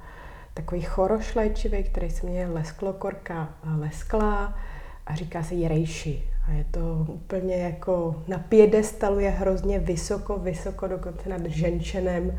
takový 0.55 0.83
choroš 0.83 1.35
léčivý, 1.35 1.85
který 1.85 2.11
se 2.11 2.27
jmenuje 2.27 2.47
lesklokorka 2.47 3.55
lesklá 3.79 4.59
a 5.07 5.15
říká 5.15 5.43
se 5.43 5.55
jirejši. 5.55 6.36
A 6.47 6.53
je 6.53 6.65
to 6.71 7.07
úplně 7.09 7.57
jako 7.57 8.23
na 8.29 8.39
piedestalu, 8.39 9.19
je 9.19 9.31
hrozně 9.31 9.79
vysoko, 9.79 10.39
vysoko, 10.39 10.87
dokonce 10.87 11.29
nad 11.29 11.47
ženčenem. 11.47 12.39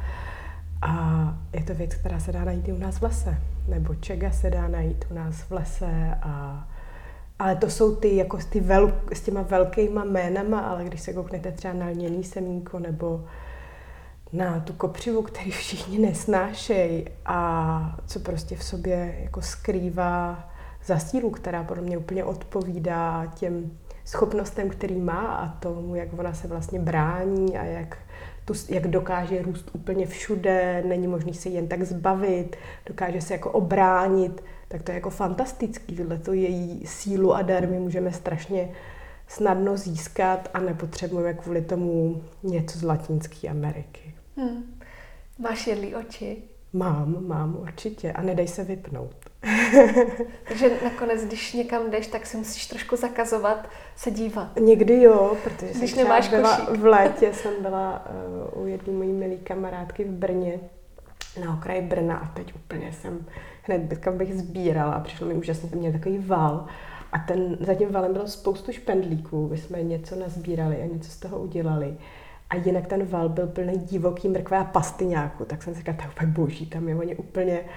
A 0.81 1.33
je 1.53 1.63
to 1.63 1.73
věc, 1.73 1.95
která 1.95 2.19
se 2.19 2.31
dá 2.31 2.43
najít 2.43 2.67
i 2.67 2.73
u 2.73 2.77
nás 2.77 2.97
v 2.97 3.01
lese. 3.01 3.37
Nebo 3.67 3.95
čega 3.95 4.31
se 4.31 4.49
dá 4.49 4.67
najít 4.67 5.05
u 5.11 5.13
nás 5.13 5.35
v 5.41 5.51
lese. 5.51 6.17
A, 6.21 6.67
ale 7.39 7.55
to 7.55 7.69
jsou 7.69 7.95
ty, 7.95 8.15
jako 8.15 8.37
ty 8.49 8.59
vel, 8.59 8.93
s 9.13 9.21
těma 9.21 9.41
velkýma 9.41 10.03
jménama, 10.03 10.59
ale 10.59 10.83
když 10.83 11.01
se 11.01 11.13
kouknete 11.13 11.51
třeba 11.51 11.73
na 11.73 11.85
lněný 11.85 12.23
semínko 12.23 12.79
nebo 12.79 13.25
na 14.33 14.59
tu 14.59 14.73
kopřivu, 14.73 15.21
který 15.21 15.51
všichni 15.51 15.99
nesnášejí 15.99 17.05
a 17.25 17.99
co 18.05 18.19
prostě 18.19 18.55
v 18.55 18.63
sobě 18.63 19.15
jako 19.19 19.41
skrývá 19.41 20.49
za 20.85 20.99
sílu, 20.99 21.29
která 21.29 21.63
podle 21.63 21.83
mě 21.83 21.97
úplně 21.97 22.23
odpovídá 22.23 23.25
těm 23.35 23.71
schopnostem, 24.07 24.69
který 24.69 24.95
má 24.95 25.35
a 25.35 25.47
tomu, 25.47 25.95
jak 25.95 26.19
ona 26.19 26.33
se 26.33 26.47
vlastně 26.47 26.79
brání 26.79 27.57
a 27.57 27.63
jak, 27.63 27.97
tu, 28.45 28.53
jak 28.69 28.87
dokáže 28.87 29.41
růst 29.41 29.69
úplně 29.73 30.05
všude, 30.05 30.83
není 30.87 31.07
možný 31.07 31.33
se 31.33 31.49
jen 31.49 31.67
tak 31.67 31.83
zbavit, 31.83 32.55
dokáže 32.85 33.21
se 33.21 33.33
jako 33.33 33.51
obránit, 33.51 34.43
tak 34.67 34.83
to 34.83 34.91
je 34.91 34.95
jako 34.95 35.09
fantastický. 35.09 35.95
Tohle 35.95 36.17
to 36.17 36.33
její 36.33 36.87
sílu 36.87 37.33
a 37.33 37.41
dar 37.41 37.67
my 37.67 37.79
můžeme 37.79 38.11
strašně 38.11 38.69
snadno 39.27 39.77
získat 39.77 40.49
a 40.53 40.59
nepotřebujeme 40.59 41.33
kvůli 41.33 41.61
tomu 41.61 42.21
něco 42.43 42.79
z 42.79 42.83
Latinské 42.83 43.49
Ameriky. 43.49 44.15
Hmm. 44.37 44.79
Máš 45.39 45.67
jedlý 45.67 45.95
oči? 45.95 46.43
Mám, 46.73 47.27
mám 47.27 47.57
určitě 47.61 48.11
a 48.11 48.21
nedej 48.21 48.47
se 48.47 48.63
vypnout. 48.63 49.26
Takže 50.47 50.69
nakonec, 50.83 51.25
když 51.25 51.53
někam 51.53 51.91
jdeš, 51.91 52.07
tak 52.07 52.25
si 52.25 52.37
musíš 52.37 52.67
trošku 52.67 52.95
zakazovat 52.95 53.69
se 53.95 54.11
dívat. 54.11 54.59
Někdy 54.59 55.01
jo, 55.01 55.37
protože 55.43 55.73
když 55.73 55.91
jsem 55.91 56.03
nemáš 56.03 56.29
byla 56.29 56.57
košík. 56.57 56.79
v 56.79 56.85
létě 56.85 57.33
jsem 57.33 57.53
byla 57.61 58.05
uh, 58.55 58.63
u 58.63 58.67
jedné 58.67 58.93
mojí 58.93 59.11
milé 59.11 59.35
kamarádky 59.35 60.03
v 60.03 60.11
Brně 60.11 60.59
na 61.45 61.53
okraji 61.53 61.81
Brna 61.81 62.17
a 62.17 62.27
teď 62.27 62.55
úplně 62.55 62.93
jsem 62.93 63.25
hned 63.63 63.97
kam 63.99 64.17
bych 64.17 64.35
sbírala 64.35 64.93
a 64.93 64.99
přišlo 64.99 65.27
mi 65.27 65.33
úžasně, 65.33 65.69
to 65.69 65.75
měl 65.75 65.91
takový 65.91 66.17
val 66.17 66.65
a 67.11 67.19
ten, 67.19 67.57
za 67.59 67.73
tím 67.73 67.91
valem 67.91 68.13
bylo 68.13 68.27
spoustu 68.27 68.71
špendlíků, 68.71 69.47
my 69.51 69.57
jsme 69.57 69.83
něco 69.83 70.15
nazbírali 70.15 70.81
a 70.81 70.85
něco 70.85 71.11
z 71.11 71.17
toho 71.17 71.39
udělali. 71.39 71.97
A 72.49 72.55
jinak 72.55 72.87
ten 72.87 73.05
val 73.05 73.29
byl 73.29 73.47
plný 73.47 73.77
divoký 73.77 74.29
mrkve 74.29 74.57
a 74.57 74.63
pastyňáku, 74.63 75.45
tak 75.45 75.63
jsem 75.63 75.73
si 75.73 75.79
říkala, 75.79 75.97
to 75.97 76.03
je 76.03 76.09
úplně 76.09 76.31
boží, 76.31 76.65
tam 76.65 76.89
je 76.89 76.95
oni 76.95 77.15
úplně 77.15 77.59
uh, 77.59 77.67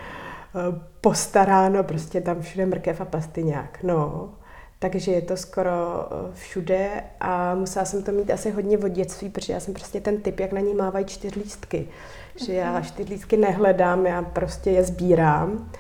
postaráno, 1.01 1.85
prostě 1.85 2.21
tam 2.21 2.41
všude 2.41 2.67
mrkev 2.67 3.01
a 3.01 3.05
pastyňák. 3.05 3.79
No, 3.83 4.31
takže 4.79 5.13
je 5.13 5.23
to 5.23 5.37
skoro 5.37 5.71
eh, 5.71 6.33
všude 6.35 7.05
a 7.21 7.55
musela 7.55 7.85
jsem 7.85 8.03
to 8.03 8.13
mít 8.13 8.31
asi 8.31 8.51
hodně 8.51 8.79
od 8.79 8.89
dětství, 8.89 9.29
protože 9.29 9.53
já 9.53 9.61
jsem 9.61 9.75
prostě 9.75 10.01
ten 10.01 10.21
typ, 10.21 10.41
jak 10.41 10.53
na 10.53 10.61
ní 10.61 10.75
mávají 10.75 11.05
čtyřlístky. 11.05 11.89
Že 12.47 12.53
já 12.55 12.73
mhm. 12.73 12.83
čtyřlístky 12.83 13.37
nehledám, 13.37 14.07
já 14.07 14.23
prostě 14.23 14.71
je 14.71 14.85
sbírám, 14.85 15.71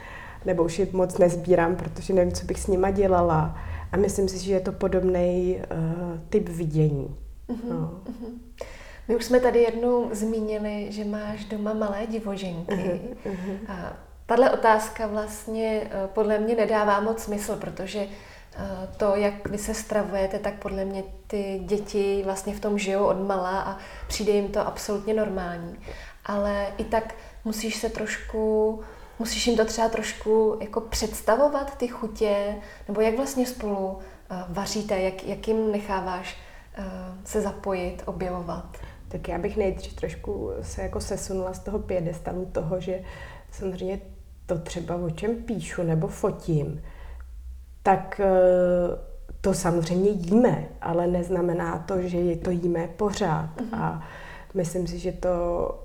nebo 0.44 0.64
už 0.64 0.78
je 0.78 0.86
moc 0.92 1.18
nezbírám, 1.18 1.76
protože 1.76 2.12
nevím, 2.12 2.32
co 2.32 2.46
bych 2.46 2.60
s 2.60 2.66
nima 2.66 2.90
dělala. 2.90 3.58
A 3.92 3.96
myslím 3.96 4.28
si, 4.28 4.38
že 4.38 4.52
je 4.52 4.60
to 4.60 4.72
podobný 4.72 5.58
uh, 5.58 6.18
typ 6.28 6.48
vidění. 6.48 7.16
Uh-huh, 7.48 7.70
no. 7.70 8.00
uh-huh. 8.04 8.66
My 9.08 9.16
už 9.16 9.24
jsme 9.24 9.40
tady 9.40 9.62
jednou 9.62 10.08
zmínili, 10.12 10.86
že 10.90 11.04
máš 11.04 11.44
doma 11.44 11.74
malé 11.74 12.06
divoženky. 12.06 13.00
Uh-huh, 13.24 13.56
A 13.68 13.96
tahle 14.30 14.50
otázka 14.50 15.06
vlastně 15.06 15.80
eh, 15.84 16.08
podle 16.14 16.38
mě 16.38 16.54
nedává 16.54 17.00
moc 17.00 17.22
smysl, 17.22 17.56
protože 17.56 18.00
eh, 18.00 18.58
to, 18.96 19.16
jak 19.16 19.48
vy 19.48 19.58
se 19.58 19.74
stravujete, 19.74 20.38
tak 20.38 20.54
podle 20.54 20.84
mě 20.84 21.02
ty 21.26 21.60
děti 21.64 22.22
vlastně 22.24 22.54
v 22.54 22.60
tom 22.60 22.78
žijou 22.78 23.04
od 23.04 23.26
mala 23.26 23.60
a 23.60 23.78
přijde 24.06 24.32
jim 24.32 24.48
to 24.48 24.66
absolutně 24.66 25.14
normální. 25.14 25.78
Ale 26.26 26.66
i 26.78 26.84
tak 26.84 27.14
musíš 27.44 27.76
se 27.76 27.88
trošku, 27.88 28.80
musíš 29.18 29.46
jim 29.46 29.56
to 29.56 29.64
třeba 29.64 29.88
trošku 29.88 30.56
jako 30.60 30.80
představovat, 30.80 31.78
ty 31.78 31.88
chutě, 31.88 32.56
nebo 32.88 33.00
jak 33.00 33.16
vlastně 33.16 33.46
spolu 33.46 33.98
eh, 34.30 34.44
vaříte, 34.48 35.00
jak, 35.00 35.24
jak 35.24 35.48
jim 35.48 35.72
necháváš 35.72 36.36
se 37.24 37.40
zapojit, 37.40 38.02
objevovat. 38.04 38.76
Tak 39.08 39.28
já 39.28 39.38
bych 39.38 39.56
nejdřív 39.56 39.94
trošku 39.94 40.50
se 40.62 40.82
jako 40.82 41.00
sesunula 41.00 41.52
z 41.52 41.58
toho 41.58 41.78
pědestalu 41.78 42.46
toho, 42.52 42.80
že 42.80 43.02
samozřejmě 43.50 44.00
to 44.50 44.58
třeba 44.58 44.96
o 44.96 45.10
čem 45.10 45.34
píšu 45.34 45.82
nebo 45.82 46.08
fotím, 46.08 46.82
tak 47.82 48.20
eh, 48.24 48.30
to 49.40 49.54
samozřejmě 49.54 50.10
jíme, 50.10 50.68
ale 50.80 51.06
neznamená 51.06 51.78
to, 51.78 52.02
že 52.02 52.36
to 52.36 52.50
jíme 52.50 52.88
pořád. 52.96 53.50
Mm-hmm. 53.56 53.78
A 53.78 54.02
myslím 54.54 54.86
si, 54.86 54.98
že 54.98 55.12
to 55.12 55.30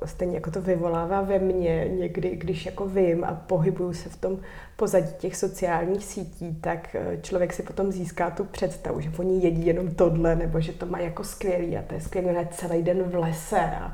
stejně 0.06 0.36
jako 0.36 0.52
to 0.52 0.62
vyvolává 0.62 1.22
ve 1.22 1.40
mně 1.40 1.88
někdy, 2.00 2.36
když 2.36 2.66
jako 2.66 2.88
vím 2.88 3.24
a 3.24 3.32
pohybuju 3.32 3.94
se 3.94 4.10
v 4.10 4.18
tom 4.18 4.38
pozadí 4.76 5.14
těch 5.18 5.36
sociálních 5.36 6.06
sítí, 6.06 6.56
tak 6.62 6.96
eh, 6.96 7.18
člověk 7.22 7.54
si 7.54 7.64
potom 7.64 7.92
získá 7.92 8.30
tu 8.30 8.44
představu, 8.44 9.02
že 9.02 9.12
oni 9.18 9.44
jedí 9.44 9.66
jenom 9.66 9.96
tohle, 9.96 10.36
nebo 10.36 10.62
že 10.62 10.74
to 10.74 10.86
má 10.86 11.00
jako 11.00 11.24
skvělý 11.24 11.78
a 11.78 11.82
to 11.82 11.94
je 11.94 12.02
skvělé 12.02 12.48
celý 12.52 12.84
den 12.84 13.04
v 13.04 13.16
lese 13.16 13.60
a, 13.60 13.94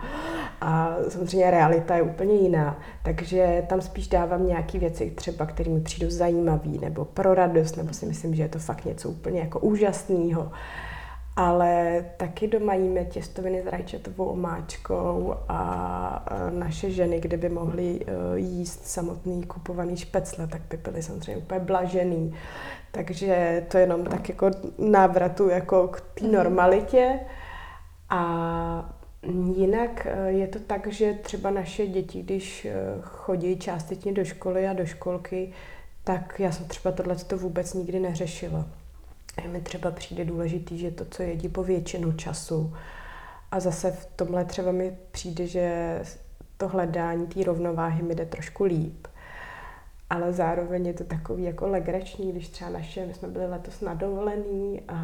a 0.62 0.98
samozřejmě 1.10 1.52
realita 1.52 1.96
je 1.96 2.02
úplně 2.02 2.34
jiná. 2.34 2.80
Takže 3.04 3.64
tam 3.70 3.82
spíš 3.82 4.08
dávám 4.08 4.48
nějaké 4.48 4.80
věci 4.80 5.12
třeba, 5.16 5.46
které 5.46 5.72
mi 5.72 5.82
přijdou 5.82 6.10
zajímavé, 6.10 6.70
nebo 6.82 7.06
pro 7.06 7.34
radost, 7.34 7.78
nebo 7.78 7.94
si 7.94 8.06
myslím, 8.06 8.36
že 8.36 8.44
je 8.44 8.50
to 8.50 8.60
fakt 8.60 8.86
něco 8.86 9.10
úplně 9.10 9.40
jako 9.40 9.60
úžasného 9.60 10.52
ale 11.42 12.06
taky 12.18 12.48
doma 12.48 12.74
jíme 12.74 13.06
těstoviny 13.06 13.64
s 13.64 13.68
rajčatovou 13.68 14.26
omáčkou 14.26 15.36
a 15.50 16.26
naše 16.50 16.92
ženy, 16.92 17.20
kdyby 17.20 17.50
mohly 17.50 18.00
e, 18.00 18.40
jíst 18.40 18.88
samotný 18.88 19.44
kupovaný 19.44 19.98
špecle, 19.98 20.48
tak 20.48 20.62
by 20.70 20.78
byly 20.78 21.04
samozřejmě 21.04 21.38
úplně 21.38 21.60
blažený. 21.60 22.36
Takže 22.92 23.66
to 23.72 23.78
jenom 23.78 24.06
tak 24.06 24.30
jako 24.30 24.52
návratu 24.78 25.50
jako 25.50 25.88
k 25.88 26.02
té 26.02 26.24
mhm. 26.24 26.34
normalitě. 26.34 27.20
A 28.10 28.96
jinak 29.56 30.06
e, 30.06 30.32
je 30.32 30.48
to 30.48 30.60
tak, 30.60 30.88
že 30.88 31.14
třeba 31.14 31.50
naše 31.50 31.88
děti, 31.88 32.24
když 32.24 32.66
e, 32.66 32.74
chodí 33.02 33.58
částečně 33.58 34.14
do 34.14 34.26
školy 34.26 34.68
a 34.68 34.74
do 34.74 34.86
školky, 34.86 35.52
tak 36.04 36.40
já 36.40 36.52
jsem 36.52 36.66
třeba 36.66 36.92
tohle 36.92 37.16
to 37.16 37.38
vůbec 37.38 37.74
nikdy 37.74 38.00
neřešila 38.00 38.66
mi 39.48 39.62
třeba 39.62 39.92
přijde 39.92 40.26
důležitý, 40.26 40.78
že 40.78 40.92
to, 40.92 41.06
co 41.06 41.24
jedí 41.24 41.50
po 41.50 41.64
většinu 41.64 42.12
času. 42.12 42.74
A 43.52 43.60
zase 43.60 43.92
v 43.92 44.06
tomhle 44.16 44.46
třeba 44.46 44.72
mi 44.72 44.98
přijde, 45.12 45.48
že 45.48 46.00
to 46.58 46.68
hledání 46.68 47.28
té 47.28 47.44
rovnováhy 47.44 48.04
mi 48.04 48.16
jde 48.16 48.26
trošku 48.26 48.64
líp. 48.64 49.08
Ale 50.10 50.34
zároveň 50.34 50.86
je 50.86 50.94
to 50.94 51.04
takový 51.04 51.44
jako 51.44 51.68
legrační, 51.68 52.32
když 52.32 52.50
třeba 52.50 52.70
naše, 52.70 53.06
my 53.06 53.14
jsme 53.14 53.28
byli 53.28 53.48
letos 53.48 53.82
na 53.82 53.94
dovolený 53.94 54.82
a, 54.88 54.96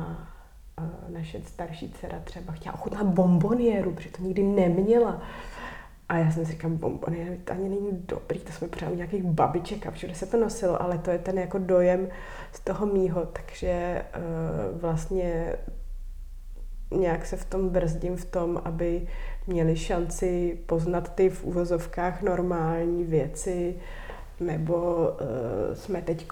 a 0.78 0.89
naše 1.09 1.41
starší 1.41 1.91
dcera 1.91 2.19
třeba 2.19 2.53
chtěla 2.53 2.75
ochutnat 2.75 3.05
bombonieru, 3.05 3.93
protože 3.93 4.09
to 4.09 4.23
nikdy 4.23 4.43
neměla. 4.43 5.21
A 6.09 6.17
já 6.17 6.31
jsem 6.31 6.45
si 6.45 6.51
říkal, 6.51 6.71
bombony, 6.71 7.39
to 7.43 7.53
ani 7.53 7.69
není 7.69 7.89
dobrý, 7.91 8.39
to 8.39 8.51
jsme 8.51 8.67
pořád 8.67 8.89
u 8.89 8.95
nějakých 8.95 9.23
babiček 9.23 9.87
a 9.87 9.91
všude 9.91 10.15
se 10.15 10.25
to 10.25 10.37
nosilo, 10.37 10.81
ale 10.81 10.97
to 10.97 11.11
je 11.11 11.19
ten 11.19 11.37
jako 11.37 11.57
dojem 11.57 12.07
z 12.51 12.59
toho 12.59 12.85
mýho, 12.85 13.25
takže 13.25 14.01
uh, 14.15 14.79
vlastně 14.79 15.55
nějak 16.91 17.25
se 17.25 17.37
v 17.37 17.45
tom 17.45 17.69
brzdím 17.69 18.15
v 18.15 18.25
tom, 18.25 18.61
aby 18.65 19.07
měli 19.47 19.77
šanci 19.77 20.59
poznat 20.65 21.15
ty 21.15 21.29
v 21.29 21.43
uvozovkách 21.43 22.21
normální 22.21 23.03
věci, 23.03 23.75
nebo 24.39 24.75
uh, 24.85 25.75
jsme 25.75 26.01
teď 26.01 26.27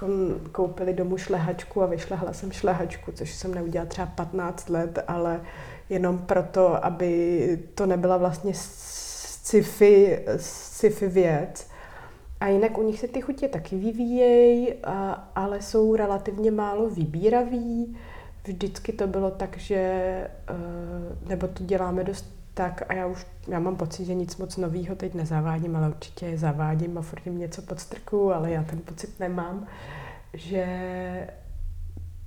koupili 0.51 0.93
domů 0.93 1.17
šlehačku 1.17 1.81
a 1.81 1.85
vyšlehla 1.85 2.33
jsem 2.33 2.51
šlehačku, 2.51 3.11
což 3.11 3.33
jsem 3.33 3.53
neudělala 3.53 3.89
třeba 3.89 4.07
15 4.07 4.69
let, 4.69 4.99
ale 5.07 5.41
jenom 5.89 6.17
proto, 6.17 6.85
aby 6.85 7.59
to 7.75 7.85
nebyla 7.85 8.17
vlastně 8.17 8.53
sci-fi, 9.45 10.19
sci-fi 10.37 11.07
věc. 11.07 11.67
A 12.39 12.47
jinak 12.47 12.77
u 12.77 12.81
nich 12.81 12.99
se 12.99 13.07
ty 13.07 13.21
chutě 13.21 13.47
taky 13.47 13.75
vyvíjejí, 13.75 14.73
ale 15.35 15.61
jsou 15.61 15.95
relativně 15.95 16.51
málo 16.51 16.89
vybíraví. 16.89 17.97
Vždycky 18.43 18.93
to 18.93 19.07
bylo 19.07 19.31
tak, 19.31 19.57
že, 19.57 19.75
eh, 19.75 20.53
nebo 21.29 21.47
to 21.47 21.63
děláme 21.63 22.03
dost 22.03 22.35
tak 22.53 22.83
a 22.89 22.93
já 22.93 23.07
už 23.07 23.25
já 23.47 23.59
mám 23.59 23.75
pocit, 23.75 24.05
že 24.05 24.13
nic 24.13 24.37
moc 24.37 24.57
nového 24.57 24.95
teď 24.95 25.13
nezavádím, 25.13 25.75
ale 25.75 25.89
určitě 25.89 26.25
je 26.25 26.37
zavádím 26.37 26.97
a 26.97 27.01
furt 27.01 27.25
jim 27.25 27.37
něco 27.37 27.61
podstrku, 27.61 28.33
ale 28.33 28.51
já 28.51 28.63
ten 28.63 28.79
pocit 28.79 29.19
nemám, 29.19 29.67
že 30.33 30.65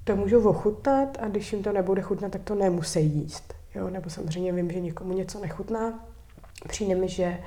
to 0.04 0.16
můžu 0.16 0.48
ochutnat 0.48 1.18
a 1.20 1.28
když 1.28 1.52
jim 1.52 1.62
to 1.62 1.72
nebude 1.72 2.02
chutnat, 2.02 2.32
tak 2.32 2.42
to 2.42 2.54
nemusí 2.54 3.06
jíst. 3.06 3.54
Jo? 3.74 3.90
Nebo 3.90 4.10
samozřejmě 4.10 4.52
vím, 4.52 4.70
že 4.70 4.80
někomu 4.80 5.12
něco 5.12 5.40
nechutná, 5.40 6.07
Přijde 6.68 6.94
mi, 6.94 7.08
že 7.08 7.38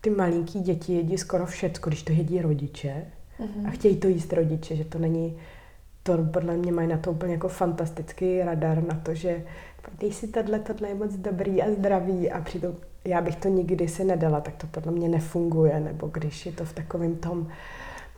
ty 0.00 0.10
malinký 0.10 0.60
děti 0.60 0.92
jedí 0.92 1.18
skoro 1.18 1.46
všecko, 1.46 1.90
když 1.90 2.02
to 2.02 2.12
jedí 2.12 2.42
rodiče 2.42 3.04
mm-hmm. 3.40 3.68
a 3.68 3.70
chtějí 3.70 3.96
to 3.96 4.08
jíst 4.08 4.32
rodiče, 4.32 4.76
že 4.76 4.84
to 4.84 4.98
není, 4.98 5.36
to 6.02 6.18
podle 6.18 6.56
mě 6.56 6.72
mají 6.72 6.88
na 6.88 6.98
to 6.98 7.10
úplně 7.10 7.32
jako 7.32 7.48
fantastický 7.48 8.42
radar 8.42 8.84
na 8.84 8.94
to, 8.94 9.14
že 9.14 9.44
dej 10.00 10.12
si 10.12 10.28
tohle, 10.28 10.58
tohle 10.58 10.88
je 10.88 10.94
moc 10.94 11.14
dobrý 11.14 11.62
a 11.62 11.70
zdravý 11.70 12.30
a 12.30 12.40
přitom 12.40 12.76
já 13.04 13.20
bych 13.20 13.36
to 13.36 13.48
nikdy 13.48 13.88
si 13.88 14.04
nedala, 14.04 14.40
tak 14.40 14.56
to 14.56 14.66
podle 14.66 14.92
mě 14.92 15.08
nefunguje, 15.08 15.80
nebo 15.80 16.06
když 16.06 16.46
je 16.46 16.52
to 16.52 16.64
v 16.64 16.72
takovém 16.72 17.16
tom, 17.16 17.48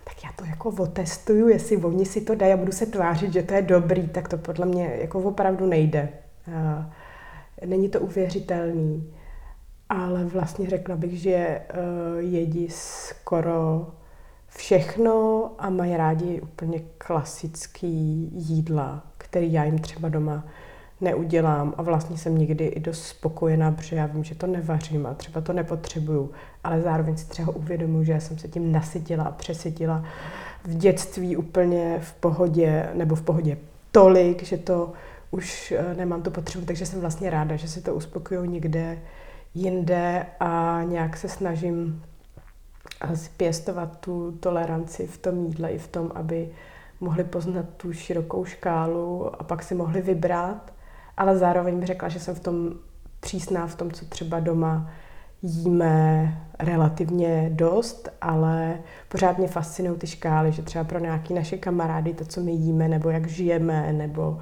tak 0.05 0.24
já 0.24 0.30
to 0.36 0.45
jako 0.45 0.68
otestuju, 0.68 1.49
jestli 1.49 1.76
oni 1.76 2.07
si 2.07 2.20
to 2.20 2.34
dají 2.34 2.53
a 2.53 2.57
budu 2.57 2.72
se 2.72 2.86
tvářit, 2.86 3.32
že 3.32 3.43
to 3.43 3.55
je 3.55 3.62
dobrý, 3.62 4.09
tak 4.09 4.28
to 4.28 4.38
podle 4.38 4.66
mě 4.66 4.97
jako 5.01 5.20
opravdu 5.20 5.66
nejde. 5.66 6.09
Není 7.66 7.88
to 7.88 8.01
uvěřitelný 8.01 9.14
ale 9.93 10.24
vlastně 10.24 10.70
řekla 10.70 10.97
bych, 10.97 11.20
že 11.20 11.61
uh, 11.61 12.18
jedí 12.18 12.68
skoro 12.70 13.86
všechno 14.49 15.51
a 15.59 15.70
mají 15.70 15.97
rádi 15.97 16.40
úplně 16.40 16.80
klasický 16.99 18.30
jídla, 18.32 19.03
který 19.18 19.53
já 19.53 19.64
jim 19.64 19.78
třeba 19.78 20.09
doma 20.09 20.45
neudělám. 21.01 21.74
A 21.76 21.82
vlastně 21.82 22.18
jsem 22.18 22.38
někdy 22.38 22.66
i 22.66 22.80
dost 22.80 23.05
spokojená, 23.05 23.72
protože 23.72 23.97
já 23.97 24.07
vím, 24.07 24.24
že 24.24 24.34
to 24.34 24.47
nevařím 24.47 25.07
a 25.07 25.14
třeba 25.14 25.40
to 25.40 25.53
nepotřebuju, 25.53 26.30
ale 26.64 26.82
zároveň 26.82 27.16
si 27.16 27.26
třeba 27.26 27.57
uvědomuji, 27.57 28.05
že 28.05 28.12
já 28.12 28.20
jsem 28.20 28.38
se 28.38 28.49
tím 28.49 28.72
nasytila 28.72 29.24
a 29.24 29.30
přesytila 29.30 30.05
v 30.64 30.74
dětství 30.74 31.36
úplně 31.36 31.99
v 32.03 32.12
pohodě, 32.12 32.88
nebo 32.95 33.14
v 33.14 33.22
pohodě 33.22 33.57
tolik, 33.90 34.43
že 34.43 34.57
to 34.57 34.93
už 35.30 35.72
eh, 35.72 35.95
nemám 35.95 36.22
tu 36.22 36.30
potřebu, 36.30 36.66
takže 36.66 36.86
jsem 36.86 37.01
vlastně 37.01 37.30
ráda, 37.30 37.57
že 37.57 37.68
si 37.68 37.82
to 37.82 37.95
uspokojují 37.95 38.51
někde 38.51 38.99
jinde 39.55 40.26
a 40.40 40.80
nějak 40.84 41.16
se 41.16 41.28
snažím 41.28 42.03
pěstovat 43.36 44.00
tu 44.00 44.32
toleranci 44.32 45.07
v 45.07 45.18
tom 45.18 45.46
jídle 45.46 45.70
i 45.70 45.78
v 45.78 45.88
tom, 45.88 46.12
aby 46.14 46.50
mohli 47.00 47.24
poznat 47.24 47.66
tu 47.76 47.92
širokou 47.92 48.44
škálu 48.44 49.40
a 49.40 49.44
pak 49.44 49.62
si 49.62 49.74
mohli 49.74 50.03
vybrat, 50.03 50.72
ale 51.16 51.38
zároveň 51.38 51.78
bych 51.78 51.86
řekla, 51.86 52.09
že 52.09 52.20
jsem 52.20 52.34
v 52.34 52.40
tom 52.40 52.72
přísná 53.20 53.66
v 53.66 53.74
tom, 53.74 53.90
co 53.90 54.05
třeba 54.05 54.40
doma 54.40 54.90
jíme 55.42 56.34
relativně 56.59 57.50
dost, 57.53 58.09
ale 58.20 58.78
pořád 59.09 59.38
mě 59.38 59.48
fascinují 59.48 59.98
ty 59.98 60.07
škály, 60.07 60.53
že 60.53 60.62
třeba 60.62 60.84
pro 60.84 60.98
nějaké 60.98 61.34
naše 61.34 61.59
kamarády 61.59 62.14
to, 62.14 62.24
co 62.24 62.40
my 62.40 62.53
jíme, 62.53 62.88
nebo 62.88 63.11
jak 63.11 63.28
žijeme, 63.28 63.92
nebo 63.92 64.40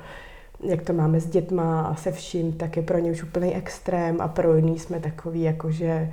jak 0.62 0.82
to 0.82 0.92
máme 0.92 1.20
s 1.20 1.26
dětma 1.26 1.82
a 1.82 1.94
se 1.94 2.12
vším, 2.12 2.52
tak 2.52 2.76
je 2.76 2.82
pro 2.82 2.98
ně 2.98 3.10
už 3.10 3.22
úplný 3.22 3.54
extrém 3.54 4.20
a 4.20 4.28
pro 4.28 4.56
jiný 4.56 4.78
jsme 4.78 5.00
takový, 5.00 5.42
jakože 5.42 6.12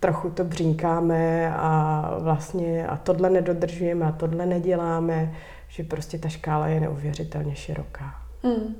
trochu 0.00 0.30
to 0.30 0.44
břínkáme 0.44 1.54
a 1.56 2.16
vlastně 2.18 2.86
a 2.86 2.96
tohle 2.96 3.30
nedodržujeme 3.30 4.06
a 4.06 4.12
tohle 4.12 4.46
neděláme, 4.46 5.34
že 5.68 5.82
prostě 5.82 6.18
ta 6.18 6.28
škála 6.28 6.66
je 6.66 6.80
neuvěřitelně 6.80 7.56
široká. 7.56 8.14
Hmm. 8.42 8.74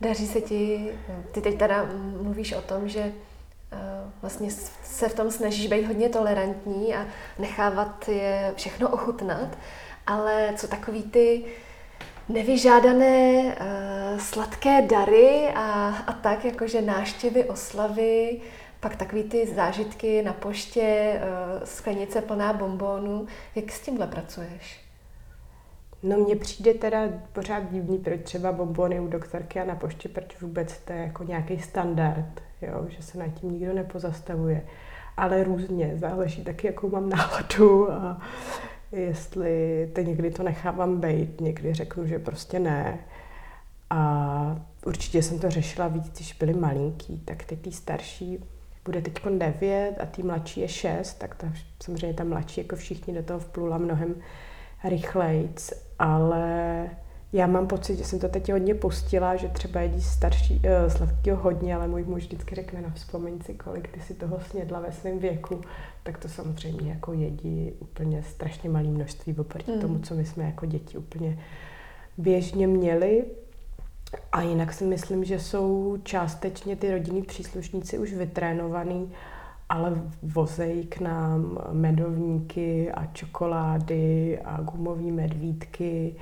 Daří 0.00 0.26
se 0.26 0.40
ti, 0.40 0.90
ty 1.32 1.40
teď 1.40 1.58
teda 1.58 1.86
mluvíš 2.22 2.52
o 2.52 2.62
tom, 2.62 2.88
že 2.88 3.00
uh, 3.00 3.78
vlastně 4.22 4.50
se 4.82 5.08
v 5.08 5.14
tom 5.14 5.30
snažíš 5.30 5.66
být 5.66 5.86
hodně 5.86 6.08
tolerantní 6.08 6.94
a 6.94 7.06
nechávat 7.38 8.08
je 8.08 8.52
všechno 8.56 8.88
ochutnat, 8.88 9.58
ale 10.06 10.52
co 10.56 10.68
takový 10.68 11.02
ty 11.02 11.44
nevyžádané 12.28 13.42
uh, 13.44 14.18
sladké 14.18 14.82
dary 14.82 15.48
a, 15.54 15.88
a 16.06 16.12
tak, 16.12 16.44
jakože 16.44 16.82
náštěvy, 16.82 17.44
oslavy, 17.44 18.40
pak 18.80 18.96
takový 18.96 19.22
ty 19.22 19.46
zážitky 19.46 20.22
na 20.22 20.32
poště, 20.32 21.20
uh, 21.20 21.64
sklenice 21.64 22.22
plná 22.22 22.52
bombónů. 22.52 23.26
Jak 23.54 23.72
s 23.72 23.80
tímhle 23.80 24.06
pracuješ? 24.06 24.84
No 26.02 26.16
mně 26.16 26.36
přijde 26.36 26.74
teda 26.74 26.98
pořád 27.32 27.72
divný, 27.72 27.98
proč 27.98 28.20
třeba 28.22 28.52
bombony 28.52 29.00
u 29.00 29.08
doktorky 29.08 29.60
a 29.60 29.64
na 29.64 29.74
poště, 29.74 30.08
proč 30.08 30.40
vůbec 30.40 30.78
to 30.78 30.92
je 30.92 30.98
jako 30.98 31.24
nějaký 31.24 31.58
standard, 31.58 32.42
jo? 32.62 32.86
že 32.88 33.02
se 33.02 33.18
nad 33.18 33.28
tím 33.28 33.50
nikdo 33.50 33.72
nepozastavuje. 33.72 34.66
Ale 35.16 35.44
různě, 35.44 35.92
záleží 35.96 36.44
taky, 36.44 36.66
jakou 36.66 36.88
mám 36.90 37.08
náladu 37.08 37.92
a 37.92 38.20
jestli 38.94 39.90
to 39.94 40.00
někdy 40.00 40.30
to 40.30 40.42
nechávám 40.42 41.00
být, 41.00 41.40
někdy 41.40 41.74
řeknu, 41.74 42.06
že 42.06 42.18
prostě 42.18 42.58
ne. 42.58 42.98
A 43.90 44.60
určitě 44.86 45.22
jsem 45.22 45.38
to 45.38 45.50
řešila 45.50 45.88
víc, 45.88 46.10
když 46.16 46.32
byli 46.32 46.54
malinký, 46.54 47.20
tak 47.24 47.44
teď 47.44 47.60
tý 47.60 47.72
starší 47.72 48.44
bude 48.84 49.02
teď 49.02 49.26
9 49.38 49.96
a 50.00 50.06
tý 50.06 50.22
mladší 50.22 50.60
je 50.60 50.68
6, 50.68 51.14
tak 51.14 51.34
ta, 51.34 51.52
samozřejmě 51.82 52.14
ta 52.14 52.24
mladší 52.24 52.60
jako 52.60 52.76
všichni 52.76 53.14
do 53.14 53.22
toho 53.22 53.38
vplula 53.38 53.78
mnohem 53.78 54.14
rychlejc, 54.84 55.72
ale 55.98 56.90
já 57.34 57.46
mám 57.46 57.66
pocit, 57.66 57.96
že 57.96 58.04
jsem 58.04 58.18
to 58.18 58.28
teď 58.28 58.52
hodně 58.52 58.74
pustila, 58.74 59.36
že 59.36 59.48
třeba 59.48 59.80
jedí 59.80 60.00
starší, 60.00 60.54
uh, 60.54 60.92
sladkého 60.92 61.42
hodně, 61.42 61.76
ale 61.76 61.88
můj 61.88 62.04
muž 62.04 62.22
vždycky 62.22 62.54
řekne, 62.54 62.82
no 62.82 62.88
vzpomeň 62.94 63.40
si, 63.40 63.54
kolik 63.54 63.88
ty 63.88 64.00
si 64.00 64.14
toho 64.14 64.40
snědla 64.50 64.80
ve 64.80 64.92
svém 64.92 65.18
věku, 65.18 65.60
tak 66.02 66.18
to 66.18 66.28
samozřejmě 66.28 66.90
jako 66.90 67.12
jedí 67.12 67.72
úplně 67.78 68.22
strašně 68.22 68.70
malé 68.70 68.88
množství 68.88 69.36
oproti 69.38 69.72
mm. 69.72 69.80
tomu, 69.80 69.98
co 69.98 70.14
my 70.14 70.24
jsme 70.24 70.44
jako 70.44 70.66
děti 70.66 70.98
úplně 70.98 71.38
běžně 72.18 72.66
měli. 72.66 73.24
A 74.32 74.42
jinak 74.42 74.72
si 74.72 74.84
myslím, 74.84 75.24
že 75.24 75.40
jsou 75.40 75.96
částečně 76.02 76.76
ty 76.76 76.90
rodinní 76.90 77.22
příslušníci 77.22 77.98
už 77.98 78.12
vytrénovaný, 78.12 79.12
ale 79.68 80.02
vozejí 80.22 80.86
k 80.86 81.00
nám 81.00 81.58
medovníky 81.72 82.92
a 82.92 83.06
čokolády 83.06 84.38
a 84.44 84.60
gumové 84.60 85.12
medvídky 85.12 86.16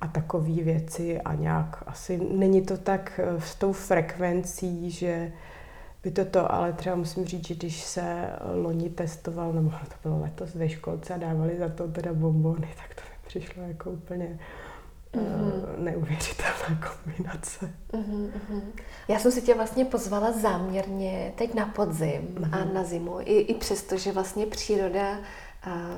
a 0.00 0.08
takové 0.08 0.52
věci 0.62 1.20
a 1.20 1.34
nějak 1.34 1.82
asi 1.86 2.20
není 2.32 2.62
to 2.62 2.76
tak 2.76 3.20
eh, 3.22 3.40
s 3.40 3.54
tou 3.54 3.72
frekvencí, 3.72 4.90
že 4.90 5.32
by 6.02 6.10
to 6.10 6.24
to, 6.24 6.52
ale 6.52 6.72
třeba 6.72 6.96
musím 6.96 7.24
říct, 7.24 7.46
že 7.46 7.54
když 7.54 7.80
se 7.80 8.28
loni 8.62 8.90
testoval, 8.90 9.52
nebo 9.52 9.70
to 9.88 10.08
bylo 10.08 10.20
letos 10.20 10.54
ve 10.54 10.68
školce 10.68 11.14
a 11.14 11.18
dávali 11.18 11.58
za 11.58 11.68
to 11.68 11.88
teda 11.88 12.12
bombony, 12.12 12.68
tak 12.76 12.94
to 12.94 13.00
mi 13.00 13.16
přišlo 13.26 13.62
jako 13.62 13.90
úplně 13.90 14.38
mm-hmm. 15.12 15.78
neuvěřitelná 15.78 16.80
kombinace. 16.88 17.70
Mm-hmm. 17.92 18.62
Já 19.08 19.18
jsem 19.18 19.32
si 19.32 19.42
tě 19.42 19.54
vlastně 19.54 19.84
pozvala 19.84 20.32
záměrně 20.32 21.32
teď 21.36 21.54
na 21.54 21.66
podzim 21.66 22.22
mm-hmm. 22.34 22.60
a 22.60 22.64
na 22.64 22.84
zimu, 22.84 23.20
i, 23.20 23.38
i 23.38 23.54
přesto, 23.54 23.96
že 23.96 24.12
vlastně 24.12 24.46
příroda 24.46 25.18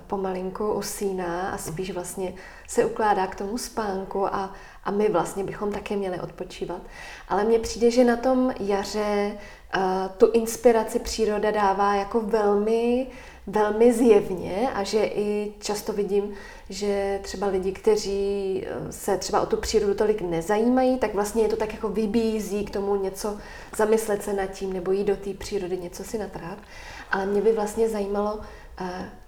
pomalinku 0.06 0.72
usíná 0.72 1.50
a 1.50 1.58
spíš 1.58 1.90
vlastně 1.90 2.34
se 2.68 2.84
ukládá 2.84 3.26
k 3.26 3.34
tomu 3.34 3.58
spánku 3.58 4.26
a, 4.26 4.52
a 4.84 4.90
my 4.90 5.08
vlastně 5.08 5.44
bychom 5.44 5.72
také 5.72 5.96
měli 5.96 6.20
odpočívat. 6.20 6.80
Ale 7.28 7.44
mně 7.44 7.58
přijde, 7.58 7.90
že 7.90 8.04
na 8.04 8.16
tom 8.16 8.52
jaře 8.60 9.32
tu 10.16 10.30
inspiraci 10.32 10.98
příroda 10.98 11.50
dává 11.50 11.94
jako 11.94 12.20
velmi, 12.20 13.06
velmi 13.46 13.92
zjevně 13.92 14.70
a 14.74 14.82
že 14.82 15.04
i 15.04 15.52
často 15.60 15.92
vidím, 15.92 16.32
že 16.68 17.20
třeba 17.22 17.46
lidi, 17.46 17.72
kteří 17.72 18.66
e, 18.66 18.92
se 18.92 19.16
třeba 19.16 19.40
o 19.40 19.46
tu 19.46 19.56
přírodu 19.56 19.94
tolik 19.94 20.20
nezajímají, 20.20 20.98
tak 20.98 21.14
vlastně 21.14 21.42
je 21.42 21.48
to 21.48 21.56
tak 21.56 21.72
jako 21.72 21.88
vybízí 21.88 22.64
k 22.64 22.70
tomu 22.70 22.96
něco, 22.96 23.38
zamyslet 23.76 24.22
se 24.22 24.32
nad 24.32 24.46
tím 24.46 24.72
nebo 24.72 24.92
jít 24.92 25.04
do 25.04 25.16
té 25.16 25.34
přírody, 25.34 25.78
něco 25.78 26.04
si 26.04 26.18
natrát. 26.18 26.58
Ale 27.10 27.26
mě 27.26 27.42
by 27.42 27.52
vlastně 27.52 27.88
zajímalo, 27.88 28.40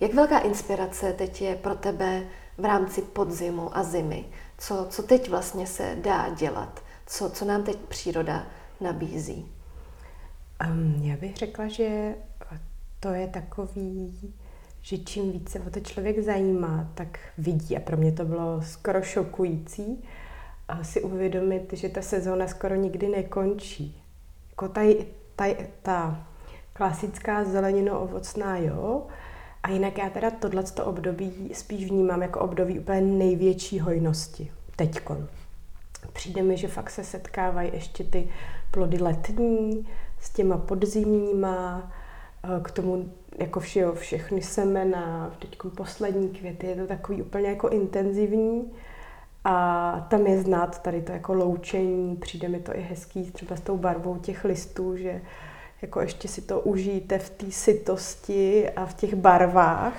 jak 0.00 0.14
velká 0.14 0.38
inspirace 0.38 1.12
teď 1.12 1.42
je 1.42 1.56
pro 1.56 1.74
tebe 1.74 2.22
v 2.58 2.64
rámci 2.64 3.02
podzimu 3.02 3.76
a 3.78 3.82
zimy? 3.82 4.24
Co, 4.58 4.86
co 4.90 5.02
teď 5.02 5.30
vlastně 5.30 5.66
se 5.66 5.96
dá 6.00 6.28
dělat? 6.28 6.82
Co, 7.06 7.30
co 7.30 7.44
nám 7.44 7.62
teď 7.62 7.76
příroda 7.78 8.46
nabízí? 8.80 9.52
Um, 10.70 11.02
já 11.02 11.16
bych 11.16 11.36
řekla, 11.36 11.68
že 11.68 12.14
to 13.00 13.08
je 13.08 13.28
takový, 13.28 14.32
že 14.82 14.98
čím 14.98 15.32
více 15.32 15.60
o 15.60 15.70
to 15.70 15.80
člověk 15.80 16.24
zajímá, 16.24 16.90
tak 16.94 17.18
vidí. 17.38 17.76
A 17.76 17.80
pro 17.80 17.96
mě 17.96 18.12
to 18.12 18.24
bylo 18.24 18.62
skoro 18.62 19.02
šokující 19.02 20.04
si 20.82 21.02
uvědomit, 21.02 21.72
že 21.72 21.88
ta 21.88 22.02
sezóna 22.02 22.46
skoro 22.46 22.74
nikdy 22.74 23.08
nekončí. 23.08 24.02
Jako 24.50 24.68
ta, 24.68 24.80
ta, 25.36 25.44
ta 25.82 26.26
klasická 26.72 27.44
zelenino 27.44 28.00
ovocná, 28.00 28.56
jo, 28.56 29.06
a 29.64 29.70
jinak 29.70 29.98
já 29.98 30.10
teda 30.10 30.30
tohleto 30.30 30.84
období 30.84 31.50
spíš 31.54 31.90
vnímám 31.90 32.22
jako 32.22 32.40
období 32.40 32.78
úplně 32.78 33.00
největší 33.00 33.80
hojnosti. 33.80 34.52
Teďkon. 34.76 35.28
Přijde 36.12 36.42
mi, 36.42 36.56
že 36.56 36.68
fakt 36.68 36.90
se 36.90 37.04
setkávají 37.04 37.70
ještě 37.72 38.04
ty 38.04 38.28
plody 38.70 38.98
letní 38.98 39.88
s 40.20 40.30
těma 40.30 40.58
podzimníma, 40.58 41.92
eh, 42.44 42.60
k 42.62 42.70
tomu 42.70 43.12
jako 43.38 43.60
všeho, 43.60 43.94
všechny 43.94 44.42
semena, 44.42 45.34
teď 45.38 45.58
poslední 45.76 46.28
květy, 46.28 46.66
je 46.66 46.76
to 46.76 46.86
takový 46.86 47.22
úplně 47.22 47.48
jako 47.48 47.68
intenzivní 47.68 48.72
a 49.44 50.06
tam 50.10 50.26
je 50.26 50.42
znát 50.42 50.82
tady 50.82 51.02
to 51.02 51.12
jako 51.12 51.34
loučení, 51.34 52.16
přijde 52.16 52.48
mi 52.48 52.60
to 52.60 52.76
i 52.76 52.80
hezký 52.80 53.30
třeba 53.30 53.56
s 53.56 53.60
tou 53.60 53.78
barvou 53.78 54.18
těch 54.18 54.44
listů, 54.44 54.96
že 54.96 55.22
jako 55.84 56.00
ještě 56.00 56.28
si 56.28 56.42
to 56.42 56.60
užijte 56.60 57.18
v 57.18 57.30
té 57.30 57.50
sytosti 57.50 58.70
a 58.70 58.86
v 58.86 58.94
těch 58.94 59.14
barvách. 59.14 59.94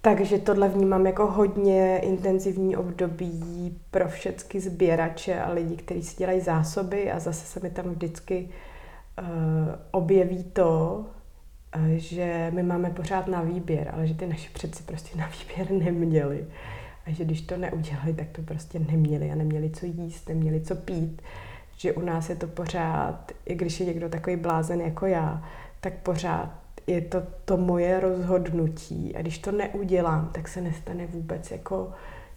Takže 0.00 0.38
tohle 0.38 0.68
vnímám 0.68 1.06
jako 1.06 1.26
hodně 1.26 1.98
intenzivní 1.98 2.76
období 2.76 3.78
pro 3.90 4.08
všechny 4.08 4.60
sběrače 4.60 5.40
a 5.40 5.52
lidi, 5.52 5.76
kteří 5.76 6.02
si 6.02 6.16
dělají 6.16 6.40
zásoby 6.40 7.12
a 7.12 7.18
zase 7.18 7.46
se 7.46 7.60
mi 7.60 7.70
tam 7.70 7.90
vždycky 7.90 8.48
uh, 8.48 9.26
objeví 9.90 10.44
to, 10.44 11.04
uh, 11.76 11.86
že 11.96 12.50
my 12.54 12.62
máme 12.62 12.90
pořád 12.90 13.26
na 13.26 13.42
výběr, 13.42 13.90
ale 13.92 14.06
že 14.06 14.14
ty 14.14 14.26
naše 14.26 14.50
předci 14.52 14.82
prostě 14.82 15.18
na 15.18 15.28
výběr 15.38 15.70
neměli. 15.70 16.46
A 17.06 17.10
že 17.10 17.24
když 17.24 17.40
to 17.40 17.56
neudělali, 17.56 18.14
tak 18.14 18.28
to 18.32 18.42
prostě 18.42 18.78
neměli 18.78 19.30
a 19.30 19.34
neměli 19.34 19.70
co 19.70 19.86
jíst, 19.86 20.28
neměli 20.28 20.60
co 20.60 20.74
pít 20.74 21.22
že 21.78 21.92
u 21.92 22.00
nás 22.00 22.28
je 22.28 22.36
to 22.36 22.46
pořád, 22.46 23.32
i 23.46 23.54
když 23.54 23.80
je 23.80 23.86
někdo 23.86 24.08
takový 24.08 24.36
blázen 24.36 24.80
jako 24.80 25.06
já, 25.06 25.44
tak 25.80 25.92
pořád 25.94 26.50
je 26.86 27.00
to 27.00 27.22
to 27.44 27.56
moje 27.56 28.00
rozhodnutí. 28.00 29.16
A 29.16 29.20
když 29.20 29.38
to 29.38 29.52
neudělám, 29.52 30.30
tak 30.32 30.48
se 30.48 30.60
nestane 30.60 31.06
vůbec 31.06 31.50
jako 31.50 31.92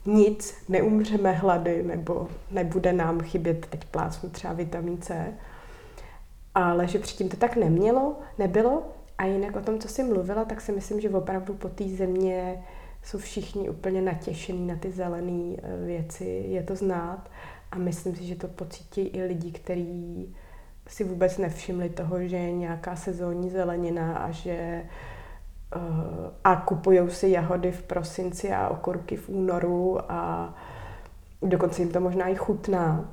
nic, 0.05 0.55
neumřeme 0.69 1.31
hlady 1.31 1.83
nebo 1.83 2.27
nebude 2.51 2.93
nám 2.93 3.21
chybět, 3.21 3.65
teď 3.65 3.85
plásnu 3.85 4.29
třeba 4.29 4.53
vitamin 4.53 5.01
C, 5.01 5.33
ale 6.55 6.87
že 6.87 6.99
předtím 6.99 7.29
to 7.29 7.37
tak 7.37 7.55
nemělo, 7.55 8.19
nebylo. 8.37 8.83
A 9.17 9.25
jinak 9.25 9.55
o 9.55 9.61
tom, 9.61 9.79
co 9.79 9.87
jsi 9.87 10.03
mluvila, 10.03 10.45
tak 10.45 10.61
si 10.61 10.71
myslím, 10.71 11.01
že 11.01 11.09
opravdu 11.09 11.53
po 11.53 11.69
té 11.69 11.83
země 11.83 12.63
jsou 13.03 13.17
všichni 13.17 13.69
úplně 13.69 14.01
natěšení 14.01 14.67
na 14.67 14.75
ty 14.75 14.91
zelené 14.91 15.55
eh, 15.57 15.85
věci, 15.85 16.45
je 16.47 16.63
to 16.63 16.75
znát 16.75 17.29
a 17.71 17.77
myslím 17.77 18.15
si, 18.15 18.23
že 18.23 18.35
to 18.35 18.47
pocítí 18.47 19.01
i 19.01 19.23
lidi, 19.23 19.51
kteří 19.51 20.35
si 20.87 21.03
vůbec 21.03 21.37
nevšimli 21.37 21.89
toho, 21.89 22.27
že 22.27 22.37
je 22.37 22.51
nějaká 22.51 22.95
sezónní 22.95 23.49
zelenina 23.49 24.17
a 24.17 24.31
že 24.31 24.83
uh, 25.75 25.81
a 26.43 26.55
kupují 26.55 26.99
si 27.09 27.29
jahody 27.29 27.71
v 27.71 27.83
prosinci 27.83 28.53
a 28.53 28.69
okurky 28.69 29.17
v 29.17 29.29
únoru 29.29 30.11
a 30.11 30.53
dokonce 31.41 31.81
jim 31.81 31.91
to 31.91 31.99
možná 31.99 32.27
i 32.27 32.35
chutná, 32.35 33.09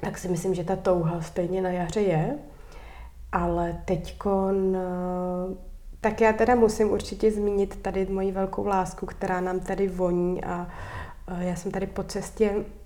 tak 0.00 0.18
si 0.18 0.28
myslím, 0.28 0.54
že 0.54 0.64
ta 0.64 0.76
touha 0.76 1.20
stejně 1.20 1.62
na 1.62 1.70
jaře 1.70 2.00
je. 2.00 2.38
Ale 3.32 3.82
teďkon, 3.84 4.76
tak 6.00 6.20
já 6.20 6.32
teda 6.32 6.54
musím 6.54 6.90
určitě 6.90 7.30
zmínit 7.30 7.82
tady 7.82 8.06
moji 8.06 8.32
velkou 8.32 8.66
lásku, 8.66 9.06
která 9.06 9.40
nám 9.40 9.60
tady 9.60 9.88
voní 9.88 10.44
a 10.44 10.68
já 11.38 11.56
jsem 11.56 11.72
tady 11.72 11.86
po 11.86 12.02
cestě 12.02 12.54
Eh, 12.54 12.81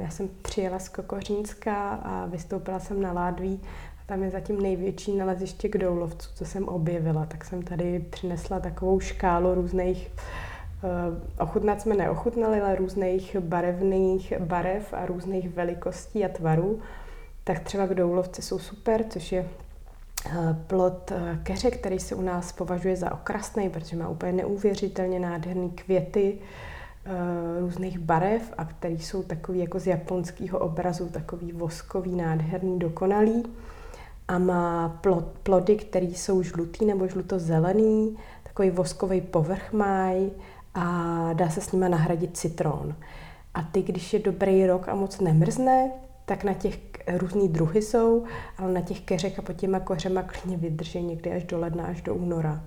já 0.00 0.10
jsem 0.10 0.28
přijela 0.42 0.78
z 0.78 0.88
Kokořínska 0.88 1.94
a 1.94 2.26
vystoupila 2.26 2.80
jsem 2.80 3.02
na 3.02 3.12
Ládví 3.12 3.60
a 4.00 4.02
tam 4.06 4.22
je 4.22 4.30
zatím 4.30 4.60
největší 4.60 5.16
naleziště 5.16 5.68
k 5.68 5.78
doulovcu, 5.78 6.28
co 6.34 6.44
jsem 6.44 6.68
objevila. 6.68 7.26
Tak 7.26 7.44
jsem 7.44 7.62
tady 7.62 7.98
přinesla 8.10 8.60
takovou 8.60 9.00
škálu 9.00 9.54
různých 9.54 10.10
eh, 10.10 11.42
Ochutnat 11.42 11.80
jsme 11.80 11.94
neochutnali, 11.94 12.60
ale 12.60 12.76
různých 12.76 13.36
barevných 13.40 14.32
barev 14.38 14.94
a 14.94 15.06
různých 15.06 15.48
velikostí 15.48 16.24
a 16.24 16.28
tvarů. 16.28 16.80
Tak 17.44 17.60
třeba 17.60 17.86
k 17.86 17.94
doulovci 17.94 18.42
jsou 18.42 18.58
super, 18.58 19.04
což 19.10 19.32
je 19.32 19.44
eh, 20.26 20.56
plot 20.66 21.12
keře, 21.42 21.70
který 21.70 21.98
se 21.98 22.14
u 22.14 22.22
nás 22.22 22.52
považuje 22.52 22.96
za 22.96 23.12
okrasný, 23.12 23.70
protože 23.70 23.96
má 23.96 24.08
úplně 24.08 24.32
neuvěřitelně 24.32 25.20
nádherný 25.20 25.70
květy, 25.70 26.38
různých 27.60 27.98
barev 27.98 28.52
a 28.58 28.64
který 28.64 28.98
jsou 28.98 29.22
takový 29.22 29.58
jako 29.58 29.78
z 29.80 29.86
japonského 29.86 30.58
obrazu, 30.58 31.08
takový 31.08 31.52
voskový, 31.52 32.14
nádherný, 32.14 32.78
dokonalý 32.78 33.42
a 34.28 34.38
má 34.38 35.00
plody, 35.42 35.76
které 35.76 36.06
jsou 36.06 36.42
žlutý 36.42 36.84
nebo 36.84 37.06
žluto-zelený, 37.06 38.16
takový 38.42 38.70
voskový 38.70 39.20
povrch 39.20 39.72
mají 39.72 40.32
a 40.74 40.84
dá 41.32 41.48
se 41.48 41.60
s 41.60 41.72
nima 41.72 41.88
nahradit 41.88 42.36
citron. 42.36 42.94
A 43.54 43.62
ty, 43.62 43.82
když 43.82 44.12
je 44.12 44.18
dobrý 44.18 44.66
rok 44.66 44.88
a 44.88 44.94
moc 44.94 45.20
nemrzne, 45.20 45.90
tak 46.24 46.44
na 46.44 46.54
těch 46.54 46.78
různý 47.16 47.48
druhy 47.48 47.82
jsou, 47.82 48.24
ale 48.58 48.72
na 48.72 48.80
těch 48.80 49.00
keřech 49.00 49.38
a 49.38 49.42
pod 49.42 49.52
těma 49.52 49.80
kořema 49.80 50.22
klidně 50.22 50.56
vydrží 50.56 51.02
někdy 51.02 51.32
až 51.32 51.44
do 51.44 51.58
ledna, 51.58 51.84
až 51.84 52.02
do 52.02 52.14
února. 52.14 52.64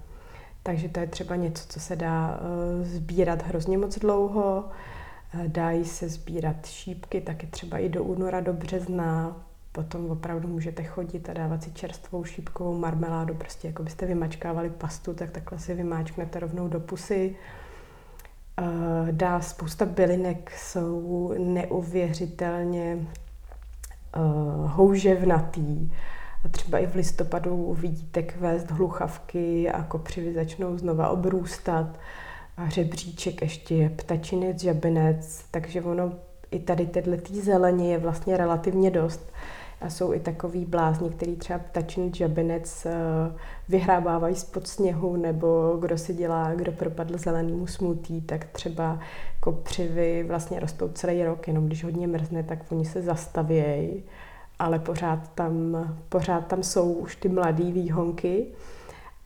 Takže 0.64 0.90
to 0.90 1.00
je 1.00 1.08
třeba 1.08 1.36
něco, 1.36 1.68
co 1.68 1.80
se 1.80 1.96
dá 1.96 2.40
uh, 2.40 2.86
sbírat 2.86 3.48
hrozně 3.48 3.78
moc 3.78 4.00
dlouho. 4.00 4.64
Uh, 5.36 5.48
dají 5.48 5.86
se 5.86 6.10
sbírat 6.10 6.66
šípky 6.66 7.22
taky 7.22 7.48
třeba 7.48 7.78
i 7.78 7.90
do 7.90 8.04
února, 8.04 8.42
do 8.42 8.54
března. 8.54 9.38
Potom 9.72 10.12
opravdu 10.12 10.48
můžete 10.48 10.84
chodit 10.84 11.30
a 11.30 11.34
dávat 11.34 11.64
si 11.64 11.72
čerstvou 11.72 12.24
šípkovou 12.24 12.78
marmeládu, 12.78 13.34
prostě 13.34 13.68
jako 13.68 13.84
byste 13.84 14.06
vymačkávali 14.06 14.70
pastu, 14.70 15.14
tak 15.14 15.32
takhle 15.32 15.60
si 15.60 15.74
vymáčknete 15.74 16.40
rovnou 16.40 16.68
do 16.68 16.80
pusy. 16.80 17.36
Uh, 18.62 19.08
dá 19.12 19.42
spousta 19.42 19.86
bylinek, 19.86 20.52
jsou 20.52 21.34
neuvěřitelně 21.38 23.08
houževnatý. 24.66 25.92
A 26.44 26.50
třeba 26.50 26.78
i 26.78 26.88
v 26.88 26.96
listopadu 26.96 27.74
vidíte 27.80 28.24
kvést 28.24 28.72
hluchavky 28.72 29.70
a 29.70 29.84
kopřivy 29.84 30.34
začnou 30.34 30.78
znova 30.78 31.10
obrůstat. 31.10 32.00
A 32.58 32.70
řebříček 32.70 33.42
ještě 33.42 33.76
je 33.76 33.90
ptačinec, 33.90 34.62
žabinec, 34.62 35.46
takže 35.52 35.82
ono 35.82 36.14
i 36.52 36.60
tady 36.60 36.86
tyhle 36.86 37.18
zeleně 37.42 37.92
je 37.92 37.98
vlastně 37.98 38.38
relativně 38.38 38.92
dost. 38.92 39.32
A 39.82 39.90
jsou 39.90 40.14
i 40.14 40.20
takový 40.20 40.66
blázni, 40.66 41.10
který 41.10 41.36
třeba 41.36 41.60
ptačin 41.60 42.14
žabinec 42.14 42.86
eh, 42.86 42.94
vyhrábávají 43.70 44.36
spod 44.36 44.68
sněhu, 44.68 45.16
nebo 45.16 45.78
kdo 45.80 45.98
si 45.98 46.14
dělá, 46.14 46.54
kdo 46.56 46.72
propadl 46.72 47.18
zelenýmu 47.18 47.68
smutí, 47.68 48.22
tak 48.22 48.46
třeba 48.46 49.00
kopřivy 49.40 50.24
vlastně 50.28 50.60
rostou 50.60 50.90
celý 50.90 51.24
rok, 51.24 51.48
jenom 51.48 51.66
když 51.66 51.84
hodně 51.84 52.08
mrzne, 52.08 52.44
tak 52.44 52.72
oni 52.72 52.86
se 52.86 53.02
zastavějí, 53.02 54.04
ale 54.64 54.80
pořád 54.80 55.32
tam, 55.36 55.54
pořád 56.10 56.48
tam 56.48 56.64
jsou 56.64 56.94
už 56.94 57.16
ty 57.16 57.30
mladé 57.30 57.64
výhonky. 57.64 58.48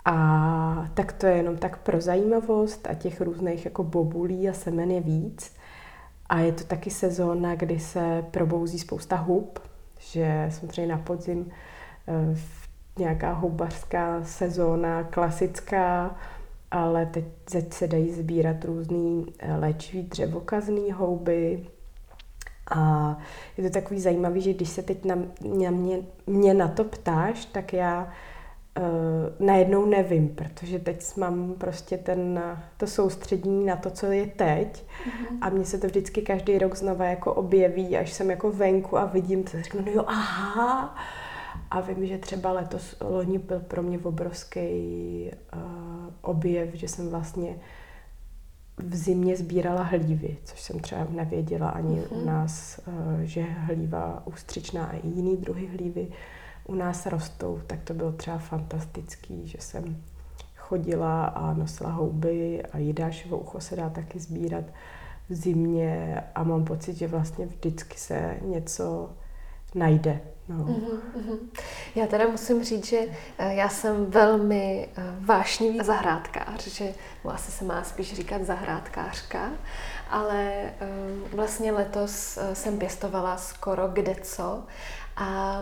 A 0.06 0.90
tak 0.94 1.14
to 1.14 1.26
je 1.26 1.36
jenom 1.38 1.58
tak 1.58 1.78
pro 1.78 2.02
zajímavost 2.02 2.88
a 2.90 2.94
těch 2.94 3.22
různých 3.22 3.66
jako 3.66 3.84
bobulí 3.84 4.50
a 4.50 4.54
semen 4.54 4.92
je 4.92 5.02
víc. 5.02 5.54
A 6.30 6.40
je 6.40 6.52
to 6.52 6.64
taky 6.64 6.90
sezóna, 6.90 7.56
kdy 7.56 7.80
se 7.80 8.26
probouzí 8.32 8.80
spousta 8.80 9.16
hub, 9.16 9.60
že 10.00 10.48
samozřejmě 10.52 10.96
na 10.96 10.98
podzim 10.98 11.52
eh, 12.08 12.38
nějaká 13.00 13.34
houbařská 13.34 14.24
sezóna 14.24 15.04
klasická, 15.04 16.16
ale 16.72 17.06
teď 17.06 17.26
se 17.74 17.88
dají 17.88 18.14
sbírat 18.14 18.66
různý 18.66 19.26
eh, 19.40 19.56
léčivý 19.58 20.04
dřevokazný 20.04 20.92
houby, 20.92 21.68
a 22.70 23.18
je 23.58 23.64
to 23.64 23.70
takový 23.70 24.00
zajímavý, 24.00 24.42
že 24.42 24.54
když 24.54 24.70
se 24.70 24.84
teď 24.84 25.06
na, 25.06 25.16
na 25.16 25.72
mě, 25.72 26.00
mě 26.28 26.54
na 26.54 26.68
to 26.68 26.84
ptáš, 26.84 27.46
tak 27.46 27.74
já 27.74 28.04
uh, 28.04 29.46
najednou 29.48 29.86
nevím, 29.86 30.30
protože 30.30 30.80
teď 30.80 31.18
mám 31.18 31.54
prostě 31.58 31.98
ten, 31.98 32.42
to 32.78 32.88
soustřední 32.88 33.66
na 33.66 33.76
to, 33.76 33.90
co 33.90 34.06
je 34.06 34.28
teď 34.28 34.86
mm-hmm. 34.86 35.38
a 35.42 35.50
mně 35.50 35.66
se 35.66 35.78
to 35.78 35.88
vždycky 35.88 36.22
každý 36.22 36.58
rok 36.58 36.76
znova 36.76 37.06
jako 37.06 37.34
objeví, 37.34 37.98
až 37.98 38.14
jsem 38.14 38.30
jako 38.30 38.52
venku 38.52 38.98
a 38.98 39.06
vidím 39.06 39.44
to, 39.44 39.62
řeknu, 39.62 39.82
no 39.86 39.92
jo, 39.92 40.04
aha, 40.08 40.96
a 41.72 41.82
vím, 41.82 42.06
že 42.06 42.18
třeba 42.18 42.52
letos, 42.52 42.96
loni 43.02 43.38
byl 43.38 43.60
pro 43.60 43.84
mě 43.84 44.00
obrovský 44.00 45.32
uh, 45.56 45.62
objev, 46.22 46.70
že 46.74 46.88
jsem 46.88 47.10
vlastně 47.10 47.56
v 48.78 48.96
zimě 48.96 49.38
sbírala 49.38 49.84
hlívy, 49.84 50.38
což 50.44 50.62
jsem 50.62 50.80
třeba 50.80 51.08
nevěděla 51.10 51.70
ani 51.70 51.96
uh-huh. 51.96 52.22
u 52.22 52.26
nás, 52.26 52.80
uh, 52.88 53.20
že 53.22 53.42
hlíva 53.42 54.28
ústřičná 54.28 54.86
a 54.86 54.92
i 54.92 55.08
jiný 55.08 55.38
druhy 55.38 55.68
hlívy 55.68 56.08
u 56.66 56.76
nás 56.76 57.06
rostou, 57.06 57.62
tak 57.68 57.84
to 57.84 57.94
bylo 57.94 58.12
třeba 58.12 58.38
fantastický, 58.38 59.48
že 59.48 59.58
jsem 59.60 59.98
chodila 60.56 61.26
a 61.26 61.54
nosila 61.54 61.92
houby 61.92 62.64
a 62.64 62.78
jidášovo 62.78 63.38
ucho 63.38 63.60
se 63.60 63.76
dá 63.76 63.90
taky 63.90 64.20
sbírat 64.20 64.66
v 65.30 65.34
zimě 65.34 66.24
a 66.36 66.44
mám 66.44 66.66
pocit, 66.66 66.98
že 66.98 67.08
vlastně 67.08 67.46
vždycky 67.46 67.98
se 67.98 68.38
něco 68.42 69.10
najde. 69.78 70.22
No. 70.50 70.56
Uh-huh, 70.56 71.40
Já 71.96 72.08
teda 72.08 72.28
musím 72.28 72.64
říct, 72.64 72.86
že 72.86 73.00
eh, 73.38 73.54
já 73.54 73.70
jsem 73.70 74.06
velmi 74.06 74.90
eh, 74.98 75.04
vášnivý 75.20 75.80
zahrádkář, 75.84 76.68
že 76.68 76.94
asi 77.26 77.52
se 77.52 77.66
má 77.66 77.84
spíš 77.84 78.14
říkat 78.14 78.42
zahrádkářka, 78.42 79.52
ale 80.10 80.52
eh, 80.52 80.88
vlastně 81.34 81.72
letos 81.72 82.40
jsem 82.54 82.80
pěstovala 82.80 83.38
skoro 83.38 83.88
kde 83.88 84.16
co 84.16 84.64
a 85.16 85.62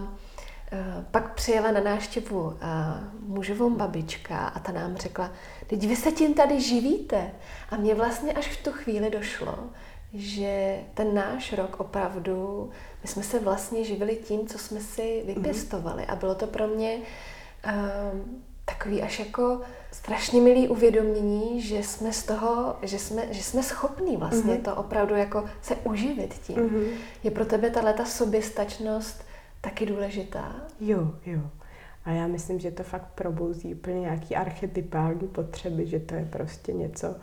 pak 1.11 1.33
přijela 1.33 1.71
na 1.71 1.79
náštěvu 1.79 2.57
mužovou 3.19 3.69
babička 3.69 4.37
a 4.37 4.59
ta 4.59 4.71
nám 4.71 4.95
řekla, 4.95 5.31
teď 5.67 5.87
vy 5.87 5.95
se 5.95 6.11
tím 6.11 6.33
tady 6.33 6.61
živíte. 6.61 7.31
A 7.69 7.75
mě 7.77 7.95
vlastně 7.95 8.33
až 8.33 8.47
v 8.47 8.63
tu 8.63 8.71
chvíli 8.71 9.09
došlo, 9.09 9.59
že 10.15 10.79
ten 10.93 11.13
náš 11.13 11.53
rok 11.53 11.79
opravdu, 11.79 12.69
my 13.03 13.09
jsme 13.09 13.23
se 13.23 13.39
vlastně 13.39 13.83
živili 13.83 14.15
tím, 14.15 14.47
co 14.47 14.57
jsme 14.57 14.79
si 14.79 15.23
mhm. 15.25 15.35
vypěstovali. 15.35 16.03
Mm-hmm. 16.03 16.13
A 16.13 16.15
bylo 16.15 16.35
to 16.35 16.47
pro 16.47 16.67
mě 16.67 16.97
um, 16.97 18.43
takový 18.65 19.01
až 19.01 19.19
jako 19.19 19.61
strašně 19.91 20.41
milý 20.41 20.67
uvědomění, 20.67 21.61
že 21.61 21.83
jsme 21.83 22.13
z 22.13 22.23
toho, 22.23 22.75
že 22.81 22.99
jsme, 22.99 23.33
že 23.33 23.43
jsme 23.43 23.63
schopní 23.63 24.17
vlastně 24.17 24.53
mm-hmm. 24.53 24.61
to 24.61 24.75
opravdu 24.75 25.15
jako 25.15 25.45
se 25.61 25.75
uživit 25.75 26.33
tím. 26.33 26.55
Mm-hmm. 26.55 26.87
Je 27.23 27.31
pro 27.31 27.45
tebe 27.45 27.69
ta 27.69 27.81
leta 27.81 28.05
soběstačnost 28.05 29.25
taky 29.61 29.85
důležitá? 29.85 30.55
Jo, 30.79 31.11
jo. 31.25 31.41
A 32.05 32.11
já 32.11 32.27
myslím, 32.27 32.59
že 32.59 32.71
to 32.71 32.83
fakt 32.83 33.07
probouzí 33.15 33.75
úplně 33.75 33.99
nějaký 33.99 34.35
archetypální 34.35 35.27
potřeby, 35.27 35.87
že 35.87 35.99
to 35.99 36.15
je 36.15 36.27
prostě 36.31 36.73
něco, 36.73 37.15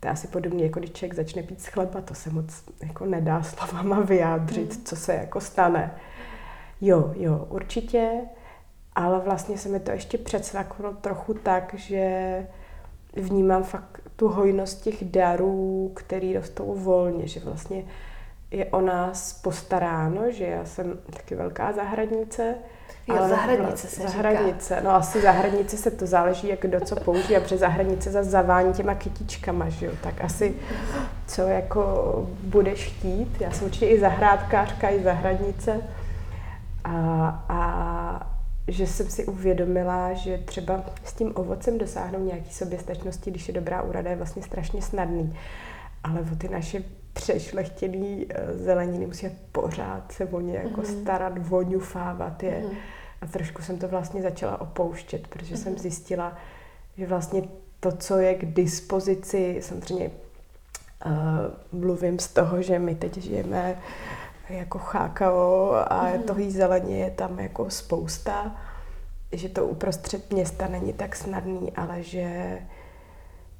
to 0.00 0.08
je 0.08 0.12
asi 0.12 0.28
podobně, 0.28 0.64
jako 0.64 0.78
když 0.78 0.92
člověk 0.92 1.14
začne 1.14 1.42
pít 1.42 1.62
z 1.62 1.66
chleba, 1.66 2.00
to 2.00 2.14
se 2.14 2.30
moc 2.30 2.64
jako 2.82 3.06
nedá 3.06 3.42
slovama 3.42 4.00
vyjádřit, 4.00 4.76
mm. 4.76 4.84
co 4.84 4.96
se 4.96 5.14
jako 5.14 5.40
stane. 5.40 5.94
Jo, 6.80 7.12
jo, 7.16 7.46
určitě, 7.50 8.10
ale 8.94 9.20
vlastně 9.20 9.58
se 9.58 9.68
mi 9.68 9.80
to 9.80 9.90
ještě 9.90 10.18
předsvaklo 10.18 10.92
trochu 10.92 11.34
tak, 11.34 11.74
že 11.74 12.46
vnímám 13.12 13.62
fakt 13.62 14.00
tu 14.16 14.28
hojnost 14.28 14.82
těch 14.82 15.04
darů, 15.04 15.92
který 15.96 16.34
rostou 16.34 16.74
volně, 16.74 17.26
že 17.28 17.40
vlastně 17.40 17.84
je 18.50 18.64
o 18.64 18.80
nás 18.80 19.32
postaráno, 19.32 20.30
že 20.30 20.44
já 20.44 20.64
jsem 20.64 20.98
taky 21.16 21.34
velká 21.34 21.72
zahradnice, 21.72 22.54
Jo, 23.08 23.16
ale 23.18 23.28
zahradnice 23.28 23.88
se 23.88 24.02
zahradnice. 24.02 24.74
Říká. 24.74 24.88
No 24.88 24.94
asi 24.94 25.22
zahradnice 25.22 25.76
se 25.76 25.90
to 25.90 26.06
záleží, 26.06 26.48
jak 26.48 26.60
kdo 26.60 26.80
co 26.80 26.96
použije, 26.96 27.40
protože 27.40 27.58
zahradnice 27.58 28.10
za 28.10 28.22
zavání 28.22 28.72
těma 28.72 28.94
kytičkama, 28.94 29.68
že 29.68 29.86
jo? 29.86 29.92
Tak 30.02 30.24
asi 30.24 30.54
co 31.26 31.42
jako 31.42 31.82
budeš 32.42 32.84
chtít. 32.86 33.40
Já 33.40 33.50
jsem 33.50 33.66
určitě 33.66 33.86
i 33.86 34.00
zahrádkářka, 34.00 34.90
i 34.90 35.02
zahradnice. 35.02 35.80
A, 36.84 37.44
a 37.48 38.36
že 38.68 38.86
jsem 38.86 39.10
si 39.10 39.24
uvědomila, 39.24 40.12
že 40.12 40.38
třeba 40.38 40.80
s 41.04 41.12
tím 41.12 41.32
ovocem 41.34 41.78
dosáhnout 41.78 42.24
nějaký 42.24 42.50
soběstačnosti, 42.50 43.30
když 43.30 43.48
je 43.48 43.54
dobrá 43.54 43.82
úrada, 43.82 44.10
je 44.10 44.16
vlastně 44.16 44.42
strašně 44.42 44.82
snadný. 44.82 45.38
Ale 46.04 46.20
o 46.32 46.36
ty 46.36 46.48
naše 46.48 46.82
přešlechtěné 47.16 48.24
eh, 48.28 48.58
zeleniny 48.58 49.06
musí 49.06 49.26
pořád 49.52 50.12
se 50.12 50.24
o 50.24 50.40
ně 50.40 50.54
jako 50.54 50.80
mm-hmm. 50.80 51.02
starat, 51.02 51.38
voňufávat 51.38 52.42
je. 52.42 52.62
Mm-hmm 52.64 52.76
a 53.20 53.26
trošku 53.26 53.62
jsem 53.62 53.78
to 53.78 53.88
vlastně 53.88 54.22
začala 54.22 54.60
opouštět, 54.60 55.26
protože 55.26 55.54
mm-hmm. 55.54 55.62
jsem 55.62 55.72
mhm. 55.72 55.80
zjistila, 55.80 56.38
že 56.98 57.06
vlastně 57.06 57.42
to, 57.80 57.92
co 57.92 58.18
je 58.18 58.34
k 58.34 58.54
dispozici, 58.54 59.58
samozřejmě 59.62 60.10
uh, 61.06 61.80
mluvím 61.80 62.18
z 62.18 62.28
toho, 62.28 62.62
že 62.62 62.78
my 62.78 62.94
teď 62.94 63.16
žijeme 63.18 63.78
jako 64.48 64.78
chákao 64.78 65.72
a 65.72 66.06
mm-hmm. 66.06 66.22
toho 66.22 66.50
zeleně 66.50 66.98
je 66.98 67.10
tam 67.10 67.38
jako 67.38 67.70
spousta, 67.70 68.56
že 69.32 69.48
to 69.48 69.66
uprostřed 69.66 70.32
města 70.32 70.68
není 70.68 70.92
tak 70.92 71.16
snadný, 71.16 71.72
ale 71.72 72.02
že 72.02 72.58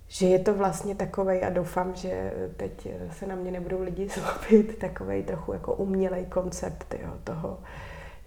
že 0.08 0.26
je 0.26 0.38
to 0.38 0.54
vlastně 0.54 0.94
takovej, 0.94 1.44
a 1.44 1.50
doufám, 1.50 1.94
že 1.94 2.32
teď 2.56 2.88
se 3.10 3.26
na 3.26 3.34
mě 3.34 3.50
nebudou 3.50 3.82
lidi 3.82 4.08
zlobit, 4.14 4.78
takovej 4.78 5.22
trochu 5.22 5.52
jako 5.52 5.74
umělej 5.74 6.24
koncept 6.24 6.94
jo, 7.02 7.12
toho, 7.24 7.58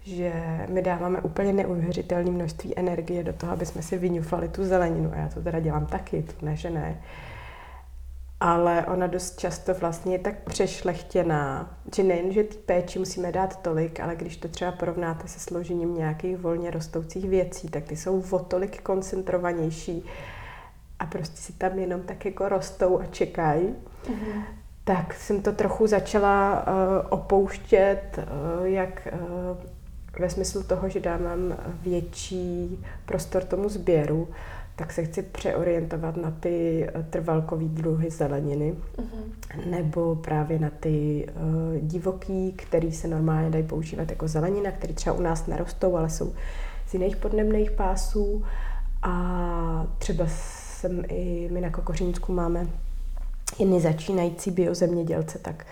že 0.02 0.32
my 0.68 0.82
dáváme 0.82 1.20
úplně 1.20 1.52
neuvěřitelné 1.52 2.30
množství 2.30 2.78
energie 2.78 3.24
do 3.24 3.32
toho, 3.32 3.52
aby 3.52 3.66
jsme 3.66 3.82
si 3.82 3.98
vyňufali 3.98 4.48
tu 4.48 4.64
zeleninu. 4.64 5.12
A 5.12 5.16
já 5.16 5.28
to 5.28 5.42
teda 5.42 5.60
dělám 5.60 5.86
taky, 5.86 6.22
to 6.22 6.46
ne, 6.46 6.56
že 6.56 6.70
ne. 6.70 7.02
ale 8.40 8.86
ona 8.86 9.06
dost 9.06 9.38
často 9.38 9.74
vlastně 9.74 10.14
je 10.14 10.18
tak 10.18 10.44
přešlechtěná, 10.44 11.76
že 11.96 12.02
nejen, 12.02 12.32
že 12.32 12.44
té 12.44 12.56
péči 12.56 12.98
musíme 12.98 13.32
dát 13.32 13.62
tolik, 13.62 14.00
ale 14.00 14.16
když 14.16 14.36
to 14.36 14.48
třeba 14.48 14.72
porovnáte 14.72 15.28
se 15.28 15.40
složením 15.40 15.94
nějakých 15.94 16.36
volně 16.36 16.70
rostoucích 16.70 17.28
věcí, 17.28 17.68
tak 17.68 17.84
ty 17.84 17.96
jsou 17.96 18.24
o 18.30 18.38
tolik 18.38 18.82
koncentrovanější 18.82 20.04
a 21.00 21.06
prostě 21.06 21.36
si 21.36 21.52
tam 21.52 21.78
jenom 21.78 22.00
tak 22.00 22.24
jako 22.24 22.48
rostou 22.48 23.00
a 23.00 23.06
čekají. 23.06 23.74
Mm-hmm. 24.04 24.42
Tak 24.84 25.14
jsem 25.14 25.42
to 25.42 25.52
trochu 25.52 25.86
začala 25.86 26.66
uh, 26.66 27.06
opouštět, 27.10 28.18
uh, 28.18 28.66
jak 28.66 29.08
uh, 29.12 30.20
ve 30.20 30.30
smyslu 30.30 30.62
toho, 30.62 30.88
že 30.88 31.00
dávám 31.00 31.56
větší 31.82 32.84
prostor 33.06 33.44
tomu 33.44 33.68
sběru, 33.68 34.28
tak 34.76 34.92
se 34.92 35.04
chci 35.04 35.22
přeorientovat 35.22 36.16
na 36.16 36.30
ty 36.30 36.88
trvalkový 37.10 37.68
druhy 37.68 38.10
zeleniny, 38.10 38.74
uh-huh. 38.96 39.70
nebo 39.70 40.16
právě 40.16 40.58
na 40.58 40.70
ty 40.80 41.26
uh, 41.28 41.78
divoký, 41.80 42.52
který 42.52 42.92
se 42.92 43.08
normálně 43.08 43.50
dají 43.50 43.64
používat 43.64 44.10
jako 44.10 44.28
zelenina, 44.28 44.70
které 44.70 44.94
třeba 44.94 45.16
u 45.16 45.20
nás 45.20 45.46
nerostou, 45.46 45.96
ale 45.96 46.10
jsou 46.10 46.32
z 46.86 46.94
jiných 46.94 47.16
podnebných 47.16 47.70
pásů. 47.70 48.44
A 49.02 49.86
třeba 49.98 50.26
jsem 50.80 51.04
i, 51.08 51.48
my 51.52 51.60
na 51.60 51.70
Kokořínsku 51.70 52.32
máme 52.32 52.66
jiný 53.58 53.80
začínající 53.80 54.50
biozemědělce, 54.50 55.38
tak 55.38 55.66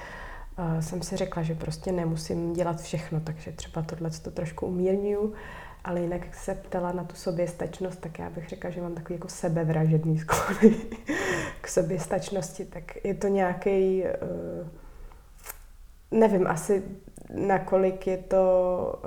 uh, 0.58 0.80
jsem 0.80 1.02
si 1.02 1.16
řekla, 1.16 1.42
že 1.42 1.54
prostě 1.54 1.92
nemusím 1.92 2.52
dělat 2.52 2.80
všechno, 2.80 3.20
takže 3.20 3.52
třeba 3.52 3.82
tohle 3.82 4.10
to 4.10 4.30
trošku 4.30 4.66
umírňuju 4.66 5.34
ale 5.84 6.00
jinak, 6.00 6.24
jak 6.24 6.34
se 6.34 6.54
ptala 6.54 6.92
na 6.92 7.04
tu 7.04 7.16
soběstačnost, 7.16 8.00
tak 8.00 8.18
já 8.18 8.30
bych 8.30 8.48
řekla, 8.48 8.70
že 8.70 8.80
mám 8.80 8.94
takový 8.94 9.14
jako 9.14 9.28
sebevražedný 9.28 10.18
sklony 10.18 10.76
k 11.60 11.68
soběstačnosti. 11.68 12.64
Tak 12.64 13.04
je 13.04 13.14
to 13.14 13.28
nějaký, 13.28 14.02
uh, 14.02 14.68
nevím, 16.10 16.46
asi 16.46 16.82
nakolik 17.34 18.06
je 18.06 18.18
to, 18.18 19.02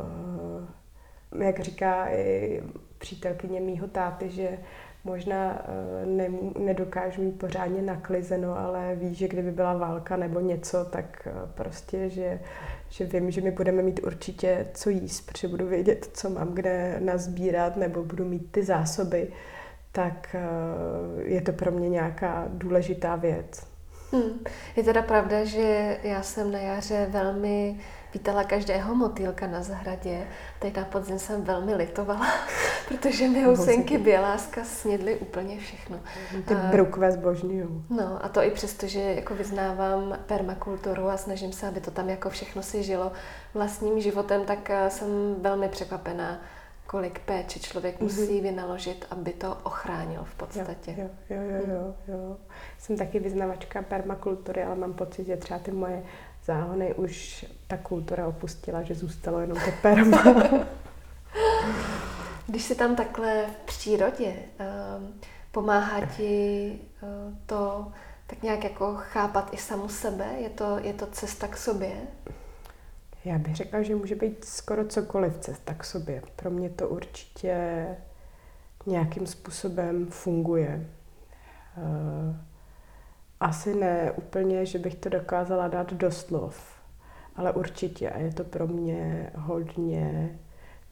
uh, 1.34 1.42
jak 1.44 1.60
říká 1.60 2.10
i 2.10 2.62
přítelkyně 2.98 3.60
mýho 3.60 3.88
táty, 3.88 4.30
že 4.30 4.58
možná 5.04 5.66
uh, 5.68 6.10
ne, 6.10 6.30
nedokážu 6.60 7.22
mít 7.22 7.40
pořádně 7.40 7.82
naklizeno, 7.82 8.58
ale 8.58 8.96
ví, 8.96 9.16
že 9.16 9.28
kdyby 9.28 9.52
byla 9.52 9.74
válka 9.74 10.18
nebo 10.18 10.40
něco, 10.40 10.86
tak 10.86 11.28
uh, 11.28 11.50
prostě, 11.50 12.10
že 12.10 12.40
že 12.92 13.06
vím, 13.06 13.32
že 13.32 13.42
mi 13.42 13.52
budeme 13.52 13.82
mít 13.82 14.00
určitě 14.04 14.68
co 14.74 14.90
jíst, 14.90 15.22
protože 15.22 15.48
budu 15.48 15.68
vědět, 15.68 16.10
co 16.14 16.30
mám 16.30 16.54
kde 16.54 16.98
nazbírat, 17.00 17.78
nebo 17.78 18.04
budu 18.04 18.26
mít 18.26 18.52
ty 18.52 18.64
zásoby, 18.64 19.28
tak 19.92 20.36
eh, 20.36 21.24
je 21.24 21.42
to 21.42 21.54
pro 21.54 21.72
mě 21.72 21.90
nějaká 21.90 22.48
důležitá 22.50 23.16
věc. 23.16 23.64
Hmm. 24.12 24.44
Je 24.76 24.84
teda 24.84 25.02
pravda, 25.02 25.44
že 25.44 25.98
já 26.04 26.22
jsem 26.22 26.52
na 26.52 26.60
jaře 26.60 27.08
velmi 27.10 27.80
vítala 28.14 28.44
každého 28.44 28.96
motýlka 28.96 29.48
na 29.48 29.64
zahradě. 29.64 30.28
Teď 30.60 30.78
na 30.78 30.86
podzim 30.86 31.20
jsem 31.20 31.44
velmi 31.44 31.76
litovala, 31.76 32.28
protože 32.88 33.28
mi 33.28 33.44
husenky 33.44 33.98
běláska 33.98 34.64
snědly 34.64 35.16
úplně 35.16 35.60
všechno. 35.60 36.00
Ty 36.48 36.56
brukve 36.56 37.12
zbožňují. 37.12 37.86
No 37.90 38.26
a 38.26 38.30
to 38.30 38.44
i 38.44 38.52
přesto, 38.52 38.88
že 38.88 39.00
jako 39.00 39.36
vyznávám 39.36 40.18
permakulturu 40.26 41.10
a 41.10 41.18
snažím 41.18 41.52
se, 41.52 41.68
aby 41.68 41.82
to 41.82 41.92
tam 41.92 42.10
jako 42.10 42.30
všechno 42.30 42.64
si 42.64 42.84
žilo 42.84 43.12
vlastním 43.54 44.02
životem, 44.02 44.46
tak 44.46 44.70
eh, 44.70 44.90
jsem 44.90 45.36
velmi 45.42 45.70
překvapená, 45.70 46.42
kolik 46.88 47.20
péče 47.20 47.60
člověk 47.60 47.96
mm-hmm. 47.96 48.04
musí 48.04 48.42
vynaložit, 48.42 49.06
aby 49.12 49.34
to 49.34 49.58
ochránil 49.64 50.24
v 50.24 50.36
podstatě. 50.36 50.96
Jo, 50.98 51.10
jo, 51.30 51.42
jo, 51.42 51.62
jo, 51.68 51.96
jo. 52.08 52.38
Jsem 52.78 52.98
taky 52.98 53.20
vyznavačka 53.20 53.82
permakultury, 53.82 54.64
ale 54.64 54.76
mám 54.76 54.94
pocit, 54.94 55.28
že 55.28 55.38
třeba 55.38 55.60
ty 55.60 55.72
moje 55.72 56.04
záhony 56.46 56.94
už 56.94 57.46
ta 57.72 57.78
kultura 57.78 58.28
opustila, 58.28 58.84
že 58.84 58.96
zůstalo 58.96 59.40
jenom 59.40 59.58
to 59.58 59.72
perma. 59.82 60.24
Když 62.48 62.64
jsi 62.64 62.76
tam 62.76 62.96
takhle 62.96 63.46
v 63.48 63.66
přírodě, 63.66 64.34
ehm, 64.60 65.14
pomáhá 65.52 66.06
ti 66.06 66.80
eh, 67.04 67.08
to 67.46 67.92
tak 68.28 68.44
nějak 68.44 68.64
jako 68.64 68.96
chápat 68.96 69.54
i 69.54 69.58
samu 69.58 69.90
sebe? 69.90 70.26
Je 70.38 70.50
to, 70.50 70.78
je 70.82 70.94
to 70.94 71.08
cesta 71.08 71.48
k 71.48 71.58
sobě? 71.58 71.92
Já 73.26 73.38
bych 73.38 73.56
řekla, 73.56 73.82
že 73.82 73.96
může 73.96 74.16
být 74.16 74.46
skoro 74.46 74.88
cokoliv 74.88 75.38
cesta 75.38 75.74
k 75.74 75.84
sobě. 75.84 76.22
Pro 76.36 76.50
mě 76.50 76.70
to 76.70 76.90
určitě 76.90 77.88
nějakým 78.86 79.28
způsobem 79.28 80.08
funguje. 80.08 80.90
Uh, 81.78 82.36
asi 83.40 83.76
ne 83.76 84.12
úplně, 84.12 84.66
že 84.66 84.80
bych 84.80 84.96
to 84.96 85.10
dokázala 85.10 85.68
dát 85.68 85.94
do 85.94 86.12
slov, 86.12 86.71
ale 87.36 87.54
určitě 87.54 88.10
a 88.10 88.20
je 88.20 88.34
to 88.34 88.44
pro 88.44 88.68
mě 88.68 89.32
hodně 89.36 90.30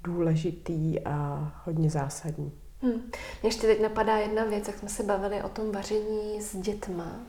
důležitý 0.03 1.05
a 1.05 1.51
hodně 1.65 1.89
zásadní. 1.89 2.51
Hmm. 2.81 2.93
Mě 3.41 3.43
ještě 3.43 3.67
teď 3.67 3.81
napadá 3.81 4.17
jedna 4.17 4.45
věc, 4.45 4.67
jak 4.67 4.77
jsme 4.77 4.89
se 4.89 5.03
bavili 5.03 5.43
o 5.43 5.49
tom 5.49 5.71
vaření 5.71 6.41
s 6.41 6.55
dětma. 6.55 7.19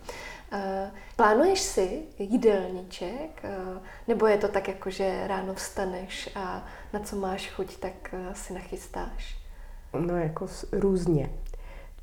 Uh, 0.53 0.59
plánuješ 1.17 1.61
si 1.61 2.03
jídelníček, 2.19 3.45
uh, 3.45 3.83
nebo 4.09 4.27
je 4.27 4.39
to 4.39 4.49
tak, 4.49 4.69
jako 4.69 4.91
že 4.91 5.27
ráno 5.27 5.55
vstaneš 5.55 6.31
a 6.35 6.67
na 6.93 7.01
co 7.01 7.17
máš 7.17 7.51
chuť, 7.51 7.77
tak 7.77 7.93
uh, 8.13 8.33
si 8.35 8.55
nachystáš? 8.55 9.39
No 10.01 10.17
jako 10.17 10.47
různě. 10.73 11.31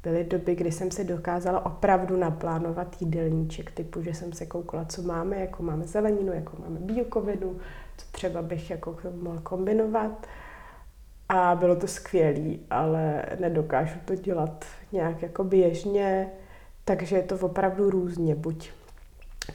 Byly 0.07 0.23
doby, 0.23 0.55
kdy 0.55 0.71
jsem 0.71 0.91
se 0.91 1.03
dokázala 1.03 1.65
opravdu 1.65 2.17
naplánovat 2.17 3.01
jídelníček, 3.01 3.71
typu, 3.71 4.01
že 4.01 4.13
jsem 4.13 4.33
se 4.33 4.45
koukala, 4.45 4.85
co 4.85 5.01
máme, 5.01 5.39
jako 5.39 5.63
máme 5.63 5.87
zeleninu, 5.87 6.33
jako 6.33 6.57
máme 6.61 6.79
bílkovinu, 6.79 7.57
co 7.97 8.05
třeba 8.11 8.41
bych 8.41 8.69
jako 8.69 8.97
mohla 9.21 9.41
kombinovat. 9.41 10.27
A 11.29 11.55
bylo 11.55 11.75
to 11.75 11.87
skvělé, 11.87 12.55
ale 12.69 13.23
nedokážu 13.39 13.99
to 14.05 14.15
dělat 14.15 14.65
nějak 14.91 15.21
jako 15.21 15.43
běžně, 15.43 16.29
takže 16.85 17.15
je 17.15 17.23
to 17.23 17.37
opravdu 17.37 17.89
různě, 17.89 18.35
buď 18.35 18.71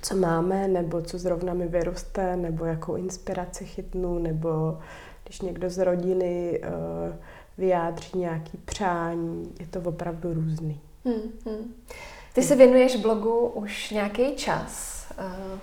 co 0.02 0.16
máme, 0.16 0.68
nebo 0.68 1.02
co 1.02 1.18
zrovna 1.18 1.54
mi 1.54 1.68
vyroste, 1.68 2.36
nebo 2.36 2.64
jakou 2.64 2.96
inspiraci 2.96 3.64
chytnu, 3.64 4.18
nebo 4.18 4.78
když 5.24 5.40
někdo 5.40 5.70
z 5.70 5.78
rodiny 5.78 6.60
uh, 6.60 7.14
vyjádří 7.58 8.18
nějaký 8.18 8.58
přání. 8.64 9.54
Je 9.60 9.66
to 9.66 9.80
opravdu 9.80 10.34
různý. 10.34 10.80
Hmm, 11.04 11.32
hmm. 11.46 11.74
Ty 12.32 12.42
se 12.42 12.56
věnuješ 12.56 12.96
blogu 12.96 13.46
už 13.46 13.90
nějaký 13.90 14.36
čas, 14.36 15.04
uh, 15.18 15.58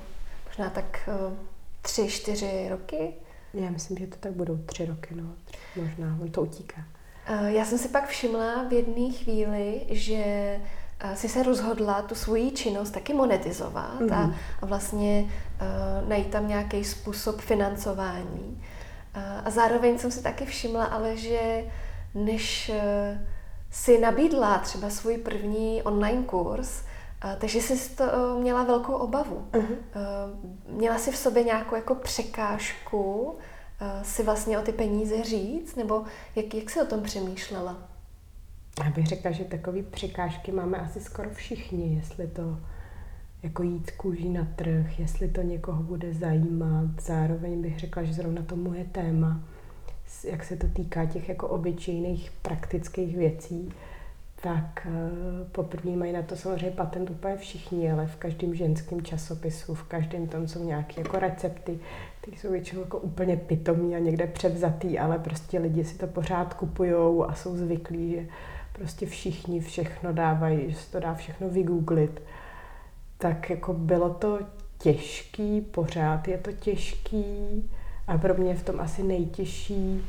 možná 0.48 0.70
tak 0.70 1.10
uh, 1.30 1.34
tři, 1.82 2.08
čtyři 2.08 2.68
roky? 2.70 3.14
Já 3.54 3.70
myslím, 3.70 3.98
že 3.98 4.08
to 4.08 4.16
tak 4.20 4.32
budou 4.32 4.58
tři 4.58 4.86
roky, 4.86 5.16
no. 5.16 5.24
Možná, 5.76 6.18
on 6.22 6.32
to 6.32 6.42
utíká. 6.42 6.84
Uh, 7.30 7.48
já 7.48 7.66
jsem 7.66 7.78
si 7.78 7.90
pak 7.90 8.08
všimla 8.08 8.64
v 8.64 8.74
jedné 8.74 9.12
chvíli, 9.12 9.82
že 9.90 10.60
si 11.14 11.30
se 11.30 11.44
rozhodla 11.44 12.02
tu 12.02 12.16
svoji 12.16 12.52
činnost 12.52 12.92
taky 12.92 13.14
monetizovat 13.14 14.00
mm-hmm. 14.02 14.14
a, 14.14 14.22
mhm. 14.26 14.36
a 14.62 14.66
vlastně 14.66 15.26
uh, 15.26 16.10
najít 16.10 16.28
tam 16.28 16.48
nějaký 16.48 16.84
způsob 16.84 17.42
financování. 17.42 18.64
A 19.45 19.49
zároveň 19.49 19.97
jsem 19.97 20.12
si 20.12 20.24
taky 20.24 20.45
všimla, 20.45 20.86
ale 20.86 21.18
že 21.18 21.64
než 22.16 22.70
eh, 22.70 23.28
si 23.72 23.99
nabídla 23.99 24.57
třeba 24.60 24.89
svůj 24.89 25.18
první 25.18 25.84
online 25.84 26.24
kurz, 26.24 26.84
takže 27.38 27.62
jsi 27.62 27.95
to 27.95 28.03
eh, 28.03 28.41
měla 28.41 28.64
velkou 28.64 28.93
obavu. 28.93 29.47
Uh-huh. 29.51 29.78
Měla 30.68 30.97
jsi 30.97 31.12
v 31.12 31.18
sobě 31.18 31.43
nějakou 31.43 31.76
jako 31.76 31.95
překážku 31.95 33.38
si 34.03 34.24
vlastně 34.24 34.60
o 34.60 34.62
ty 34.62 34.72
peníze 34.72 35.24
říct, 35.24 35.76
nebo 35.76 36.03
jak, 36.36 36.53
jak 36.53 36.70
jsi 36.70 36.82
o 36.82 36.86
tom 36.86 37.03
přemýšlela? 37.03 37.89
Já 38.84 38.89
bych 38.89 39.07
řekla, 39.07 39.32
že 39.32 39.43
takové 39.43 39.84
překážky 39.84 40.51
máme 40.51 40.78
asi 40.78 41.01
skoro 41.01 41.30
všichni, 41.30 41.95
jestli 41.95 42.28
to 42.28 42.60
jako 43.44 43.64
jít 43.64 43.92
kůží 43.92 44.30
na 44.30 44.48
trh, 44.56 45.00
jestli 45.00 45.28
to 45.28 45.42
někoho 45.42 45.84
bude 45.84 46.14
zajímat. 46.14 46.90
Zároveň 47.02 47.62
bych 47.62 47.80
řekla, 47.80 48.04
že 48.04 48.14
zrovna 48.14 48.42
to 48.42 48.56
moje 48.56 48.84
téma, 48.84 49.42
jak 50.24 50.44
se 50.44 50.56
to 50.56 50.68
týká 50.68 51.06
těch 51.06 51.30
jako 51.30 51.48
obyčejných 51.48 52.32
praktických 52.42 53.18
věcí, 53.18 53.74
tak 54.42 54.88
uh, 54.88 55.48
poprvé 55.52 55.92
mají 55.92 56.14
na 56.14 56.22
to 56.22 56.36
samozřejmě 56.36 56.72
patent 56.72 57.10
úplně 57.10 57.38
všichni, 57.38 57.92
ale 57.92 58.08
v 58.08 58.16
každém 58.16 58.56
ženském 58.56 59.02
časopisu, 59.02 59.76
v 59.76 59.84
každém 59.84 60.28
tom 60.28 60.48
jsou 60.48 60.64
nějaké 60.64 61.02
jako 61.02 61.20
recepty, 61.20 61.80
které 62.22 62.38
jsou 62.38 62.52
většinou 62.52 62.82
jako 62.82 62.98
úplně 63.00 63.38
pitomí 63.38 63.96
a 63.96 64.00
někde 64.00 64.28
převzatý, 64.28 65.00
ale 65.00 65.20
prostě 65.20 65.60
lidi 65.60 65.84
si 65.84 65.98
to 65.98 66.08
pořád 66.08 66.54
kupujou 66.54 67.24
a 67.24 67.34
jsou 67.34 67.58
zvyklí, 67.58 68.12
že 68.12 68.26
prostě 68.74 69.06
všichni 69.06 69.60
všechno 69.60 70.14
dávají, 70.14 70.72
že 70.72 70.76
se 70.76 70.92
to 70.92 71.00
dá 71.00 71.14
všechno 71.14 71.50
vygooglit 71.50 72.22
tak 73.20 73.49
jako 73.49 73.74
bylo 73.74 74.09
to 74.09 74.39
těžký, 74.78 75.61
pořád 75.61 76.28
je 76.28 76.38
to 76.38 76.51
těžký 76.51 77.70
a 78.07 78.17
pro 78.17 78.34
mě 78.34 78.51
je 78.51 78.55
v 78.55 78.63
tom 78.63 78.80
asi 78.80 79.03
nejtěžší 79.03 80.05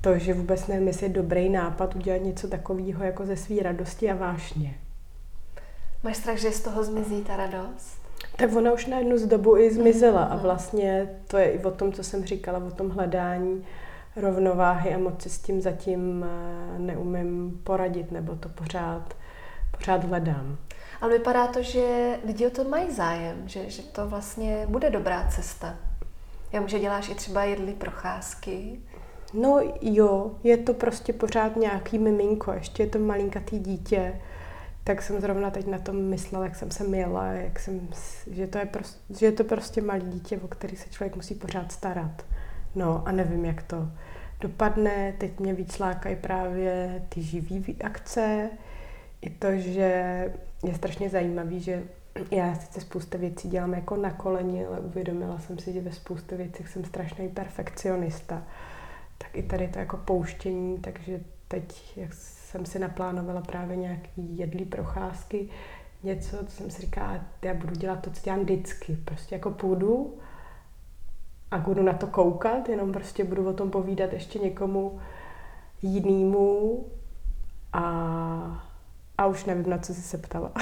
to, 0.00 0.18
že 0.18 0.34
vůbec 0.34 0.66
nevím, 0.66 0.86
jestli 0.86 1.06
je 1.06 1.12
dobrý 1.12 1.48
nápad 1.48 1.96
udělat 1.96 2.22
něco 2.22 2.48
takového 2.48 3.04
jako 3.04 3.26
ze 3.26 3.36
své 3.36 3.62
radosti 3.62 4.10
a 4.10 4.14
vášně. 4.14 4.74
Máš 6.02 6.16
strach, 6.16 6.38
že 6.38 6.50
z 6.50 6.60
toho 6.60 6.84
zmizí 6.84 7.22
ta 7.24 7.36
radost? 7.36 7.98
Tak 8.36 8.56
ona 8.56 8.72
už 8.72 8.86
na 8.86 8.98
jednu 8.98 9.18
z 9.18 9.26
dobu 9.26 9.56
i 9.56 9.74
zmizela 9.74 10.24
a 10.24 10.36
vlastně 10.36 11.08
to 11.26 11.38
je 11.38 11.50
i 11.50 11.64
o 11.64 11.70
tom, 11.70 11.92
co 11.92 12.04
jsem 12.04 12.24
říkala, 12.24 12.58
o 12.58 12.70
tom 12.70 12.90
hledání 12.90 13.64
rovnováhy 14.16 14.94
a 14.94 14.98
moc 14.98 15.22
si 15.22 15.30
s 15.30 15.38
tím 15.38 15.60
zatím 15.60 16.24
eh, 16.24 16.78
neumím 16.78 17.60
poradit, 17.64 18.12
nebo 18.12 18.36
to 18.36 18.48
pořád, 18.48 19.16
pořád 19.78 20.04
hledám. 20.04 20.56
Ale 21.00 21.18
vypadá 21.18 21.46
to, 21.46 21.62
že 21.62 22.18
lidi 22.26 22.46
o 22.46 22.50
to 22.50 22.64
mají 22.64 22.94
zájem, 22.94 23.48
že, 23.48 23.70
že 23.70 23.82
to 23.82 24.08
vlastně 24.08 24.66
bude 24.68 24.90
dobrá 24.90 25.28
cesta. 25.30 25.74
Já 26.52 26.60
vím, 26.60 26.68
že 26.68 26.78
děláš 26.78 27.08
i 27.08 27.14
třeba 27.14 27.44
jedlí 27.44 27.74
procházky. 27.74 28.80
No 29.34 29.60
jo, 29.80 30.30
je 30.44 30.56
to 30.56 30.74
prostě 30.74 31.12
pořád 31.12 31.56
nějaký 31.56 31.98
miminko, 31.98 32.52
ještě 32.52 32.82
je 32.82 32.86
to 32.86 32.98
malinkatý 32.98 33.58
dítě, 33.58 34.20
tak 34.84 35.02
jsem 35.02 35.20
zrovna 35.20 35.50
teď 35.50 35.66
na 35.66 35.78
tom 35.78 35.96
myslela, 35.96 36.44
jak 36.44 36.56
jsem 36.56 36.70
se 36.70 36.84
měla, 36.84 37.26
jak 37.26 37.58
jsem, 37.58 37.88
že, 38.30 38.46
to 38.46 38.58
je 38.58 38.66
prostě, 38.66 39.14
že 39.18 39.26
je 39.26 39.32
to 39.32 39.44
prostě 39.44 39.82
malý 39.82 40.06
dítě, 40.06 40.38
o 40.38 40.48
který 40.48 40.76
se 40.76 40.90
člověk 40.90 41.16
musí 41.16 41.34
pořád 41.34 41.72
starat. 41.72 42.22
No 42.74 43.02
a 43.06 43.12
nevím, 43.12 43.44
jak 43.44 43.62
to 43.62 43.88
dopadne. 44.40 45.14
Teď 45.18 45.40
mě 45.40 45.54
víc 45.54 45.78
lákají 45.78 46.16
právě 46.16 47.02
ty 47.08 47.22
živý 47.22 47.76
akce, 47.84 48.50
i 49.22 49.30
to, 49.30 49.56
že 49.56 50.32
je 50.66 50.74
strašně 50.74 51.10
zajímavý, 51.10 51.60
že 51.60 51.82
já 52.30 52.54
sice 52.54 52.80
spousta 52.80 53.18
věcí 53.18 53.48
dělám 53.48 53.74
jako 53.74 53.96
na 53.96 54.10
koleni, 54.10 54.66
ale 54.66 54.80
uvědomila 54.80 55.38
jsem 55.38 55.58
si, 55.58 55.72
že 55.72 55.80
ve 55.80 55.92
spoustě 55.92 56.36
věcech 56.36 56.68
jsem 56.68 56.84
strašný 56.84 57.28
perfekcionista. 57.28 58.42
Tak 59.18 59.36
i 59.36 59.42
tady 59.42 59.68
to 59.68 59.78
jako 59.78 59.96
pouštění, 59.96 60.78
takže 60.78 61.20
teď, 61.48 61.96
jak 61.96 62.14
jsem 62.14 62.66
si 62.66 62.78
naplánovala 62.78 63.40
právě 63.40 63.76
nějaký 63.76 64.38
jedlý 64.38 64.64
procházky, 64.64 65.48
něco, 66.02 66.36
co 66.46 66.50
jsem 66.50 66.70
si 66.70 66.82
říkala, 66.82 67.20
já 67.42 67.54
budu 67.54 67.74
dělat 67.74 68.00
to, 68.00 68.10
co 68.10 68.20
dělám 68.24 68.40
vždycky. 68.40 68.96
Prostě 69.04 69.34
jako 69.34 69.50
půjdu 69.50 70.14
a 71.50 71.58
budu 71.58 71.82
na 71.82 71.92
to 71.92 72.06
koukat, 72.06 72.68
jenom 72.68 72.92
prostě 72.92 73.24
budu 73.24 73.48
o 73.48 73.52
tom 73.52 73.70
povídat 73.70 74.12
ještě 74.12 74.38
někomu 74.38 75.00
jinému 75.82 76.86
a 77.72 78.65
a 79.18 79.26
už 79.26 79.44
nevím, 79.44 79.70
na 79.70 79.78
co 79.78 79.94
jsi 79.94 80.02
se 80.02 80.18
ptala. 80.18 80.52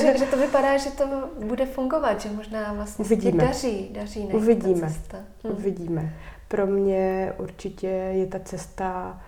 že, 0.00 0.18
že 0.18 0.26
to 0.26 0.36
vypadá, 0.36 0.78
že 0.78 0.90
to 0.90 1.30
bude 1.46 1.66
fungovat, 1.66 2.20
že 2.20 2.30
možná 2.30 2.72
vlastně 2.72 3.04
Uvidíme. 3.04 3.44
daří, 3.44 3.88
daří 3.92 4.20
Uvidíme. 4.20 4.80
Ta 4.80 4.86
cesta. 4.88 5.18
Hm. 5.18 5.50
Uvidíme. 5.50 6.16
Pro 6.48 6.66
mě 6.66 7.32
určitě 7.38 7.86
je 7.88 8.26
ta 8.26 8.38
cesta 8.40 9.20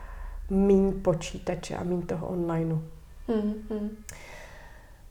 míň 0.50 1.02
počítače 1.02 1.76
a 1.76 1.84
míň 1.84 2.02
toho 2.02 2.26
onlineu. 2.26 2.78
Hmm, 3.28 3.54
hmm. 3.70 3.96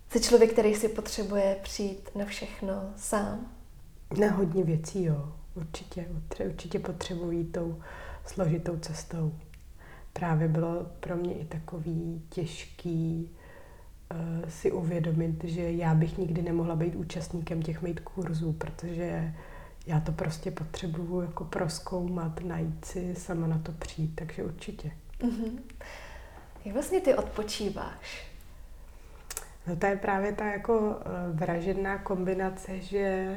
Jsi 0.10 0.22
člověk, 0.22 0.52
který 0.54 0.76
si 0.76 0.90
potřebuje 0.90 1.58
přijít 1.64 2.10
na 2.16 2.26
všechno 2.26 2.74
sám? 2.96 3.52
Na 4.20 4.32
hodně 4.32 4.64
věcí, 4.64 5.04
jo. 5.04 5.34
Určitě. 5.56 6.06
Určitě 6.46 6.80
potřebují 6.80 7.46
tou 7.46 7.82
složitou 8.26 8.78
cestou. 8.78 9.34
Právě 10.14 10.48
bylo 10.48 10.86
pro 11.00 11.16
mě 11.16 11.34
i 11.34 11.46
takový 11.46 12.22
těžký 12.30 13.30
si 14.48 14.72
uvědomit, 14.72 15.44
že 15.44 15.72
já 15.72 15.94
bych 15.94 16.18
nikdy 16.18 16.42
nemohla 16.42 16.76
být 16.76 16.96
účastníkem 16.96 17.62
těch 17.62 17.82
made 17.82 18.02
kurzů, 18.04 18.54
protože 18.54 19.34
já 19.88 20.00
to 20.00 20.12
prostě 20.12 20.52
potřebuju 20.52 21.22
jako 21.22 21.46
proskoumat, 21.46 22.42
najít 22.44 22.86
si, 22.86 23.16
sama 23.16 23.48
na 23.48 23.58
to 23.58 23.72
přijít, 23.72 24.16
takže 24.16 24.44
určitě. 24.44 24.92
Mm-hmm. 25.22 25.60
Jak 26.66 26.74
vlastně 26.74 27.02
ty 27.02 27.16
odpočíváš? 27.16 28.28
No 29.68 29.76
to 29.76 29.86
je 29.86 29.96
právě 29.96 30.34
ta 30.34 30.46
jako 30.46 30.80
uh, 30.80 30.96
vražedná 31.32 31.98
kombinace, 31.98 32.80
že 32.80 33.36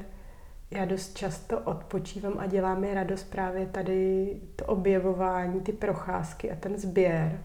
já 0.71 0.85
dost 0.85 1.17
často 1.17 1.61
odpočívám 1.61 2.39
a 2.39 2.47
dělá 2.47 2.75
mi 2.75 2.95
radost 2.95 3.31
právě 3.31 3.67
tady 3.67 4.37
to 4.57 4.65
objevování, 4.65 5.61
ty 5.61 5.73
procházky 5.73 6.51
a 6.51 6.57
ten 6.57 6.79
sběr. 6.79 7.41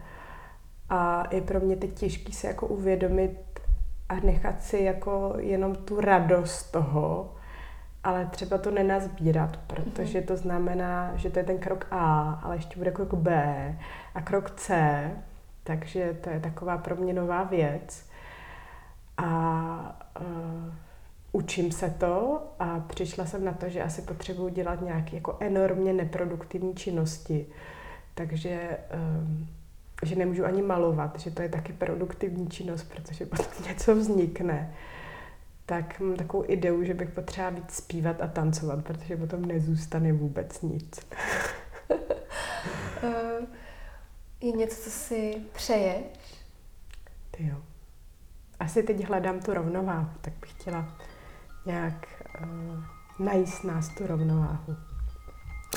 A 0.93 1.23
je 1.31 1.41
pro 1.41 1.59
mě 1.59 1.75
teď 1.75 1.93
těžký 1.93 2.33
se 2.33 2.47
jako 2.47 2.67
uvědomit 2.67 3.59
a 4.09 4.15
nechat 4.15 4.63
si 4.63 4.77
jako 4.77 5.33
jenom 5.37 5.75
tu 5.75 6.01
radost 6.01 6.71
toho, 6.71 7.35
ale 8.03 8.25
třeba 8.25 8.57
to 8.57 8.71
nenazbírat, 8.71 9.57
protože 9.67 10.21
to 10.21 10.37
znamená, 10.37 11.11
že 11.15 11.29
to 11.29 11.39
je 11.39 11.45
ten 11.45 11.57
krok 11.57 11.87
A, 11.91 12.31
ale 12.43 12.55
ještě 12.55 12.77
bude 12.77 12.91
krok 12.91 13.13
B 13.13 13.75
a 14.15 14.21
krok 14.21 14.51
C, 14.51 15.01
takže 15.63 16.17
to 16.21 16.29
je 16.29 16.39
taková 16.39 16.77
pro 16.77 16.95
mě 16.95 17.13
nová 17.13 17.43
věc. 17.43 18.05
A 19.17 20.01
uh, 20.19 20.73
učím 21.31 21.71
se 21.71 21.89
to 21.89 22.43
a 22.59 22.79
přišla 22.79 23.25
jsem 23.25 23.45
na 23.45 23.53
to, 23.53 23.69
že 23.69 23.83
asi 23.83 24.01
potřebuji 24.01 24.49
dělat 24.49 24.81
nějaké 24.81 25.15
jako 25.15 25.37
enormně 25.39 25.93
neproduktivní 25.93 26.75
činnosti. 26.75 27.45
Takže 28.15 28.77
um, 28.93 29.47
že 30.01 30.15
nemůžu 30.15 30.45
ani 30.45 30.61
malovat, 30.61 31.19
že 31.19 31.31
to 31.31 31.41
je 31.41 31.49
taky 31.49 31.73
produktivní 31.73 32.47
činnost, 32.47 32.83
protože 32.83 33.25
potom 33.25 33.45
něco 33.67 33.95
vznikne. 33.95 34.73
Tak 35.65 35.99
mám 35.99 36.15
takovou 36.15 36.43
ideu, 36.47 36.83
že 36.83 36.93
bych 36.93 37.09
potřeba 37.09 37.49
víc 37.49 37.71
zpívat 37.71 38.21
a 38.21 38.27
tancovat, 38.27 38.85
protože 38.85 39.17
potom 39.17 39.45
nezůstane 39.45 40.13
vůbec 40.13 40.61
nic. 40.61 40.99
Eh, 43.03 43.47
je 44.41 44.51
něco, 44.51 44.81
co 44.81 44.89
si 44.89 45.41
přeješ? 45.53 46.03
Ty 47.31 47.47
jo. 47.47 47.57
Asi 48.59 48.83
teď 48.83 49.05
hledám 49.05 49.39
tu 49.39 49.53
rovnováhu, 49.53 50.09
tak 50.21 50.33
bych 50.41 50.51
chtěla 50.51 50.97
nějak 51.65 52.07
uh, 52.43 52.83
najít 53.25 53.63
nás 53.63 53.89
tu 53.89 54.07
rovnováhu. 54.07 54.75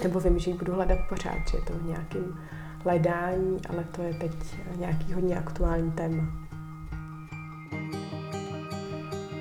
Nebo 0.02 0.20
vím, 0.20 0.38
že 0.38 0.50
ji 0.50 0.56
budu 0.56 0.74
hledat 0.74 0.98
pořád, 1.08 1.48
že 1.50 1.56
je 1.56 1.62
to 1.62 1.72
v 1.72 1.84
nějakém 1.84 2.40
hledání, 2.84 3.58
ale 3.68 3.84
to 3.96 4.02
je 4.02 4.14
teď 4.14 4.32
nějaký 4.76 5.12
hodně 5.12 5.38
aktuální 5.38 5.92
téma. 5.92 6.22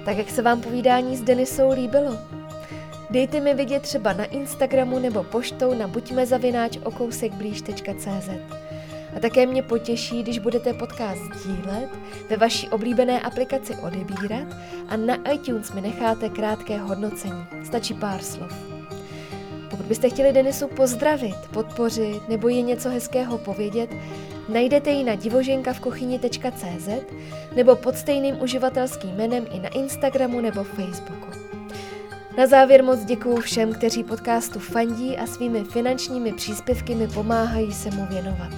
Tak 0.06 0.18
jak 0.18 0.30
se 0.30 0.42
vám 0.42 0.62
povídání 0.62 1.18
s 1.18 1.22
Denisou 1.22 1.72
líbilo? 1.72 2.18
Dejte 3.10 3.40
mi 3.40 3.54
vidět 3.54 3.82
třeba 3.82 4.14
na 4.14 4.26
Instagramu 4.26 5.00
nebo 5.00 5.24
poštou 5.24 5.74
na 5.74 5.88
buďmezavináč.okousekblíž.cz. 5.88 8.30
A 9.16 9.20
také 9.20 9.46
mě 9.46 9.64
potěší, 9.64 10.24
když 10.24 10.40
budete 10.40 10.74
podcast 10.74 11.22
sdílet, 11.34 11.90
ve 12.30 12.38
vaší 12.38 12.70
oblíbené 12.70 13.22
aplikaci 13.22 13.76
odebírat 13.76 14.48
a 14.90 14.98
na 14.98 15.16
iTunes 15.32 15.74
mi 15.74 15.82
necháte 15.82 16.30
krátké 16.30 16.78
hodnocení. 16.78 17.46
Stačí 17.64 17.94
pár 17.94 18.22
slov. 18.22 18.73
Pokud 19.74 19.86
byste 19.86 20.10
chtěli 20.10 20.34
Denisu 20.34 20.68
pozdravit, 20.68 21.36
podpořit 21.54 22.30
nebo 22.30 22.48
jí 22.48 22.64
něco 22.64 22.90
hezkého 22.90 23.38
povědět, 23.38 23.90
najdete 24.50 24.90
ji 24.92 25.04
na 25.04 25.16
divoženkavkuchyni.cz 25.16 26.90
nebo 27.56 27.76
pod 27.76 27.98
stejným 27.98 28.42
uživatelským 28.42 29.10
jménem 29.16 29.46
i 29.52 29.60
na 29.60 29.70
Instagramu 29.70 30.42
nebo 30.42 30.64
Facebooku. 30.64 31.28
Na 32.38 32.48
závěr 32.48 32.84
moc 32.84 33.06
děkuju 33.06 33.42
všem, 33.42 33.74
kteří 33.74 34.04
podcastu 34.04 34.60
fandí 34.60 35.18
a 35.18 35.28
svými 35.28 35.64
finančními 35.64 36.34
příspěvky 36.34 36.96
mi 36.96 37.08
pomáhají 37.08 37.74
se 37.74 37.92
mu 37.92 38.06
věnovat. 38.06 38.52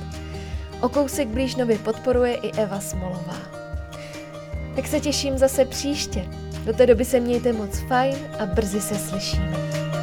O 0.81 0.89
kousek 0.89 1.27
blíž 1.27 1.55
nově 1.55 1.77
podporuje 1.77 2.35
i 2.35 2.51
Eva 2.51 2.79
Smolová. 2.79 3.37
Tak 4.75 4.87
se 4.87 4.99
těším 4.99 5.37
zase 5.37 5.65
příště. 5.65 6.25
Do 6.65 6.73
té 6.73 6.85
doby 6.85 7.05
se 7.05 7.19
mějte 7.19 7.53
moc 7.53 7.79
fajn 7.79 8.15
a 8.39 8.45
brzy 8.45 8.81
se 8.81 8.95
slyšíme. 8.95 9.94